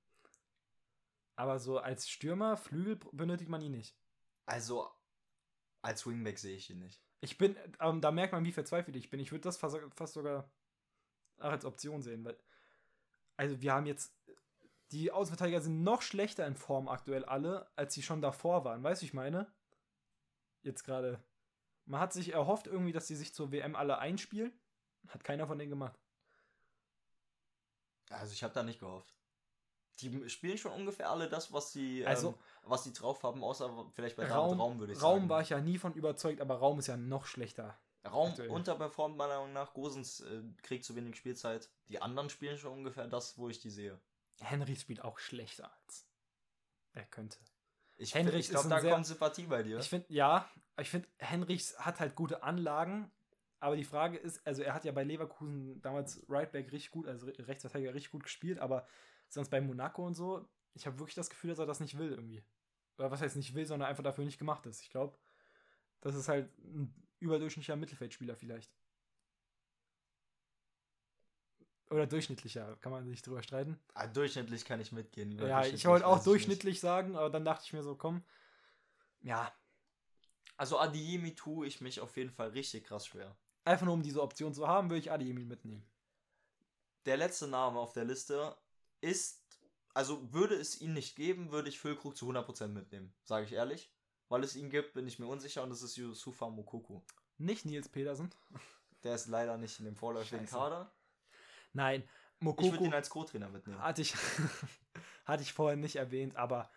[1.36, 3.96] Aber so als Stürmer, Flügel benötigt man ihn nicht.
[4.46, 4.88] Also,
[5.82, 7.02] als Wingback sehe ich ihn nicht.
[7.20, 9.20] Ich bin, ähm, da merkt man, wie verzweifelt ich bin.
[9.20, 10.50] Ich würde das fast, fast sogar
[11.38, 12.38] auch als Option sehen, weil,
[13.36, 14.14] also wir haben jetzt,
[14.92, 18.82] die Außenverteidiger sind noch schlechter in Form aktuell alle, als sie schon davor waren.
[18.82, 19.52] Weißt du, ich meine?
[20.62, 21.22] Jetzt gerade.
[21.86, 24.52] Man hat sich erhofft irgendwie, dass sie sich zur WM alle einspielen.
[25.08, 25.98] Hat keiner von denen gemacht.
[28.10, 29.12] Also ich habe da nicht gehofft.
[30.00, 32.34] Die spielen schon ungefähr alle das, was sie, Also- ähm,
[32.64, 35.28] was sie drauf haben, außer vielleicht bei Raum, Raum, Raum würde ich Raum sagen.
[35.28, 37.78] war ich ja nie von überzeugt, aber Raum ist ja noch schlechter.
[38.06, 38.50] Raum aktuell.
[38.50, 39.72] unterperformt meiner Meinung nach.
[39.72, 41.70] Gosens äh, kriegt zu wenig Spielzeit.
[41.88, 43.98] Die anderen spielen schon ungefähr das, wo ich die sehe.
[44.40, 46.06] Henry spielt auch schlechter als
[46.92, 47.38] er könnte.
[47.96, 49.78] Ich, Henrich ich glaube, da sehr- kommt Sympathie bei dir.
[49.78, 50.48] Ich finde, ja,
[50.78, 53.10] ich finde, Henrichs hat halt gute Anlagen,
[53.64, 57.26] aber die Frage ist, also er hat ja bei Leverkusen damals Rightback richtig gut, also
[57.26, 58.86] Re- Rechtsverteidiger richtig gut gespielt, aber
[59.28, 62.10] sonst bei Monaco und so, ich habe wirklich das Gefühl, dass er das nicht will
[62.10, 62.44] irgendwie.
[62.98, 64.82] Oder was heißt nicht will, sondern einfach dafür nicht gemacht ist.
[64.82, 65.18] Ich glaube,
[66.02, 68.72] das ist halt ein überdurchschnittlicher Mittelfeldspieler vielleicht.
[71.90, 73.78] Oder durchschnittlicher, kann man sich drüber streiten.
[73.94, 75.38] ah, durchschnittlich kann ich mitgehen.
[75.38, 76.24] Ja, ich wollte auch nicht.
[76.24, 78.22] durchschnittlich sagen, aber dann dachte ich mir so, komm,
[79.22, 79.52] ja,
[80.56, 83.36] Also Adiemi tue ich mich auf jeden Fall richtig krass schwer.
[83.64, 85.84] Einfach nur um diese Option zu haben, würde ich Adiemi mitnehmen.
[87.06, 88.56] Der letzte Name auf der Liste
[89.00, 89.42] ist,
[89.92, 93.90] also würde es ihn nicht geben, würde ich Füllkrug zu 100% mitnehmen, sage ich ehrlich.
[94.28, 97.00] Weil es ihn gibt, bin ich mir unsicher und das ist Yusufa Mokoku.
[97.36, 98.30] Nicht Nils Petersen.
[99.02, 100.46] Der ist leider nicht in dem vorläufigen.
[100.46, 100.90] Kader.
[101.74, 103.82] Nein, Ich würde Mokoku ihn als Co-Trainer mitnehmen.
[103.82, 104.14] hatte ich,
[105.26, 106.70] hatte ich vorhin nicht erwähnt, aber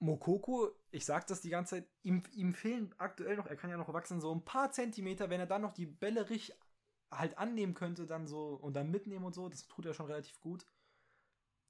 [0.00, 3.76] Mokoku, ich sag das die ganze Zeit, ihm, ihm fehlen aktuell noch, er kann ja
[3.76, 6.56] noch wachsen, so ein paar Zentimeter, wenn er dann noch die Bälle richtig
[7.10, 10.40] halt annehmen könnte, dann so und dann mitnehmen und so, das tut er schon relativ
[10.40, 10.66] gut.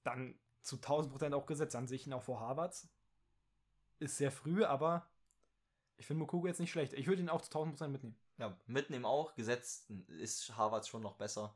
[0.02, 2.88] Dann zu 1000 Prozent auch gesetzt, an sich ihn auch vor Harvards.
[3.98, 5.08] Ist sehr früh, aber
[5.96, 6.92] ich finde Mokoku jetzt nicht schlecht.
[6.92, 8.16] Ich würde ihn auch zu 1000 Prozent mitnehmen.
[8.36, 9.34] Ja, mitnehmen auch.
[9.34, 11.54] Gesetzt ist Harvard schon noch besser.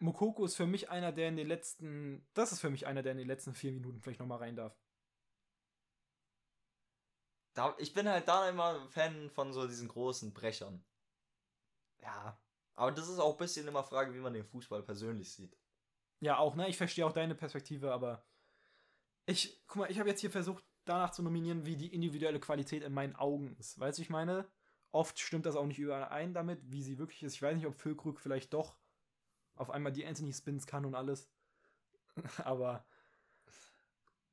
[0.00, 3.12] Mokoko ist für mich einer, der in den letzten, das ist für mich einer, der
[3.12, 4.76] in den letzten vier Minuten vielleicht nochmal rein darf.
[7.54, 10.84] Da, ich bin halt da immer Fan von so diesen großen Brechern.
[12.02, 12.38] Ja.
[12.74, 15.56] Aber das ist auch ein bisschen immer Frage, wie man den Fußball persönlich sieht.
[16.20, 16.68] Ja, auch, ne?
[16.68, 18.24] Ich verstehe auch deine Perspektive, aber
[19.26, 22.82] ich, guck mal, ich habe jetzt hier versucht, danach zu nominieren, wie die individuelle Qualität
[22.82, 23.78] in meinen Augen ist.
[23.78, 24.46] Weißt du, ich meine,
[24.90, 27.34] oft stimmt das auch nicht überein damit, wie sie wirklich ist.
[27.34, 28.76] Ich weiß nicht, ob Füllkrug vielleicht doch
[29.56, 31.30] auf einmal die Anthony Spins kann und alles.
[32.44, 32.84] aber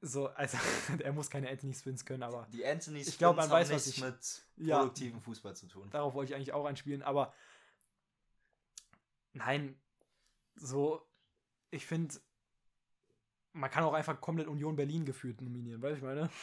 [0.01, 0.57] so, also,
[0.99, 3.85] er muss keine Anthony Spins können, aber Die Anthony Ich glaub, man haben weiß, was
[3.85, 4.03] nichts ich-
[4.57, 4.79] mit Ja.
[4.79, 5.89] produktivem Fußball zu tun.
[5.91, 7.33] darauf wollte ich eigentlich auch anspielen, aber
[9.33, 9.79] nein,
[10.55, 11.01] so,
[11.69, 12.15] ich finde,
[13.53, 16.29] man kann auch einfach komplett Union Berlin geführt nominieren, weißt du, ich meine?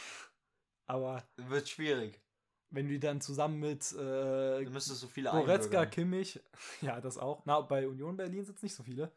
[0.87, 2.19] Aber Wird schwierig.
[2.71, 5.85] wenn du dann zusammen mit äh, Du müsstest so viele Goretzka.
[5.85, 6.39] Kimmich,
[6.81, 7.43] ja, das auch.
[7.45, 9.11] Na, bei Union Berlin sind es nicht so viele.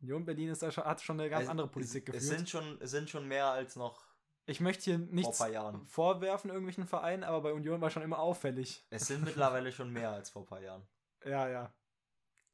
[0.00, 2.22] Union Berlin ist da schon, hat schon eine ganz Es- andere Politik geführt.
[2.22, 4.06] Es sind schon, es sind schon mehr als noch
[4.46, 5.84] ich möchte hier nichts paar Jahren.
[5.84, 8.86] vorwerfen, irgendwelchen Vereinen, aber bei Union war schon immer auffällig.
[8.90, 10.86] Es sind mittlerweile schon mehr als vor ein paar Jahren.
[11.24, 11.74] Ja, ja.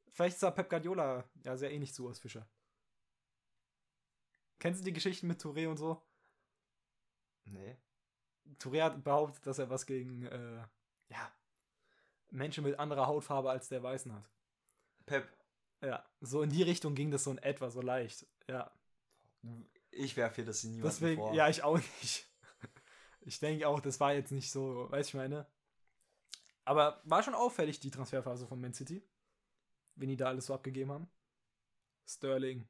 [0.09, 2.47] Vielleicht sah Pep Guardiola ja sehr ähnlich zu Urs Fischer.
[4.59, 6.01] Kennst du die Geschichten mit Touré und so?
[7.45, 7.77] Nee.
[8.59, 10.63] Touré hat behauptet, dass er was gegen äh,
[11.09, 11.31] ja,
[12.31, 14.29] Menschen mit anderer Hautfarbe als der Weißen hat.
[15.05, 15.29] Pep,
[15.85, 18.25] Ja, so in die Richtung ging das so in etwa, so leicht.
[18.49, 18.71] Ja,
[19.91, 21.33] ich werfe hier das in niemanden deswegen, vor.
[21.33, 22.27] ja, ich auch nicht.
[23.21, 25.47] Ich denke auch, das war jetzt nicht so, weißt du, ich meine.
[26.63, 29.03] Aber war schon auffällig, die Transferphase von Man City.
[29.95, 31.07] Wenn die da alles so abgegeben haben.
[32.07, 32.67] Sterling.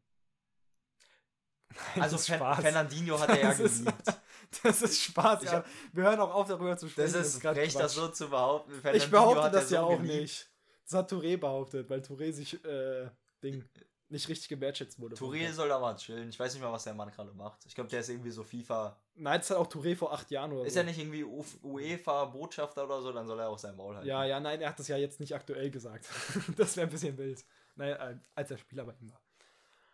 [1.70, 2.60] Nein, Also das ist Fer Spaß.
[2.62, 4.04] Fernandinho hat er ja Das ist- geliebt.
[4.64, 5.66] Das ist Spaß, Ich ja.
[5.92, 7.12] Wir hören auch auf, darüber zu sprechen.
[7.14, 8.72] Das ist grad frech, das so zu behaupten.
[8.74, 10.22] Ich Fernandinho behaupte hat er das ja so auch geliebt.
[10.22, 10.50] nicht.
[10.86, 13.10] Das hat Touré behauptet, weil Touré sich äh,
[13.44, 13.64] Ding,
[14.10, 15.16] nicht richtig gewertschätzt wurde.
[15.16, 16.30] Touré soll da mal chillen.
[16.30, 17.66] Ich weiß nicht mal, was der Mann gerade macht.
[17.66, 18.96] Ich glaube, der ist irgendwie so FIFA.
[19.16, 20.80] Nein, das hat auch Touré vor acht Jahren oder Ist so.
[20.80, 23.12] er nicht irgendwie UEFA-Botschafter oder so?
[23.12, 24.08] Dann soll er auch sein Maul halten.
[24.08, 26.08] Ja, ja, nein, er hat das ja jetzt nicht aktuell gesagt.
[26.58, 27.44] das wäre ein bisschen wild.
[27.76, 29.22] Naja, äh, als er Spieler bei ihm war.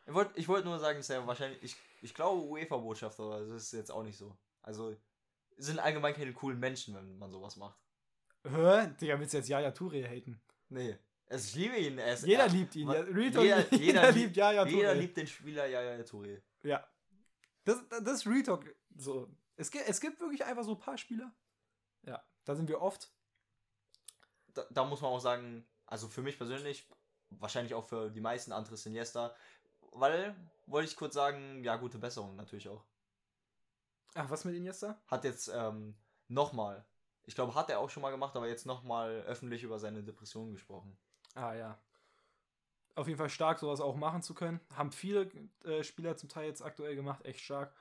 [0.06, 1.62] Ich wollte wollt nur sagen, dass er wahrscheinlich.
[1.64, 4.36] Ich, ich glaube, UEFA-Botschafter, aber das ist jetzt auch nicht so.
[4.62, 4.96] Also,
[5.58, 7.80] sind allgemein keine coolen Menschen, wenn man sowas macht.
[8.44, 8.90] Hä?
[9.00, 10.42] Digga, willst du jetzt Yaya Touré haten?
[10.72, 10.98] Nee.
[11.30, 11.98] Also, ich liebe ihn.
[11.98, 12.88] Er ist, Jeder er, liebt ihn.
[12.90, 14.94] Ja, Real Talk, jeder- jeder, jeder liebt Yaya Jeder Touré.
[14.96, 16.42] liebt den Spieler Yaya Touré.
[16.64, 16.86] Ja.
[17.64, 18.66] Das, das ist Real Talk.
[18.98, 19.30] So.
[19.56, 21.32] Es, gibt, es gibt wirklich einfach so ein paar Spieler.
[22.04, 23.12] Ja, da sind wir oft.
[24.54, 26.90] Da, da muss man auch sagen, also für mich persönlich,
[27.30, 29.34] wahrscheinlich auch für die meisten Andres Iniesta,
[29.92, 32.84] weil, wollte ich kurz sagen, ja, gute Besserung natürlich auch.
[34.16, 35.02] Ach, was mit Iniesta?
[35.08, 35.96] Hat jetzt ähm,
[36.28, 36.84] nochmal,
[37.26, 40.52] ich glaube, hat er auch schon mal gemacht, aber jetzt nochmal öffentlich über seine Depression
[40.52, 40.98] gesprochen.
[41.36, 41.80] Ah, ja.
[42.96, 44.60] Auf jeden Fall stark, sowas auch machen zu können.
[44.76, 45.30] Haben viele
[45.64, 47.74] äh, Spieler zum Teil jetzt aktuell gemacht, echt stark.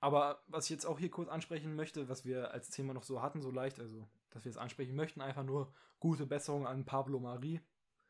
[0.00, 3.22] Aber was ich jetzt auch hier kurz ansprechen möchte, was wir als Thema noch so
[3.22, 7.20] hatten, so leicht, also, dass wir es ansprechen möchten, einfach nur gute Besserung an Pablo
[7.20, 7.60] Mari,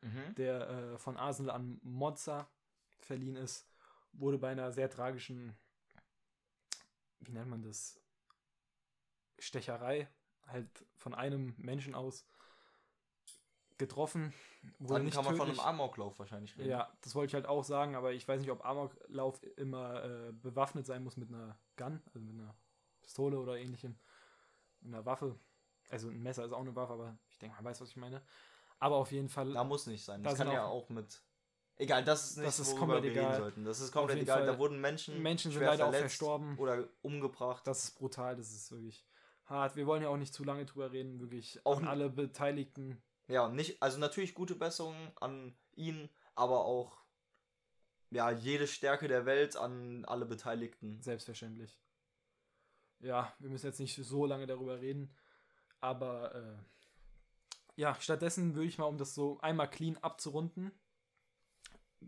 [0.01, 0.35] Mhm.
[0.35, 2.49] der äh, von Arsenal an Monza
[2.99, 3.65] verliehen ist,
[4.11, 5.55] wurde bei einer sehr tragischen,
[7.21, 8.01] wie nennt man das,
[9.39, 10.07] Stecherei,
[10.47, 10.67] halt
[10.97, 12.25] von einem Menschen aus
[13.77, 14.33] getroffen.
[14.79, 15.67] Wurde Dann nicht kann man von einem tödlich.
[15.67, 16.69] Amoklauf wahrscheinlich reden.
[16.69, 20.31] Ja, das wollte ich halt auch sagen, aber ich weiß nicht, ob Amoklauf immer äh,
[20.31, 22.55] bewaffnet sein muss mit einer Gun, also mit einer
[23.01, 23.97] Pistole oder ähnlichem.
[24.81, 25.37] Mit einer Waffe.
[25.89, 28.21] Also ein Messer ist auch eine Waffe, aber ich denke, man weiß, was ich meine.
[28.79, 29.51] Aber auf jeden Fall.
[29.53, 30.23] Da muss nicht sein.
[30.23, 31.21] Da Das kann ja auch- auch mit.
[31.75, 33.25] Egal, das ist nicht, Das ist worüber komplett wir egal.
[33.31, 33.65] reden sollten.
[33.65, 34.37] Das ist komplett egal.
[34.39, 36.57] Fall- Da wurden Menschen, Menschen sind leider auch verstorben.
[36.59, 37.65] oder umgebracht.
[37.65, 39.03] Das ist brutal, das ist wirklich
[39.53, 39.75] hart.
[39.75, 43.01] Wir wollen ja auch nicht zu lange drüber reden, wirklich Auch an alle Beteiligten.
[43.27, 47.03] Ja, nicht, also natürlich gute Besserung an ihn, aber auch
[48.09, 51.01] ja, jede Stärke der Welt an alle Beteiligten.
[51.01, 51.79] Selbstverständlich.
[52.99, 55.15] Ja, wir müssen jetzt nicht so lange darüber reden.
[55.81, 56.57] Aber äh,
[57.75, 60.71] ja, stattdessen würde ich mal, um das so einmal clean abzurunden,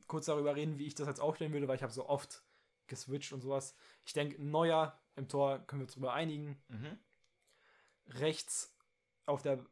[0.08, 2.44] kurz darüber reden, wie ich das jetzt aufstellen würde, weil ich habe so oft
[2.88, 3.76] geswitcht und sowas.
[4.06, 6.62] Ich denke, Neuer im Tor können wir uns drüber einigen.
[6.68, 7.00] Mhm.
[8.08, 8.76] Rechts
[9.26, 9.66] auf der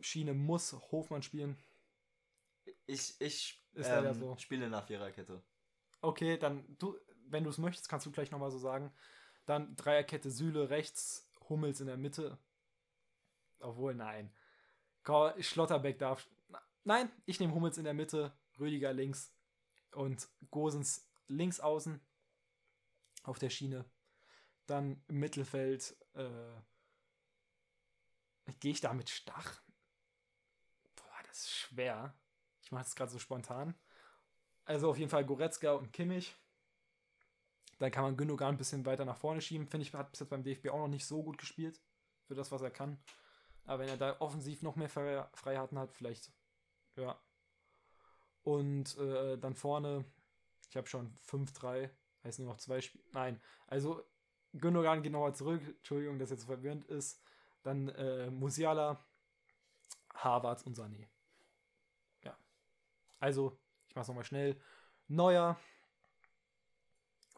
[0.00, 1.56] Schiene muss Hofmann spielen.
[2.86, 4.36] Ich, ich ähm, so.
[4.38, 5.42] spiele der Viererkette.
[6.00, 6.96] Okay, dann du,
[7.28, 8.92] wenn du es möchtest, kannst du gleich nochmal so sagen.
[9.46, 12.38] Dann Dreierkette Süle rechts, Hummels in der Mitte.
[13.60, 14.32] Obwohl, nein.
[15.38, 16.28] Schlotterbeck darf.
[16.84, 19.32] Nein, ich nehme Hummels in der Mitte, Rüdiger links
[19.92, 22.00] und Gosens links außen
[23.22, 23.84] auf der Schiene.
[24.66, 26.28] Dann im Mittelfeld äh,
[28.60, 29.60] gehe ich da mit Stach.
[30.96, 32.14] Boah, das ist schwer.
[32.62, 33.74] Ich mache das gerade so spontan.
[34.64, 36.34] Also auf jeden Fall Goretzka und Kimmich.
[37.78, 39.68] Dann kann man Gündogan ein bisschen weiter nach vorne schieben.
[39.68, 41.80] Finde ich, hat bis jetzt beim DFB auch noch nicht so gut gespielt.
[42.26, 42.98] für das, was er kann.
[43.66, 46.32] Aber wenn er da offensiv noch mehr Fre Freiheiten hat, vielleicht,
[46.96, 47.20] ja.
[48.42, 50.04] Und äh, dann vorne,
[50.70, 51.90] ich habe schon 5-3,
[52.24, 53.04] heißt nur noch zwei Spiele.
[53.12, 54.04] Nein, also
[54.52, 55.62] Gündogan geht nochmal zurück.
[55.64, 57.22] Entschuldigung, dass jetzt so verwirrend ist.
[57.62, 59.04] Dann äh, Musiala,
[60.14, 61.06] Harvards und Sané.
[62.22, 62.36] Ja.
[63.18, 64.60] Also, ich mach's nochmal schnell.
[65.08, 65.58] Neuer,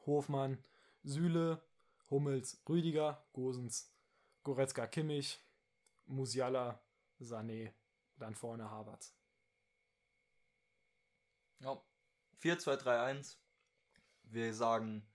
[0.07, 0.63] Hofmann,
[1.03, 1.63] Süle,
[2.11, 3.93] Hummels, Rüdiger, Gosens,
[4.43, 5.39] Goretzka, Kimmich,
[6.07, 6.81] Musiala,
[7.21, 7.73] Sané,
[8.17, 9.15] dann vorne Harvards.
[11.61, 11.81] Ja.
[12.39, 13.39] 4, 2, 3, 1.
[14.23, 15.07] Wir sagen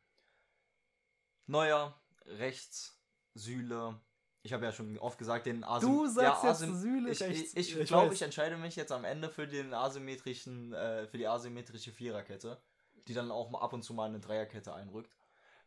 [1.48, 3.00] Neuer, rechts,
[3.34, 4.00] Süle.
[4.46, 7.54] Ich habe ja schon oft gesagt, den Asym Du sagst ja, jetzt Asym ich, rechts.
[7.56, 11.28] Ich, ich glaube, ich entscheide mich jetzt am Ende für den asymmetrischen, äh, für die
[11.28, 12.62] asymmetrische Viererkette,
[13.08, 15.16] die dann auch mal ab und zu mal eine Dreierkette einrückt.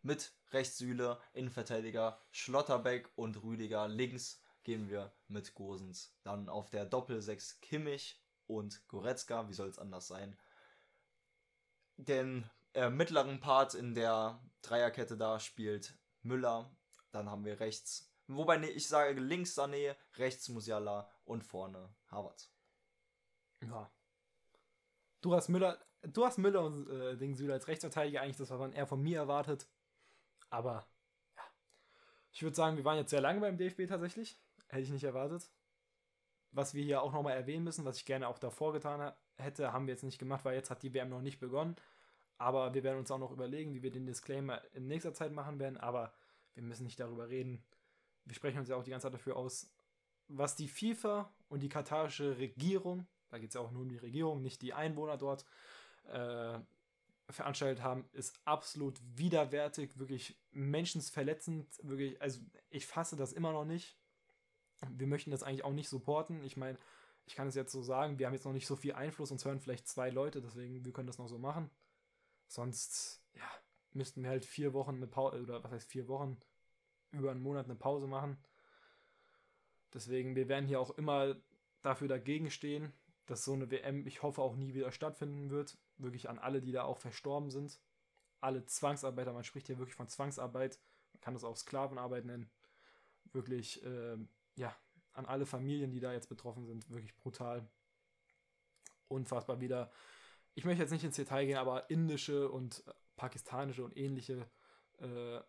[0.02, 3.88] Mit rechts Süle, Innenverteidiger, Schlotterbeck und Rüdiger.
[3.88, 6.14] Links gehen wir mit Gosens.
[6.22, 9.48] Dann auf der Doppel-6 Kimmich und Goretzka.
[9.48, 10.36] Wie soll es anders sein?
[11.96, 16.70] Den äh, mittleren Part in der Dreierkette da spielt Müller.
[17.10, 22.50] Dann haben wir rechts, wobei nee, ich sage links Sané, rechts Musiala und vorne Harvard.
[23.62, 23.90] Ja.
[25.20, 28.58] Du hast Müller, du hast Müller und äh, den Süle als Rechtsverteidiger eigentlich das, was
[28.58, 29.66] man eher von mir erwartet.
[30.50, 30.86] Aber
[31.36, 31.42] ja.
[32.32, 34.38] Ich würde sagen, wir waren jetzt sehr lange beim DFB tatsächlich.
[34.68, 35.50] Hätte ich nicht erwartet.
[36.50, 39.86] Was wir hier auch nochmal erwähnen müssen, was ich gerne auch davor getan hätte, haben
[39.86, 41.76] wir jetzt nicht gemacht, weil jetzt hat die WM noch nicht begonnen.
[42.38, 45.58] Aber wir werden uns auch noch überlegen, wie wir den Disclaimer in nächster Zeit machen
[45.58, 45.76] werden.
[45.76, 46.12] Aber
[46.54, 47.64] wir müssen nicht darüber reden.
[48.26, 49.72] Wir sprechen uns ja auch die ganze Zeit dafür aus,
[50.28, 53.96] was die FIFA und die katarische Regierung, da geht es ja auch nur um die
[53.96, 55.44] Regierung, nicht die Einwohner dort,
[56.08, 56.58] äh,
[57.28, 63.98] veranstaltet haben, ist absolut widerwärtig, wirklich menschensverletzend, wirklich, also ich fasse das immer noch nicht.
[64.90, 66.44] Wir möchten das eigentlich auch nicht supporten.
[66.44, 66.78] Ich meine,
[67.24, 69.44] ich kann es jetzt so sagen, wir haben jetzt noch nicht so viel Einfluss, uns
[69.44, 71.70] hören vielleicht zwei Leute, deswegen wir können das noch so machen.
[72.46, 73.50] Sonst, ja,
[73.92, 76.38] müssten wir halt vier Wochen eine Pause, oder was heißt vier Wochen,
[77.12, 78.36] über einen Monat eine Pause machen.
[79.94, 81.36] Deswegen, wir werden hier auch immer
[81.82, 82.92] dafür dagegen stehen,
[83.26, 85.78] dass so eine WM, ich hoffe, auch nie wieder stattfinden wird.
[85.98, 87.80] Wirklich an alle, die da auch verstorben sind.
[88.40, 90.78] Alle Zwangsarbeiter, man spricht hier wirklich von Zwangsarbeit,
[91.12, 92.50] man kann das auch Sklavenarbeit nennen.
[93.32, 94.16] Wirklich, äh,
[94.56, 94.76] ja,
[95.12, 97.66] an alle Familien, die da jetzt betroffen sind, wirklich brutal.
[99.08, 99.90] Unfassbar wieder
[100.56, 102.82] ich möchte jetzt nicht ins Detail gehen, aber indische und
[103.14, 104.48] pakistanische und ähnliche
[104.98, 105.40] äh,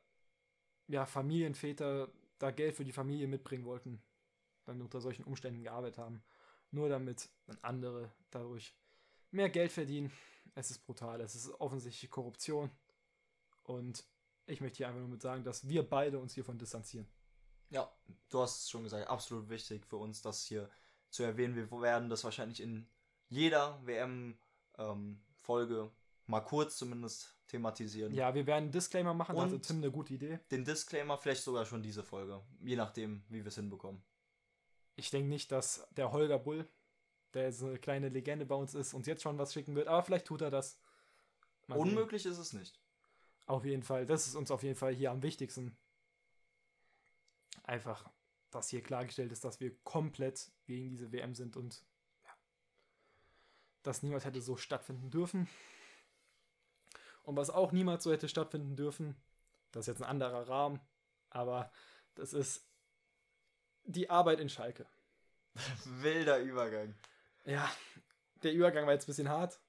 [0.87, 2.09] ja, Familienväter
[2.39, 4.01] da Geld für die Familie mitbringen wollten,
[4.65, 6.23] dann unter solchen Umständen gearbeitet haben.
[6.71, 8.75] Nur damit dann andere dadurch
[9.31, 10.11] mehr Geld verdienen.
[10.55, 12.71] Es ist brutal, es ist offensichtlich Korruption.
[13.63, 14.05] Und
[14.45, 17.07] ich möchte hier einfach nur mit sagen, dass wir beide uns hiervon distanzieren.
[17.69, 17.91] Ja,
[18.29, 20.69] du hast es schon gesagt, absolut wichtig für uns, das hier
[21.09, 21.55] zu erwähnen.
[21.55, 22.87] Wir werden das wahrscheinlich in
[23.27, 24.37] jeder WM
[24.77, 25.21] ähm,
[26.27, 28.13] mal kurz zumindest thematisieren.
[28.13, 30.39] Ja, wir werden einen Disclaimer machen, Und also Tim eine gute Idee.
[30.51, 34.03] Den Disclaimer vielleicht sogar schon diese Folge, je nachdem, wie wir es hinbekommen.
[34.95, 36.67] Ich denke nicht, dass der Holger Bull,
[37.33, 40.03] der jetzt eine kleine Legende bei uns ist, uns jetzt schon was schicken wird, aber
[40.03, 40.79] vielleicht tut er das.
[41.67, 42.31] Mal Unmöglich sehen.
[42.31, 42.79] ist es nicht.
[43.45, 45.77] Auf jeden Fall, das ist uns auf jeden Fall hier am wichtigsten.
[47.63, 48.09] Einfach,
[48.49, 51.83] dass hier klargestellt ist, dass wir komplett gegen diese WM sind und
[53.83, 55.47] das niemals hätte so stattfinden dürfen.
[57.27, 59.13] Und was auch niemals so hätte stattfinden dürfen,
[59.73, 60.79] das ist jetzt ein anderer Rahmen,
[61.29, 61.69] aber
[62.15, 62.65] das ist
[63.83, 64.85] die Arbeit in Schalke.
[65.83, 66.95] Wilder Übergang.
[67.43, 67.69] Ja,
[68.43, 69.59] der Übergang war jetzt ein bisschen hart.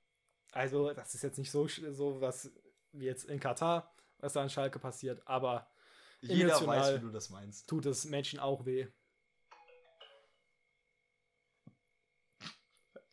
[0.53, 2.53] Also, das ist jetzt nicht so, so was
[2.93, 5.69] wie jetzt in Katar, was da in Schalke passiert, aber
[6.21, 7.69] jeder weiß, wie du das meinst.
[7.69, 8.87] Tut es Menschen auch weh.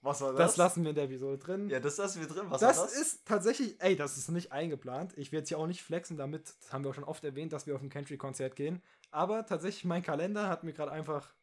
[0.05, 0.37] Was war das?
[0.37, 1.67] Das lassen wir in der Episode drin.
[1.67, 2.45] Ja, das lassen wir drin.
[2.49, 5.17] Was das, war das ist tatsächlich, ey, das ist nicht eingeplant.
[5.17, 6.53] Ich werde es ja auch nicht flexen damit.
[6.61, 8.83] Das haben wir auch schon oft erwähnt, dass wir auf ein Country-Konzert gehen.
[9.09, 11.33] Aber tatsächlich, mein Kalender hat mir gerade einfach,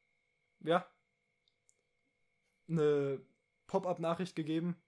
[0.60, 0.86] ja,
[2.68, 3.20] eine
[3.66, 4.80] Pop-up-Nachricht gegeben,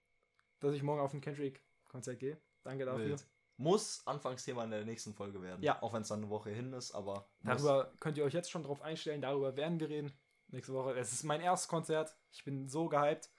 [0.61, 2.37] dass ich morgen auf ein Country-Konzert gehe.
[2.63, 3.05] Danke dafür.
[3.05, 3.27] Wild.
[3.57, 5.61] Muss Anfangsthema in der nächsten Folge werden.
[5.61, 5.81] Ja.
[5.81, 7.27] Auch wenn es dann eine Woche hin ist, aber.
[7.43, 7.99] Darüber muss.
[7.99, 9.21] könnt ihr euch jetzt schon drauf einstellen.
[9.21, 10.13] Darüber werden wir reden.
[10.47, 10.93] Nächste Woche.
[10.97, 12.15] Es ist mein erstes Konzert.
[12.31, 13.29] Ich bin so gehypt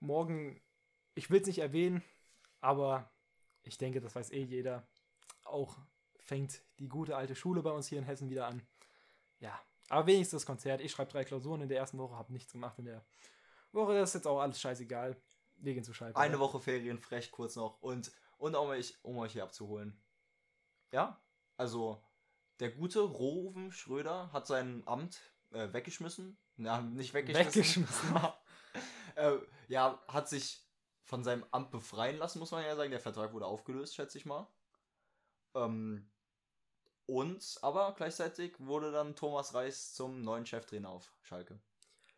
[0.00, 0.60] morgen,
[1.14, 2.02] ich will es nicht erwähnen,
[2.60, 3.10] aber
[3.62, 4.86] ich denke, das weiß eh jeder.
[5.44, 5.78] Auch
[6.18, 8.66] fängt die gute alte Schule bei uns hier in Hessen wieder an.
[9.40, 10.80] Ja, aber wenigstens das Konzert.
[10.80, 13.04] Ich schreibe drei Klausuren in der ersten Woche, habe nichts gemacht in der
[13.72, 13.94] Woche.
[13.94, 15.16] Das ist jetzt auch alles scheißegal.
[15.56, 16.18] Wir gehen zu Schalke.
[16.18, 16.38] Eine?
[16.38, 17.80] Woche Ferien, frech kurz noch.
[17.80, 20.00] Und, und um, euch, um euch hier abzuholen.
[20.92, 21.20] Ja,
[21.56, 22.00] also
[22.60, 25.20] der gute Roven Schröder hat sein Amt
[25.50, 26.38] äh, weggeschmissen.
[26.56, 27.84] Na, nicht weggeschmissen.
[27.86, 28.32] Weggeschmissen.
[29.18, 29.38] äh,
[29.68, 30.64] ja, hat sich
[31.04, 32.90] von seinem Amt befreien lassen, muss man ja sagen.
[32.90, 34.46] Der Vertrag wurde aufgelöst, schätze ich mal.
[35.54, 36.10] Ähm,
[37.06, 41.58] und aber gleichzeitig wurde dann Thomas Reis zum neuen Cheftrainer auf Schalke.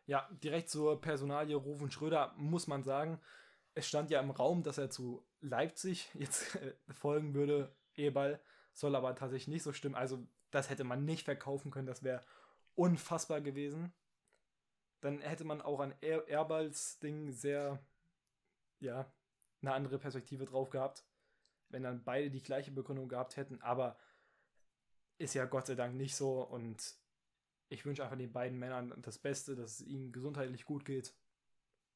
[0.05, 3.21] Ja, direkt zur Personalie Rufen Schröder muss man sagen,
[3.73, 7.73] es stand ja im Raum, dass er zu Leipzig jetzt äh, folgen würde.
[7.95, 8.41] Ebal
[8.73, 9.95] soll aber tatsächlich nicht so stimmen.
[9.95, 11.87] Also, das hätte man nicht verkaufen können.
[11.87, 12.25] Das wäre
[12.75, 13.93] unfassbar gewesen.
[15.01, 17.83] Dann hätte man auch an er Erbals Ding sehr,
[18.79, 19.11] ja,
[19.61, 21.05] eine andere Perspektive drauf gehabt,
[21.69, 23.61] wenn dann beide die gleiche Begründung gehabt hätten.
[23.61, 23.97] Aber
[25.17, 26.95] ist ja Gott sei Dank nicht so und
[27.69, 31.15] ich wünsche einfach den beiden Männern das Beste, dass es ihnen gesundheitlich gut geht.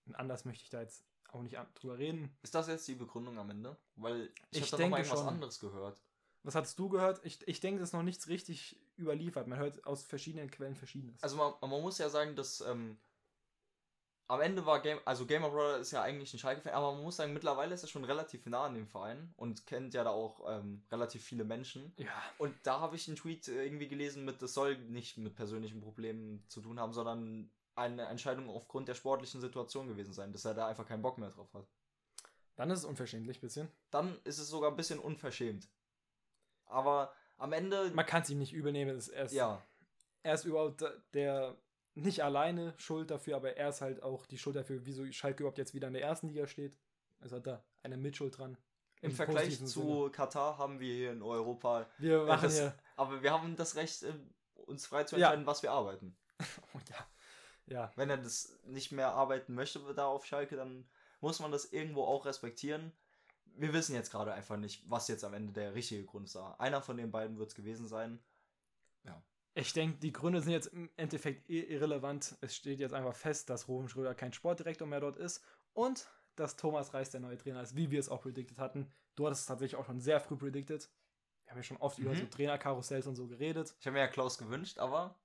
[0.05, 2.37] Und anders möchte ich da jetzt auch nicht drüber reden.
[2.43, 3.77] Ist das jetzt die Begründung am Ende?
[3.95, 5.27] Weil ich, ich habe da noch mal irgendwas schon.
[5.27, 6.04] anderes gehört.
[6.45, 7.19] Was hast du gehört?
[7.23, 9.47] Ich, ich denke, es ist noch nichts richtig überliefert.
[9.47, 11.21] Man hört aus verschiedenen Quellen verschiedenes.
[11.23, 12.99] Also man, man muss ja sagen, dass ähm,
[14.27, 17.15] am Ende war Game, also Gamer Brother ist ja eigentlich ein Schalke-Fan, aber man muss
[17.15, 20.41] sagen, mittlerweile ist er schon relativ nah an dem Verein und kennt ja da auch
[20.47, 21.93] ähm, relativ viele Menschen.
[21.97, 25.35] ja, Und da habe ich einen Tweet äh, irgendwie gelesen mit, das soll nicht mit
[25.35, 30.45] persönlichen Problemen zu tun haben, sondern eine Entscheidung aufgrund der sportlichen Situation gewesen sein, dass
[30.45, 31.67] er da einfach keinen Bock mehr drauf hat.
[32.55, 33.67] dann ist es unverständlich ein bisschen.
[33.89, 35.67] Dann ist es sogar ein bisschen unverschämt.
[36.65, 38.95] Aber am Ende, Man kann es ihm nicht übernehmen.
[38.97, 39.61] Es- Er ist, ja,
[40.23, 41.55] er ist überhaupt der
[41.93, 45.57] nicht alleine schuld dafür, aber er ist halt auch die Schuld dafür, wieso Schalke überhaupt
[45.57, 46.77] jetzt wieder in der ersten Liga steht.
[47.21, 48.57] Es hat da eine Mitschuld dran.
[49.01, 50.09] im Im Vergleich zu Sinne.
[50.11, 52.73] Katar haben wir hier in Europa Wir machen das, hier.
[52.95, 54.13] aber wir haben das Recht, äh,
[54.65, 55.27] uns frei zu Ja.
[55.27, 56.17] entscheiden, was wir arbeiten.
[56.73, 57.07] Oh, ja.
[57.67, 60.87] Ja, Wenn er das nicht mehr arbeiten möchte da auf Schalke, dann
[61.19, 62.91] muss man das irgendwo auch respektieren.
[63.57, 66.35] Wir wissen jetzt gerade einfach nicht, was jetzt am Ende der richtige Grund ist.
[66.35, 68.19] Einer von den beiden wird es gewesen sein.
[69.57, 72.35] Ich denke, die Gründe sind jetzt im Endeffekt eh irrelevant.
[72.41, 75.41] Es steht jetzt einfach fest, dass Ruben Schröder kein Sportdirektor mehr dort ist
[75.71, 78.91] und dass Thomas Reis der neue Trainer ist, wie wir es auch prediktet hatten.
[79.15, 80.89] Du hattest es tatsächlich auch schon sehr früh prediktet.
[81.45, 82.17] Wir haben ja schon oft über Mhm.
[82.17, 83.73] so Trainerkarussells und so geredet.
[83.79, 85.15] Ich habe mir ja Klaus gewünscht, aber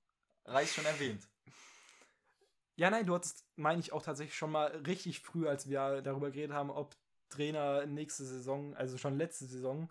[0.45, 1.27] Reis schon erwähnt.
[2.77, 6.31] Ja, nein, du hattest, meine ich, auch tatsächlich schon mal richtig früh, als wir darüber
[6.31, 6.95] geredet haben, ob
[7.31, 9.91] Trainer nächste Saison, also schon letzte Saison,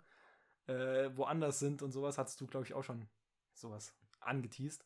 [0.66, 3.08] äh, woanders sind und sowas, hattest du, glaube ich, auch schon
[3.54, 4.84] sowas angeteased.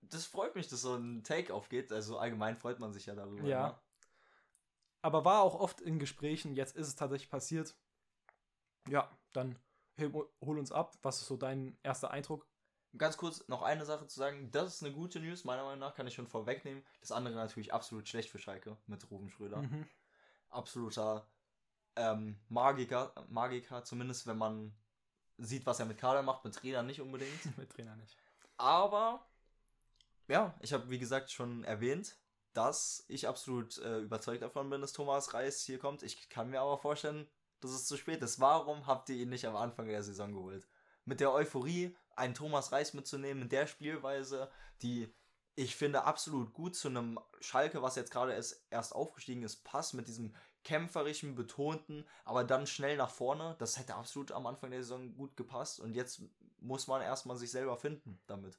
[0.00, 1.92] Das freut mich, dass so ein Take aufgeht.
[1.92, 3.46] Also allgemein freut man sich ja darüber.
[3.46, 3.68] Ja.
[3.68, 3.78] ne?
[5.02, 6.54] aber war auch oft in Gesprächen.
[6.54, 7.76] Jetzt ist es tatsächlich passiert.
[8.88, 9.58] Ja, dann
[10.00, 10.96] hol hol uns ab.
[11.02, 12.46] Was ist so dein erster Eindruck?
[12.96, 14.50] Ganz kurz noch eine Sache zu sagen.
[14.50, 16.84] Das ist eine gute News, meiner Meinung nach, kann ich schon vorwegnehmen.
[17.00, 19.58] Das andere natürlich absolut schlecht für Schalke mit Ruben Schröder.
[19.62, 19.86] Mhm.
[20.48, 21.26] absoluter
[21.98, 24.72] ähm, Magiker, Magiker, zumindest wenn man
[25.36, 27.56] sieht, was er mit Kader macht, mit Trainer nicht unbedingt.
[27.58, 28.16] Mit Trainer nicht.
[28.56, 29.26] Aber
[30.26, 32.16] ja, ich habe wie gesagt schon erwähnt,
[32.54, 36.02] dass ich absolut äh, überzeugt davon bin, dass Thomas Reis hier kommt.
[36.02, 37.28] Ich kann mir aber vorstellen,
[37.60, 38.40] dass es zu spät ist.
[38.40, 40.66] Warum habt ihr ihn nicht am Anfang der Saison geholt?
[41.04, 44.50] Mit der Euphorie, einen Thomas Reis mitzunehmen, in der Spielweise,
[44.82, 45.14] die
[45.58, 49.92] ich finde absolut gut zu einem Schalke, was jetzt gerade erst, erst aufgestiegen ist, passt
[49.92, 50.32] mit diesem
[50.68, 53.56] kämpferischen, betonten, aber dann schnell nach vorne.
[53.58, 56.20] Das hätte absolut am Anfang der Saison gut gepasst und jetzt
[56.60, 58.58] muss man erstmal sich selber finden damit.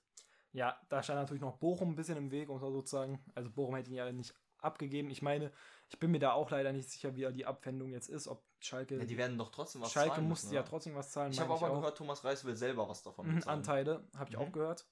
[0.52, 2.96] Ja, da stand natürlich noch Bochum ein bisschen im Weg, um es mal so zu
[2.96, 3.20] sagen.
[3.36, 5.12] Also Bochum hätte ihn ja nicht abgegeben.
[5.12, 5.52] Ich meine,
[5.88, 8.98] ich bin mir da auch leider nicht sicher, wie die Abwendung jetzt ist, ob Schalke.
[8.98, 10.70] Ja, die werden doch trotzdem was Schalke zahlen musste müssen, ja oder?
[10.70, 11.32] trotzdem was zahlen.
[11.32, 11.80] Ich habe aber auch.
[11.80, 13.60] gehört, Thomas Reis will selber was davon Mhm, bezahlen.
[13.60, 14.42] Anteile, habe ich Mhm.
[14.42, 14.88] auch gehört.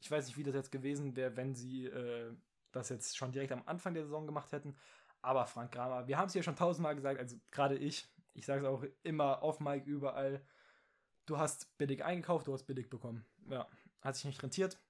[0.00, 2.32] Ich weiß nicht, wie das jetzt gewesen wäre, wenn sie äh,
[2.72, 4.76] das jetzt schon direkt am Anfang der Saison gemacht hätten.
[5.22, 8.62] Aber Frank Kramer, wir haben es hier schon tausendmal gesagt, also gerade ich, ich sage
[8.62, 10.44] es auch immer auf Mike überall,
[11.26, 13.24] du hast billig eingekauft, du hast billig bekommen.
[13.48, 13.68] Ja,
[14.00, 14.80] hat sich nicht rentiert,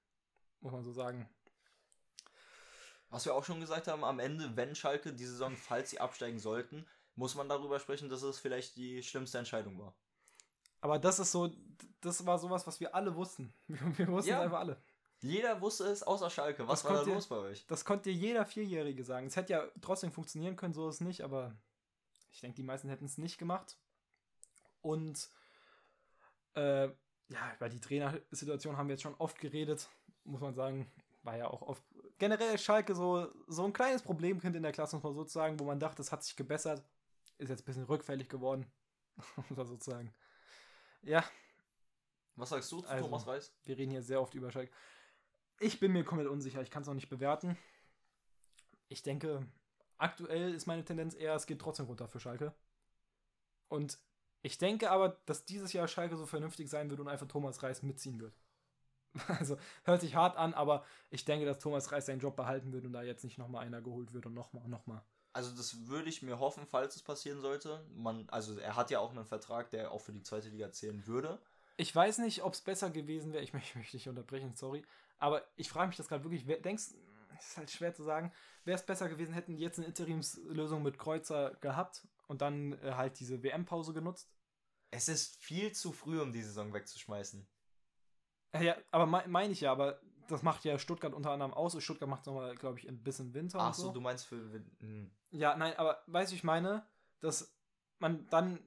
[0.61, 1.29] muss man so sagen.
[3.09, 6.39] Was wir auch schon gesagt haben, am Ende, wenn Schalke die Saison, falls sie absteigen
[6.39, 9.93] sollten, muss man darüber sprechen, dass es vielleicht die schlimmste Entscheidung war.
[10.79, 11.51] Aber das ist so,
[11.99, 13.53] das war sowas, was wir alle wussten.
[13.67, 14.37] Wir, wir wussten Ja.
[14.37, 14.81] es einfach alle.
[15.21, 16.67] Jeder wusste es, außer Schalke.
[16.67, 17.65] Was Das war da los bei euch?
[17.67, 19.27] Das konnte dir jeder Vierjährige sagen.
[19.27, 21.55] Es hätte ja trotzdem funktionieren können, so ist es nicht, aber
[22.31, 23.77] ich denke, die meisten hätten es nicht gemacht.
[24.81, 25.29] Und
[26.55, 29.87] äh, ja, über die Trainersituation haben wir jetzt schon oft geredet,
[30.23, 30.91] muss man sagen.
[31.23, 31.83] War ja auch oft
[32.17, 35.79] generell Schalke so, so ein kleines Problemkind in der Klasse, muss man sozusagen, wo man
[35.79, 36.83] dachte, das hat sich gebessert.
[37.37, 38.65] Ist jetzt ein bisschen rückfällig geworden,
[39.35, 40.11] muss man sozusagen.
[41.03, 41.23] Ja,
[42.35, 43.53] Was sagst du zu Also- Thomas Reis?
[43.65, 44.71] wir reden hier sehr oft über Schalke.
[45.61, 46.59] Ich bin mir komplett unsicher.
[46.63, 47.55] Ich kann es noch nicht bewerten.
[48.89, 49.45] Ich denke,
[49.99, 52.51] aktuell ist meine Tendenz eher, es geht trotzdem runter für Schalke.
[53.67, 53.99] Und
[54.41, 57.83] ich denke aber, dass dieses Jahr Schalke so vernünftig sein wird und einfach Thomas Reis
[57.83, 58.33] mitziehen wird.
[59.27, 62.85] Also hört sich hart an, aber ich denke, dass Thomas Reis seinen Job behalten wird
[62.85, 65.03] und da jetzt nicht nochmal einer geholt wird und nochmal und nochmal.
[65.33, 67.85] Also das würde ich mir hoffen, falls es passieren sollte.
[67.93, 71.05] Man, also er hat ja auch einen Vertrag, der auch für die zweite Liga zählen
[71.05, 71.39] würde.
[71.77, 73.43] Ich weiß nicht, ob es besser gewesen wäre.
[73.43, 74.83] Ich möchte mich nicht unterbrechen, sorry.
[75.21, 76.47] Aber ich frage mich das gerade wirklich.
[76.47, 76.95] Wer, denkst,
[77.39, 78.33] ist halt schwer zu sagen.
[78.65, 82.93] Wäre es besser gewesen, hätten die jetzt eine Interimslösung mit Kreuzer gehabt und dann äh,
[82.93, 84.33] halt diese WM-Pause genutzt?
[84.89, 87.47] Es ist viel zu früh, um die Saison wegzuschmeißen.
[88.53, 91.81] Äh, Ja, aber me meine ich ja, aber das macht ja Stuttgart unter anderem aus.
[91.81, 93.59] Stuttgart macht es nochmal, glaube ich, ein bisschen Winter.
[93.59, 94.63] Ach und so, du meinst für.
[94.79, 95.11] Hm.
[95.29, 96.85] Ja, nein, aber weißt du, ich meine,
[97.19, 97.55] dass
[97.99, 98.59] man dann,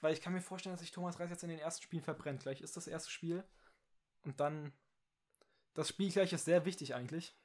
[0.00, 2.42] weil ich kann mir vorstellen, dass sich Thomas Reis jetzt in den ersten Spielen verbrennt.
[2.42, 3.44] Gleich ist das erste Spiel
[4.22, 4.72] und dann
[5.74, 7.36] das Spiel gleich ist sehr wichtig eigentlich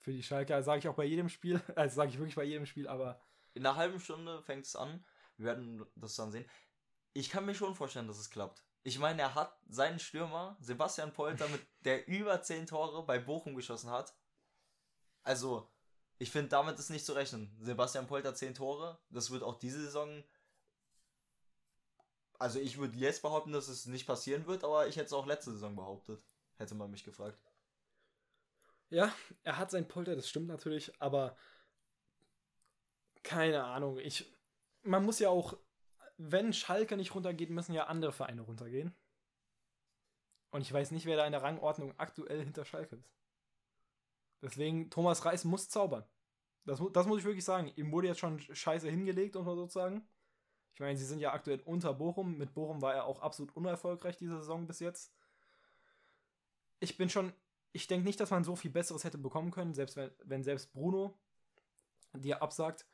[0.00, 0.62] für die Schalker.
[0.62, 3.20] Sage ich auch bei jedem Spiel, also sage ich wirklich bei jedem Spiel, aber
[3.52, 5.04] In einer halben Stunde fängt es an.
[5.36, 6.48] Wir werden das dann sehen.
[7.12, 8.64] Ich kann mir schon vorstellen, dass es klappt.
[8.82, 13.54] Ich meine, er hat seinen Stürmer, Sebastian Polter, mit der über 10 Tore bei Bochum
[13.54, 14.14] geschossen hat.
[15.22, 15.70] Also,
[16.18, 17.54] ich finde, damit ist nicht zu rechnen.
[17.60, 20.22] Sebastian Polter 10 Tore, das wird auch diese Saison.
[22.38, 25.26] Also, ich würde jetzt behaupten, dass es nicht passieren wird, aber ich hätte es auch
[25.26, 26.22] letzte Saison behauptet.
[26.60, 27.38] Hätte man mich gefragt.
[28.90, 31.36] ja, er hat seinen Polter, das stimmt natürlich, aber
[33.22, 34.32] keine Ahnung, ich
[34.82, 35.56] man muss ja auch
[36.22, 38.94] wenn Schalke nicht runtergeht, müssen ja andere Vereine runtergehen.
[40.50, 43.10] Und ich weiß nicht, wer da in der Rangordnung aktuell hinter Schalke ist.
[44.42, 46.04] Deswegen, Thomas Reis muss zaubern.
[46.66, 47.72] Das, das muss ich wirklich sagen.
[47.76, 50.06] Ihm wurde jetzt schon scheiße hingelegt, um mal so zu sagen.
[50.74, 52.36] Ich meine, sie sind ja aktuell unter Bochum.
[52.36, 55.14] Mit Bochum war er auch absolut unerfolgreich diese Saison bis jetzt.
[56.80, 57.32] Ich bin schon,
[57.72, 60.72] ich denke nicht, dass man so viel Besseres hätte bekommen können, selbst wenn, wenn selbst
[60.72, 61.14] Bruno
[62.14, 62.86] dir absagt.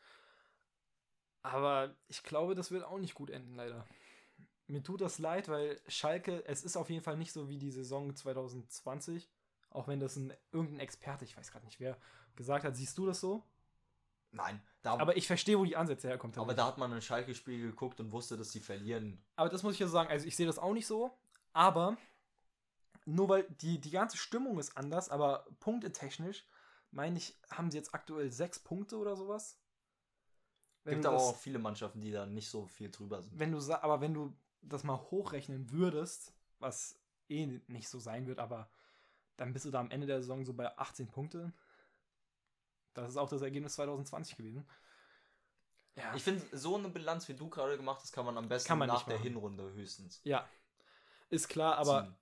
[1.43, 3.87] Aber ich glaube, das wird auch nicht gut enden, leider.
[4.67, 7.71] Mir tut das leid, weil Schalke, es ist auf jeden Fall nicht so wie die
[7.71, 9.31] Saison 2020.
[9.71, 11.97] Auch wenn das ein irgendein Experte, ich weiß gerade nicht wer,
[12.35, 12.77] gesagt hat.
[12.77, 13.45] Siehst du das so?
[14.33, 16.35] Nein, da, aber, Aber ich verstehe, wo die Ansätze herkommen.
[16.35, 16.57] tatsächlich.
[16.57, 19.25] da hat man ein Schalke-Spiel geguckt und wusste, dass sie verlieren.
[19.37, 21.17] Aber das muss ich ja sagen, also ich sehe das auch nicht so,
[21.53, 21.97] aber
[23.07, 26.45] nur weil die, die ganze Stimmung ist anders, aber punktetechnisch,
[26.91, 29.59] meine ich, haben sie jetzt aktuell sechs Punkte oder sowas.
[30.85, 33.39] Wenn Gibt aber das- auch viele Mannschaften, die da nicht so viel drüber sind.
[33.39, 36.99] wenn du aber wenn du das mal hochrechnen würdest, was
[37.29, 38.69] eh nicht so sein wird, aber
[39.37, 41.53] dann bist du da am Ende der Saison so bei 18 Punkte.
[42.95, 44.67] Das ist auch das Ergebnis 2020 gewesen.
[45.97, 48.69] Ja, Ich finde, so eine Bilanz, wie du gerade gemacht hast, kann man am besten
[48.79, 49.19] man nach der.
[49.19, 50.21] Hinrunde höchstens.
[50.25, 50.49] ja,
[51.31, 52.17] ist klar, aber ziehen.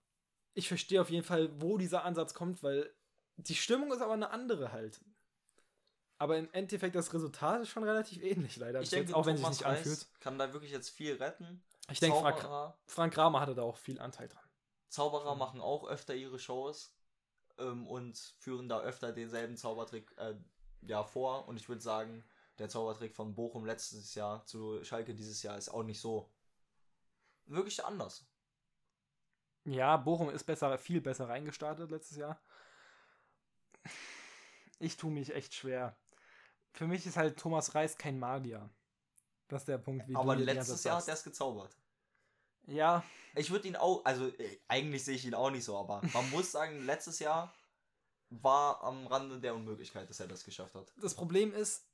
[0.54, 2.92] Ich verstehe auf jeden Fall, wo dieser Ansatz kommt, weil
[3.36, 5.00] die Stimmung ist aber eine andere halt.
[6.18, 8.80] Aber im Endeffekt das Resultat ist schon relativ ähnlich, leider.
[8.80, 10.06] ich denke, auch wenn sich nicht Reis anfühlt.
[10.20, 11.62] kann da wirklich jetzt viel retten.
[11.90, 14.44] Ich denke, Frank, Frank Kramer hatte da auch viel Anteil dran.
[14.88, 15.38] Zauberer Schon.
[15.38, 16.94] machen auch öfter ihre Shows
[17.58, 20.34] ähm, und führen da öfter denselben Zaubertrick äh,
[20.82, 21.48] ja, vor.
[21.48, 22.24] Und ich würde sagen,
[22.58, 26.30] der Zaubertrick von Bochum letztes Jahr zu Schalke dieses Jahr ist auch nicht so
[27.46, 28.24] wirklich anders.
[29.64, 32.40] Ja, Bochum ist besser, viel besser reingestartet letztes Jahr.
[34.78, 35.96] Ich tue mich echt schwer.
[36.72, 38.68] Für mich ist halt Thomas Reis kein Magier.
[39.48, 41.76] Das ist der Punkt, wie Aber letztes Jahr hat er es gezaubert.
[42.66, 43.04] Ja,
[43.34, 46.30] Ich würde ihn auch, also äh, eigentlich sehe ich ihn auch nicht so, aber man
[46.30, 47.52] muss sagen, letztes Jahr
[48.30, 50.92] war am Rande der Unmöglichkeit, dass er das geschafft hat.
[50.96, 51.86] das Problem ist,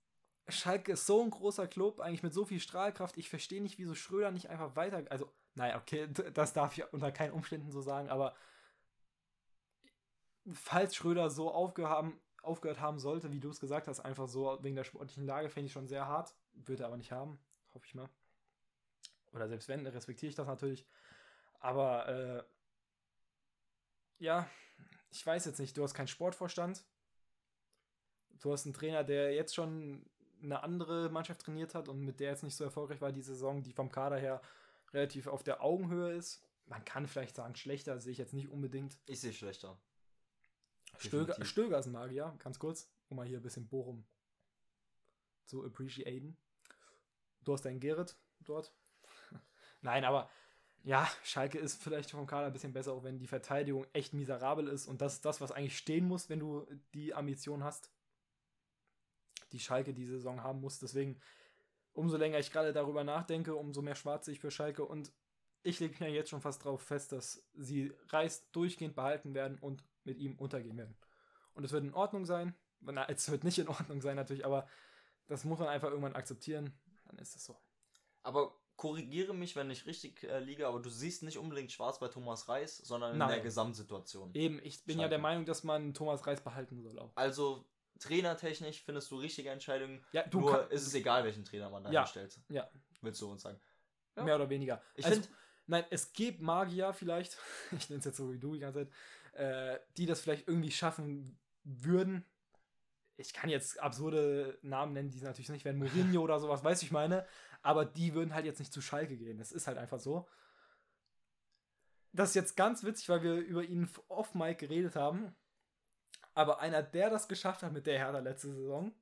[0.48, 3.16] Schalke ist so ein großer Club, eigentlich mit so viel Strahlkraft.
[3.18, 5.04] Ich verstehe nicht, wieso Schröder nicht einfach weiter.
[5.10, 5.30] Also,
[5.60, 8.34] naja, okay, das darf ich unter keinen Umständen so sagen, aber
[10.52, 14.58] falls Schröder so aufgehört haben, aufgehört haben sollte, wie du es gesagt hast, einfach so
[14.62, 16.34] wegen der sportlichen Lage, fände ich schon sehr hart.
[16.54, 17.38] Würde er aber nicht haben,
[17.74, 18.08] hoffe ich mal.
[19.32, 20.86] Oder selbst wenn, respektiere ich das natürlich.
[21.58, 22.42] Aber, äh,
[24.18, 24.48] ja,
[25.10, 26.82] ich weiß jetzt nicht, du hast keinen Sportvorstand.
[28.40, 30.06] Du hast einen Trainer, der jetzt schon
[30.42, 33.62] eine andere Mannschaft trainiert hat und mit der jetzt nicht so erfolgreich war die Saison,
[33.62, 34.40] die vom Kader her
[34.92, 36.42] relativ auf der Augenhöhe ist.
[36.66, 38.98] Man kann vielleicht sagen, schlechter sehe ich jetzt nicht unbedingt.
[39.06, 39.78] Ich sehe schlechter.
[40.98, 41.44] Stöger.
[41.44, 44.06] Stöger ist ein Magier, ganz kurz, um mal hier ein bisschen Bochum
[45.44, 46.36] zu appreciaten.
[47.42, 48.72] Du hast deinen Gerrit dort.
[49.80, 50.30] Nein, aber
[50.82, 54.66] ja, Schalke ist vielleicht vom Kader ein bisschen besser, auch wenn die Verteidigung echt miserabel
[54.68, 57.90] ist und das ist das, was eigentlich stehen muss, wenn du die Ambition hast,
[59.52, 60.78] die Schalke die Saison haben muss.
[60.78, 61.20] Deswegen,
[61.92, 65.12] umso länger ich gerade darüber nachdenke, umso mehr schwarz sehe ich für Schalke und
[65.62, 69.84] ich lege mir jetzt schon fast darauf fest, dass sie Reis durchgehend behalten werden und
[70.04, 70.96] mit ihm untergehen werden.
[71.54, 72.54] Und es wird in Ordnung sein.
[72.80, 74.66] Na, es wird nicht in Ordnung sein natürlich, aber
[75.26, 76.72] das muss man einfach irgendwann akzeptieren.
[77.04, 77.60] Dann ist es so.
[78.22, 82.08] Aber korrigiere mich, wenn ich richtig äh, liege, aber du siehst nicht unbedingt schwarz bei
[82.08, 83.28] Thomas Reis, sondern in Nein.
[83.28, 84.30] der Gesamtsituation.
[84.32, 85.10] Eben, ich bin ja Schalke.
[85.10, 87.12] der Meinung, dass man Thomas Reis behalten soll auch.
[87.14, 87.66] Also
[88.00, 90.04] trainertechnisch findest du richtige Entscheidungen.
[90.12, 92.00] Ja, du Nur kann- ist es egal, welchen Trainer man da Ja.
[92.02, 92.40] hinstellt.
[92.48, 92.68] Ja.
[93.02, 93.60] Willst du uns sagen?
[94.16, 94.24] ja.
[94.24, 94.82] Mehr oder weniger.
[94.94, 95.34] Ich also, finde,
[95.66, 97.38] nein, es gibt Magier vielleicht,
[97.72, 98.94] ich nenne es jetzt so wie du die ganze Zeit,
[99.40, 102.24] äh, die das vielleicht irgendwie schaffen würden.
[103.16, 105.78] Ich kann jetzt absurde Namen nennen, die es natürlich nicht werden.
[105.78, 107.26] Mourinho oder sowas, weiß ich meine.
[107.62, 109.38] Aber die würden halt jetzt nicht zu Schalke gehen.
[109.38, 110.26] Das ist halt einfach so.
[112.12, 115.36] Das ist jetzt ganz witzig, weil wir über ihn off-Mic geredet haben.
[116.34, 118.92] Aber einer, der das geschafft hat mit der Hertha letzte Saison,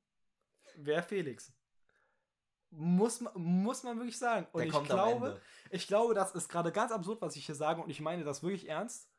[0.76, 1.52] wäre Felix.
[2.70, 4.46] Muss man, muss man wirklich sagen.
[4.52, 7.82] Und der ich glaube, ich glaube, das ist gerade ganz absurd, was ich hier sage,
[7.82, 9.10] und ich meine das wirklich ernst.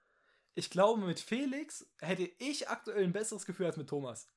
[0.56, 4.28] Ich glaube, mit Felix hätte ich aktuell ein besseres Gefühl als mit Thomas.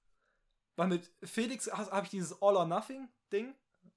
[0.77, 3.55] Weil mit Felix habe ich dieses All or Nothing Ding.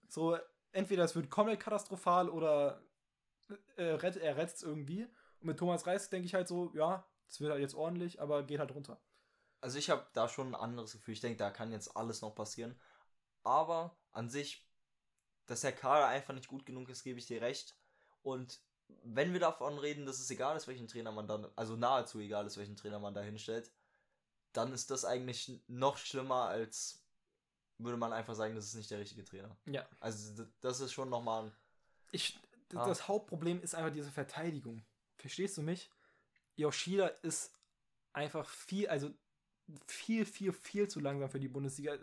[0.10, 0.38] So,
[0.72, 2.82] entweder es wird komplett katastrophal oder
[3.78, 5.04] äh, er rettet es irgendwie.
[5.40, 8.44] Und mit Thomas Reis denke ich halt so, ja, es wird halt jetzt ordentlich, aber
[8.44, 9.00] geht halt runter.
[9.66, 11.16] Also ich habe da schon ein anderes Gefühl.
[11.16, 12.80] Ich denke, da kann jetzt alles noch passieren.
[13.42, 14.64] Aber an sich,
[15.48, 17.76] dass der Kader einfach nicht gut genug ist, gebe ich dir recht.
[18.22, 18.62] Und
[19.04, 22.46] wenn wir davon reden, dass es egal ist, welchen Trainer man dann, also nahezu egal
[22.46, 23.72] ist, welchen Trainer man da hinstellt,
[24.54, 27.04] dann ist das eigentlich noch schlimmer, als
[27.80, 29.58] würde man einfach sagen, das ist nicht der richtige Trainer.
[29.66, 29.90] Ja.
[30.00, 31.52] Also das ist schon nochmal ein
[32.12, 32.40] Ich,
[32.74, 32.88] Ah.
[32.88, 34.84] Das Hauptproblem ist einfach diese Verteidigung.
[35.18, 35.90] Verstehst du mich?
[36.56, 37.52] Yoshida ist
[38.14, 39.12] einfach viel, also
[39.88, 41.98] viel, viel, viel zu langsam für die Bundesliga.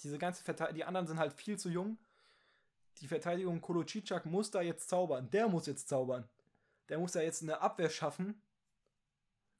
[0.00, 1.98] Diese ganze Verteidigung, die anderen sind halt viel zu jung.
[2.98, 5.30] Die Verteidigung Kolocicak muss da jetzt zaubern.
[5.30, 6.28] Der muss jetzt zaubern.
[6.88, 8.40] Der muss da jetzt eine Abwehr schaffen.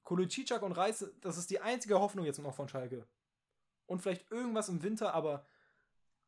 [0.04, 3.06] Kolocicak und Reis, das ist die einzige Hoffnung jetzt noch von Schalke.
[3.86, 5.46] Und vielleicht irgendwas im Winter, aber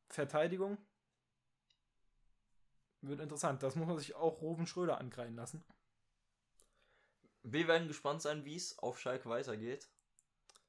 [0.09, 0.79] Verteidigung
[3.01, 3.63] wird interessant.
[3.63, 5.65] Das muss man sich auch Roven Schröder angreifen lassen.
[7.43, 9.89] Wir werden gespannt sein, wie es auf Schalke weitergeht.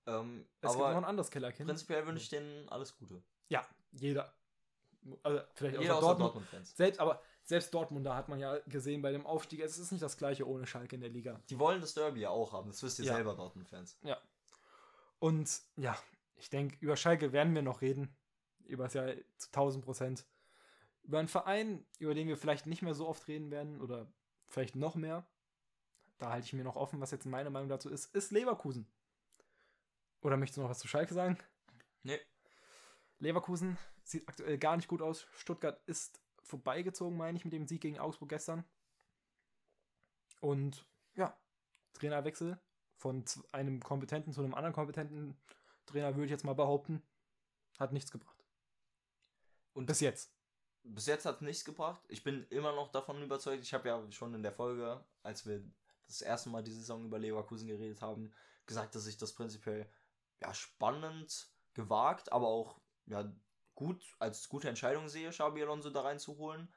[0.07, 1.67] Ähm, Es gibt noch ein aber anderes Kellerkind.
[1.67, 3.21] prinzipiell wünsche ich denen alles Gute.
[3.49, 4.33] Ja, jeder.
[5.23, 6.27] Also vielleicht Jeder außer Dortmund.
[6.35, 6.75] Dortmund-Fans.
[6.75, 10.01] Selbst, aber selbst Dortmund, da hat man ja gesehen bei dem Aufstieg, es ist nicht
[10.03, 11.39] das gleiche ohne Schalke in der Liga.
[11.49, 13.15] Die wollen das Derby ja auch haben, das wisst ihr Ja.
[13.15, 13.97] selber, Dortmund-Fans.
[15.19, 15.97] Und ja,
[16.35, 18.15] ich denke, über Schalke werden wir noch reden.
[18.65, 20.25] Über das Jahr zu 1000 Prozent.
[21.03, 24.11] Über einen Verein, über den wir vielleicht nicht mehr so oft reden werden oder
[24.47, 25.25] vielleicht noch mehr.
[26.19, 28.85] Da halte ich mir noch offen, was jetzt meine Meinung dazu ist, ist Leverkusen.
[30.21, 31.37] Oder möchtest du noch was zu Schalke sagen?
[32.03, 32.19] Nee.
[33.19, 35.27] Leverkusen sieht aktuell gar nicht gut aus.
[35.33, 38.63] Stuttgart ist vorbeigezogen, meine ich, mit dem Sieg gegen Augsburg gestern.
[40.41, 41.37] Und ja,
[41.93, 42.59] Trainerwechsel
[42.97, 45.37] von einem kompetenten zu einem anderen kompetenten
[45.85, 47.01] Trainer, würde ich jetzt mal behaupten,
[47.77, 48.43] hat nichts gebracht.
[49.73, 50.33] Und Bis jetzt.
[50.83, 52.01] bis jetzt hat es nichts gebracht.
[52.09, 53.63] Ich bin immer noch davon überzeugt.
[53.63, 55.63] Ich habe ja schon in der Folge, als wir
[56.07, 58.33] das erste Mal die Saison über Leverkusen geredet haben,
[58.65, 59.89] gesagt, dass ich das prinzipiell
[60.41, 63.31] ja, spannend, gewagt, aber auch ja,
[63.75, 66.73] gut als gute Entscheidung sehe, Xabi Alonso da reinzuholen.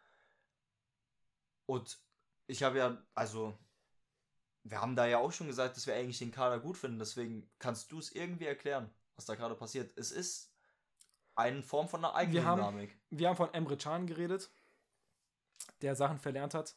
[1.67, 1.99] Und
[2.47, 3.57] ich habe ja, also,
[4.65, 6.99] wir haben da ja auch schon gesagt, dass wir eigentlich den Kader gut finden.
[6.99, 9.97] Deswegen kannst du es irgendwie erklären, was da gerade passiert.
[9.97, 10.53] Es ist
[11.35, 13.01] eine Form von einer Wir haben- Eigendynamik.
[13.11, 14.51] Wir haben von Emre Can geredet,
[15.81, 16.77] der Sachen verlernt hat.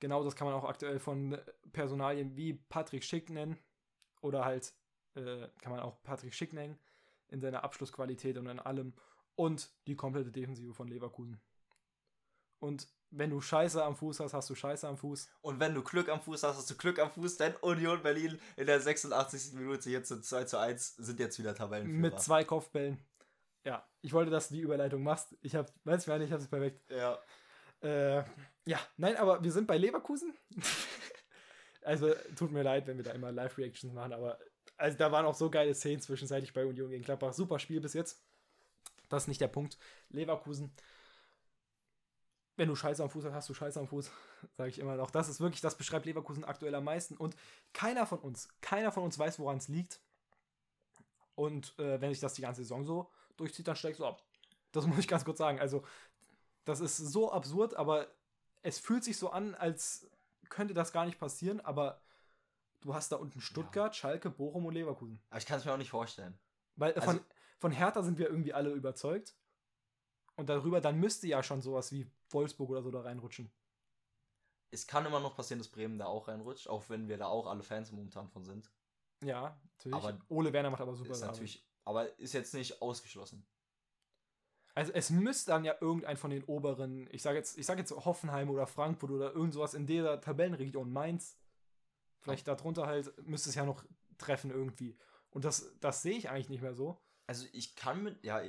[0.00, 1.38] Genau das kann man auch aktuell von
[1.72, 3.58] Personalien wie Patrick Schick nennen.
[4.20, 4.74] Oder halt,
[5.14, 6.78] äh, kann man auch Patrick Schick nennen,
[7.28, 8.94] in seiner Abschlussqualität und in allem.
[9.34, 11.40] Und die komplette Defensive von Leverkusen.
[12.58, 15.28] Und wenn du Scheiße am Fuß hast, hast du Scheiße am Fuß.
[15.42, 18.38] Und wenn du Glück am Fuß hast, hast du Glück am Fuß, denn Union Berlin
[18.56, 19.54] in der 86.
[19.54, 22.00] Minute jetzt zu 2 zu 1 sind jetzt wieder Tabellenführer.
[22.00, 22.98] Mit zwei Kopfbällen.
[23.64, 25.36] Ja, ich wollte, dass du die Überleitung machst.
[25.42, 26.90] Ich habe, weiß ich nicht, ich habe es perfekt.
[26.90, 27.18] Ja.
[27.80, 28.24] Äh,
[28.64, 30.32] ja, nein, aber wir sind bei Leverkusen.
[31.82, 34.38] also, tut mir leid, wenn wir da immer Live-Reactions machen, aber
[34.76, 37.32] also, da waren auch so geile Szenen zwischenzeitlich bei Union gegen Gladbach.
[37.32, 38.22] Super Spiel bis jetzt.
[39.08, 39.78] Das ist nicht der Punkt.
[40.08, 40.72] Leverkusen.
[42.56, 44.10] Wenn du Scheiße am Fuß hast, hast du Scheiße am Fuß,
[44.56, 45.10] sage ich immer noch.
[45.10, 47.16] Das ist wirklich, das beschreibt Leverkusen aktuell am meisten.
[47.16, 47.36] Und
[47.72, 50.00] keiner von uns, keiner von uns weiß, woran es liegt.
[51.34, 54.22] Und äh, wenn sich das die ganze Saison so durchzieht, dann steigst du ab.
[54.72, 55.60] Das muss ich ganz kurz sagen.
[55.60, 55.82] Also,
[56.64, 58.08] das ist so absurd, aber
[58.62, 60.08] es fühlt sich so an, als
[60.48, 62.00] könnte das gar nicht passieren, aber
[62.82, 65.22] du hast da unten Stuttgart, Schalke, Bochum und Leverkusen.
[65.30, 66.38] Aber ich kann es mir auch nicht vorstellen.
[66.76, 67.20] Weil Also- von,
[67.58, 69.34] von Hertha sind wir irgendwie alle überzeugt.
[70.36, 73.52] Und darüber, dann müsste ja schon sowas wie Wolfsburg oder so da reinrutschen.
[74.70, 77.46] Es kann immer noch passieren, dass Bremen da auch reinrutscht, auch wenn wir da auch
[77.46, 78.72] alle Fans momentan von sind.
[79.22, 79.94] Ja, natürlich.
[79.94, 83.46] Aber Ole Werner macht aber super ist natürlich, aber ist jetzt nicht ausgeschlossen.
[84.74, 87.92] Also es müsste dann ja irgendein von den oberen, ich sage jetzt, ich sage jetzt
[87.92, 91.38] Hoffenheim oder Frankfurt oder irgend sowas in der Tabellenregion Mainz,
[92.22, 93.84] vielleicht darunter halt, müsste es ja noch
[94.18, 94.96] treffen irgendwie.
[95.30, 97.02] Und das, das sehe ich eigentlich nicht mehr so.
[97.26, 98.42] Also ich kann mit, ja,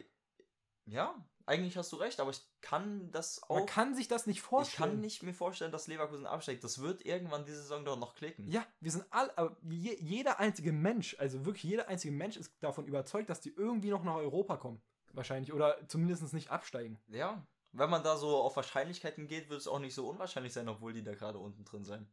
[0.85, 1.15] ja,
[1.45, 3.55] eigentlich hast du recht, aber ich kann das auch.
[3.55, 4.91] Man kann sich das nicht ich vorstellen.
[4.91, 6.63] kann nicht mir vorstellen, dass Leverkusen absteigt.
[6.63, 8.47] Das wird irgendwann diese Saison doch noch klicken.
[8.47, 12.53] Ja, wir sind alle, aber je, jeder einzige Mensch, also wirklich jeder einzige Mensch ist
[12.61, 14.81] davon überzeugt, dass die irgendwie noch nach Europa kommen.
[15.11, 15.53] Wahrscheinlich.
[15.53, 16.99] Oder zumindest nicht absteigen.
[17.07, 17.45] Ja.
[17.71, 20.93] Wenn man da so auf Wahrscheinlichkeiten geht, wird es auch nicht so unwahrscheinlich sein, obwohl
[20.93, 22.07] die da gerade unten drin sind.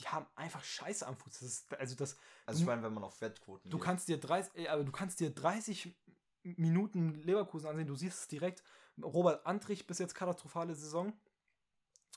[0.00, 1.32] Die haben einfach Scheiße am Fuß.
[1.32, 3.84] Das ist, also das, Also ich meine, wenn man auf Wettquoten du geht.
[3.84, 5.94] kannst dir 30, äh, aber du kannst dir 30
[6.42, 8.62] Minuten Leverkusen ansehen, du siehst es direkt.
[9.02, 11.12] Robert Antrich bis jetzt katastrophale Saison.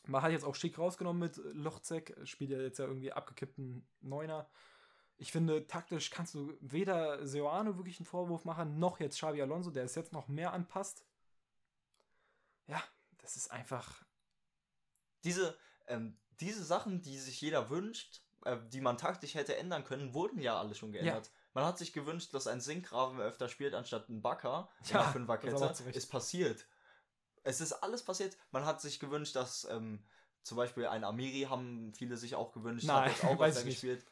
[0.06, 4.50] Man hat jetzt auch schick rausgenommen mit Lochzek, spielt ja jetzt ja irgendwie abgekippten Neuner.
[5.18, 9.72] Ich finde, taktisch kannst du weder Seoane wirklich einen Vorwurf machen, noch jetzt Xabi Alonso,
[9.72, 11.06] der es jetzt noch mehr anpasst.
[12.68, 12.82] Ja,
[13.20, 14.04] das ist einfach.
[15.24, 15.58] diese,
[15.88, 20.40] ähm, diese Sachen, die sich jeder wünscht, äh, die man taktisch hätte ändern können, wurden
[20.40, 21.32] ja alle schon geändert.
[21.54, 25.12] Man hat sich gewünscht, dass ein Sinkgraven öfter spielt anstatt ein Backer in Ja, der
[25.12, 25.90] Fünferkette.
[25.92, 26.66] Ist passiert.
[27.44, 28.38] Es ist alles passiert.
[28.52, 30.04] Man hat sich gewünscht, dass ähm,
[30.42, 33.66] zum Beispiel ein Amiri haben viele sich auch gewünscht, Nein, hat jetzt auch weiß ich
[33.66, 33.82] nicht.
[33.82, 34.06] gespielt.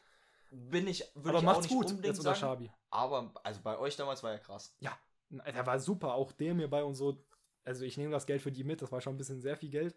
[0.50, 2.38] Bin ich, würde aber ich auch macht's nicht gut unbedingt jetzt sagen.
[2.38, 2.70] Xabi.
[2.90, 4.76] Aber also bei euch damals war ja krass.
[4.80, 4.96] Ja,
[5.30, 6.14] der war super.
[6.14, 7.24] Auch der mir bei und so.
[7.64, 8.82] Also ich nehme das Geld für die mit.
[8.82, 9.96] Das war schon ein bisschen sehr viel Geld.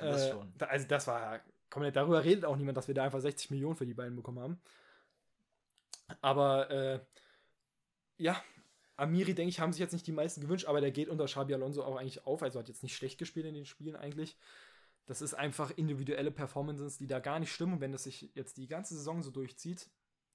[0.00, 0.52] Das Äh, schon.
[0.58, 1.40] Da, also das war
[1.70, 4.40] komplett, darüber redet auch niemand, dass wir da einfach 60 Millionen für die beiden bekommen
[4.40, 4.60] haben.
[6.20, 7.00] Aber äh,
[8.16, 8.42] ja,
[8.96, 11.54] Amiri, denke ich, haben sich jetzt nicht die meisten gewünscht, aber der geht unter Xabi
[11.54, 12.42] Alonso auch eigentlich auf.
[12.42, 14.36] Also hat jetzt nicht schlecht gespielt in den Spielen eigentlich.
[15.06, 17.74] Das ist einfach individuelle Performances, die da gar nicht stimmen.
[17.74, 19.90] Und wenn das sich jetzt die ganze Saison so durchzieht,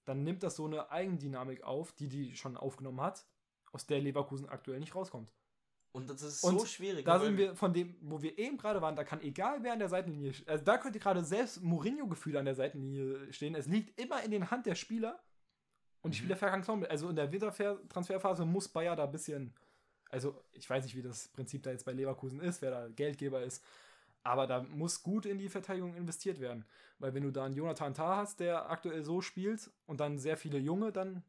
[0.06, 3.26] dann nimmt das so eine Eigendynamik auf, die die schon aufgenommen hat,
[3.72, 5.34] aus der Leverkusen aktuell nicht rauskommt.
[5.92, 7.06] Und das ist Und so schwierig.
[7.06, 9.80] Da sind wir von dem, wo wir eben gerade waren, da kann egal wer an
[9.80, 13.56] der Seitenlinie, also da könnte gerade selbst Mourinho-Gefühl an der Seitenlinie stehen.
[13.56, 15.20] Es liegt immer in den Hand der Spieler
[16.02, 16.36] und die Mhm.
[16.36, 16.92] Spieler mit.
[16.92, 19.54] Also in der Wintertransferphase muss Bayer da ein bisschen,
[20.12, 23.42] also ich weiß nicht, wie das Prinzip da jetzt bei Leverkusen ist, wer da Geldgeber
[23.42, 23.64] ist,
[24.22, 26.66] aber da muss gut in die Verteidigung investiert werden.
[27.00, 30.38] Weil wenn du da einen Jonathan Tah hast, der aktuell so spielt und dann sehr
[30.38, 31.24] viele Junge, dann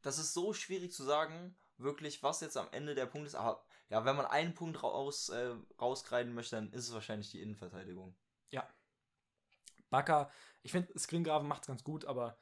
[0.00, 3.36] das ist so schwierig zu sagen, wirklich, was jetzt am Ende der Punkt ist.
[3.36, 3.62] Aber
[3.92, 8.14] ja, wenn man einen Punkt raus, äh, rauskreiden möchte, dann ist es wahrscheinlich die Innenverteidigung.
[9.90, 10.30] Bakker,
[10.62, 12.38] ich finde, Skringraven macht es ganz gut, aber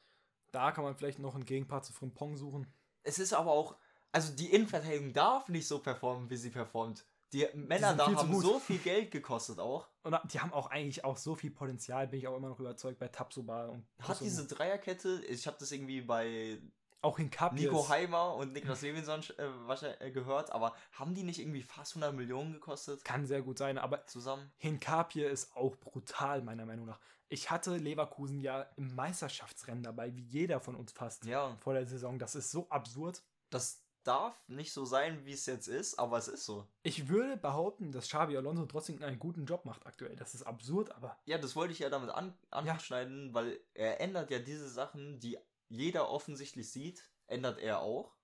[0.52, 2.72] da kann man vielleicht noch einen Gegenpart zu Frimpong suchen.
[3.02, 3.76] Es ist aber auch,
[4.12, 7.04] also die Innenverteidigung darf nicht so performen, wie sie performt.
[7.32, 9.88] Die Männer sind da haben so viel Geld gekostet auch.
[10.02, 13.00] Und die haben auch eigentlich auch so viel Potenzial, bin ich auch immer noch überzeugt
[13.00, 16.60] bei Tapsoba und Hat diese Dreierkette, ich habe das irgendwie bei
[17.02, 21.62] auch in Nico Heimer und Niklas Levinson äh, äh, gehört, aber haben die nicht irgendwie
[21.62, 24.52] fast 100 Millionen gekostet kann sehr gut sein, aber zusammen?
[24.58, 27.00] Hinkapie ist auch brutal, meiner Meinung nach.
[27.28, 31.86] Ich hatte Leverkusen ja im Meisterschaftsrennen dabei, wie jeder von uns fast Ja, vor der
[31.86, 32.18] Saison.
[32.18, 33.22] Das ist so absurd.
[33.50, 36.66] das darf nicht so sein, wie es jetzt ist, aber es ist so.
[36.82, 40.16] Ich würde behaupten, dass Xabi Alonso trotzdem einen guten Job macht aktuell.
[40.16, 44.30] Das ist absurd, aber Ja, das wollte ich ja damit an, anschneiden, weil er ändert
[44.30, 45.38] ja diese Sachen, die
[45.70, 48.14] jeder offensichtlich sieht, ändert er auch.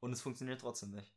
[0.00, 1.14] Und es funktioniert trotzdem nicht.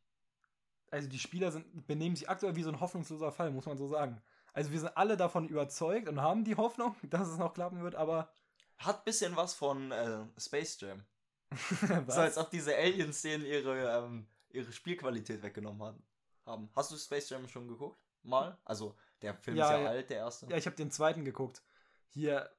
[0.90, 3.88] also die Spieler sind, benehmen sich aktuell wie so ein hoffnungsloser Fall, muss man so
[3.88, 4.22] sagen.
[4.52, 7.94] Also wir sind alle davon überzeugt und haben die Hoffnung, dass es noch klappen wird,
[7.94, 8.32] aber
[8.78, 11.04] Hat bisschen was von äh, Space Jam.
[12.06, 12.14] was?
[12.14, 16.02] So als ob diese Alien-Szenen ihre, ähm, ihre Spielqualität weggenommen haben.
[16.46, 16.70] haben.
[16.74, 18.02] Hast du Space Jam schon geguckt?
[18.22, 18.58] Mal?
[18.64, 19.88] Also, der Film Ja, ist ja, ja.
[19.90, 20.46] alt, der erste.
[20.48, 21.62] ja, ich habe den zweiten geguckt.
[22.08, 22.50] Hier,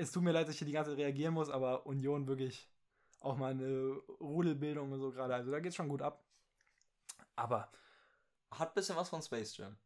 [0.00, 2.68] es tut mir leid, dass ich hier die ganze Zeit reagieren muss, aber Union wirklich
[3.20, 5.34] auch mal eine Rudelbildung und so gerade.
[5.34, 6.24] Also da geht's schon gut ab.
[7.36, 7.70] Aber
[8.50, 9.76] Hat bisschen was von Space Jam.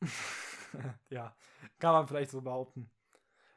[1.10, 1.36] ja,
[1.78, 2.90] kann man vielleicht so behaupten.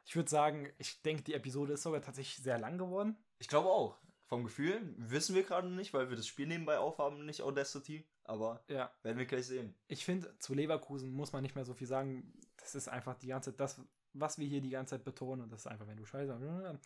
[0.06, 3.18] Ich würde sagen, ich denke, die Episode ist sogar tatsächlich sehr lang geworden.
[3.40, 3.98] Ich glaube auch.
[4.28, 8.08] Vom Gefühl wissen wir gerade nicht, weil wir das Spiel nebenbei aufhaben, nicht Audacity.
[8.24, 9.76] Aber Ja, werden wir gleich sehen.
[9.88, 12.34] ich finde, zu Leverkusen muss man nicht mehr so viel sagen.
[12.58, 13.82] Das ist einfach die ganze Zeit das,
[14.16, 15.44] was wir hier die ganze Zeit betonen.
[15.44, 16.80] Und das ist einfach, wenn du scheiße.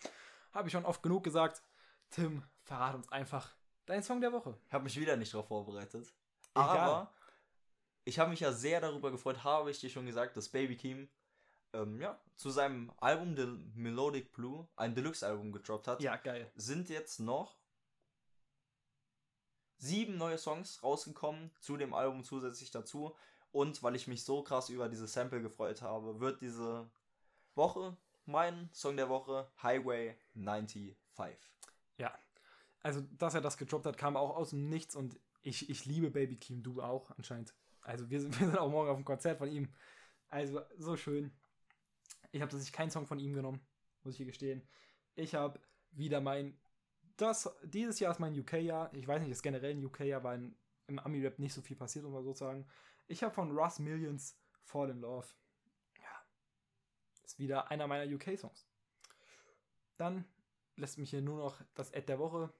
[0.51, 1.61] Habe ich schon oft genug gesagt.
[2.09, 4.57] Tim, verrat uns einfach deinen Song der Woche.
[4.65, 6.13] Ich habe mich wieder nicht darauf vorbereitet.
[6.53, 6.77] Egal.
[6.77, 7.13] Aber
[8.03, 11.09] ich habe mich ja sehr darüber gefreut, habe ich dir schon gesagt, dass Baby Keem
[11.73, 13.45] ähm, ja, zu seinem Album The
[13.75, 16.01] Melodic Blue ein Deluxe-Album gedroppt hat.
[16.01, 16.51] Ja, geil.
[16.55, 17.59] Sind jetzt noch
[19.77, 23.15] sieben neue Songs rausgekommen zu dem Album zusätzlich dazu.
[23.51, 26.89] Und weil ich mich so krass über diese Sample gefreut habe, wird diese
[27.55, 30.97] Woche mein Song der Woche Highway 95.
[32.81, 36.11] Also, dass er das gedroppt hat, kam auch aus dem Nichts und ich, ich liebe
[36.11, 37.53] Baby Keem, du auch anscheinend.
[37.81, 39.73] Also wir sind, wir sind auch morgen auf dem Konzert von ihm.
[40.29, 41.31] Also so schön.
[42.31, 43.59] Ich habe tatsächlich keinen Song von ihm genommen,
[44.03, 44.67] muss ich hier gestehen.
[45.15, 45.59] Ich habe
[45.91, 46.57] wieder mein,
[47.17, 48.93] das, dieses Jahr ist mein UK-Jahr.
[48.93, 50.53] Ich weiß nicht, ist generell ein UK-Jahr, weil
[50.87, 52.67] im Ami-Rap nicht so viel passiert, um mal so zu sagen.
[53.07, 55.27] Ich habe von Russ Millions Fall in Love.
[57.29, 58.65] Ist wieder einer meiner UK-Songs.
[59.97, 60.25] Dann
[60.77, 62.51] lässt mich hier nur noch das Ad der Woche.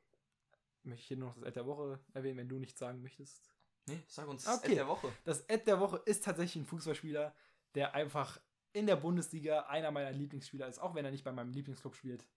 [0.84, 3.52] Möchte ich hier nur noch das Ad der Woche erwähnen, wenn du nichts sagen möchtest.
[3.88, 4.68] Nee, sag uns das okay.
[4.68, 5.12] Ad der Woche.
[5.24, 7.36] Das Ad der Woche ist tatsächlich ein Fußballspieler,
[7.74, 8.40] der einfach
[8.72, 12.28] in der Bundesliga einer meiner Lieblingsspieler ist, auch wenn er nicht bei meinem Lieblingsclub spielt.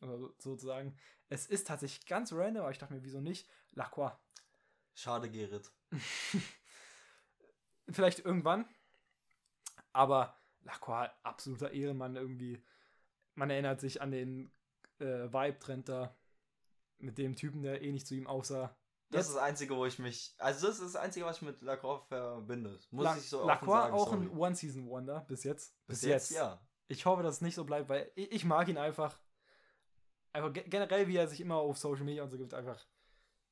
[0.00, 0.96] Oder sozusagen.
[1.28, 3.46] Es ist tatsächlich ganz random, aber ich dachte mir, wieso nicht?
[3.72, 4.16] Lacroix.
[4.94, 5.70] Schade, Gerrit.
[7.90, 8.66] Vielleicht irgendwann.
[9.92, 12.62] Aber Lacroix, absoluter Ehrenmann irgendwie.
[13.34, 14.50] Man erinnert sich an den
[14.98, 16.14] äh, Vibe-Trend da
[16.98, 18.76] mit dem Typen, der eh nicht zu ihm aussah.
[19.08, 20.34] Das Jetzt, ist das Einzige, wo ich mich.
[20.38, 22.78] Also, das ist das Einzige, was ich mit Lacroix verbinde.
[22.90, 24.26] Muss La ich so Lacroix sagen, auch sorry.
[24.26, 25.76] ein One-Season-Wonder bis jetzt.
[25.86, 26.60] Bis, bis jetzt, jetzt, ja.
[26.88, 29.18] Ich hoffe, dass es nicht so bleibt, weil ich, ich mag ihn einfach.
[30.32, 32.84] Einfach generell, wie er sich immer auf Social Media und so gibt, einfach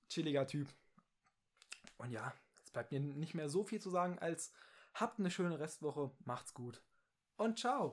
[0.09, 0.69] chilliger Typ.
[1.97, 4.53] Und ja, es bleibt mir nicht mehr so viel zu sagen, als
[4.93, 6.83] habt eine schöne Restwoche, macht's gut
[7.37, 7.93] und ciao.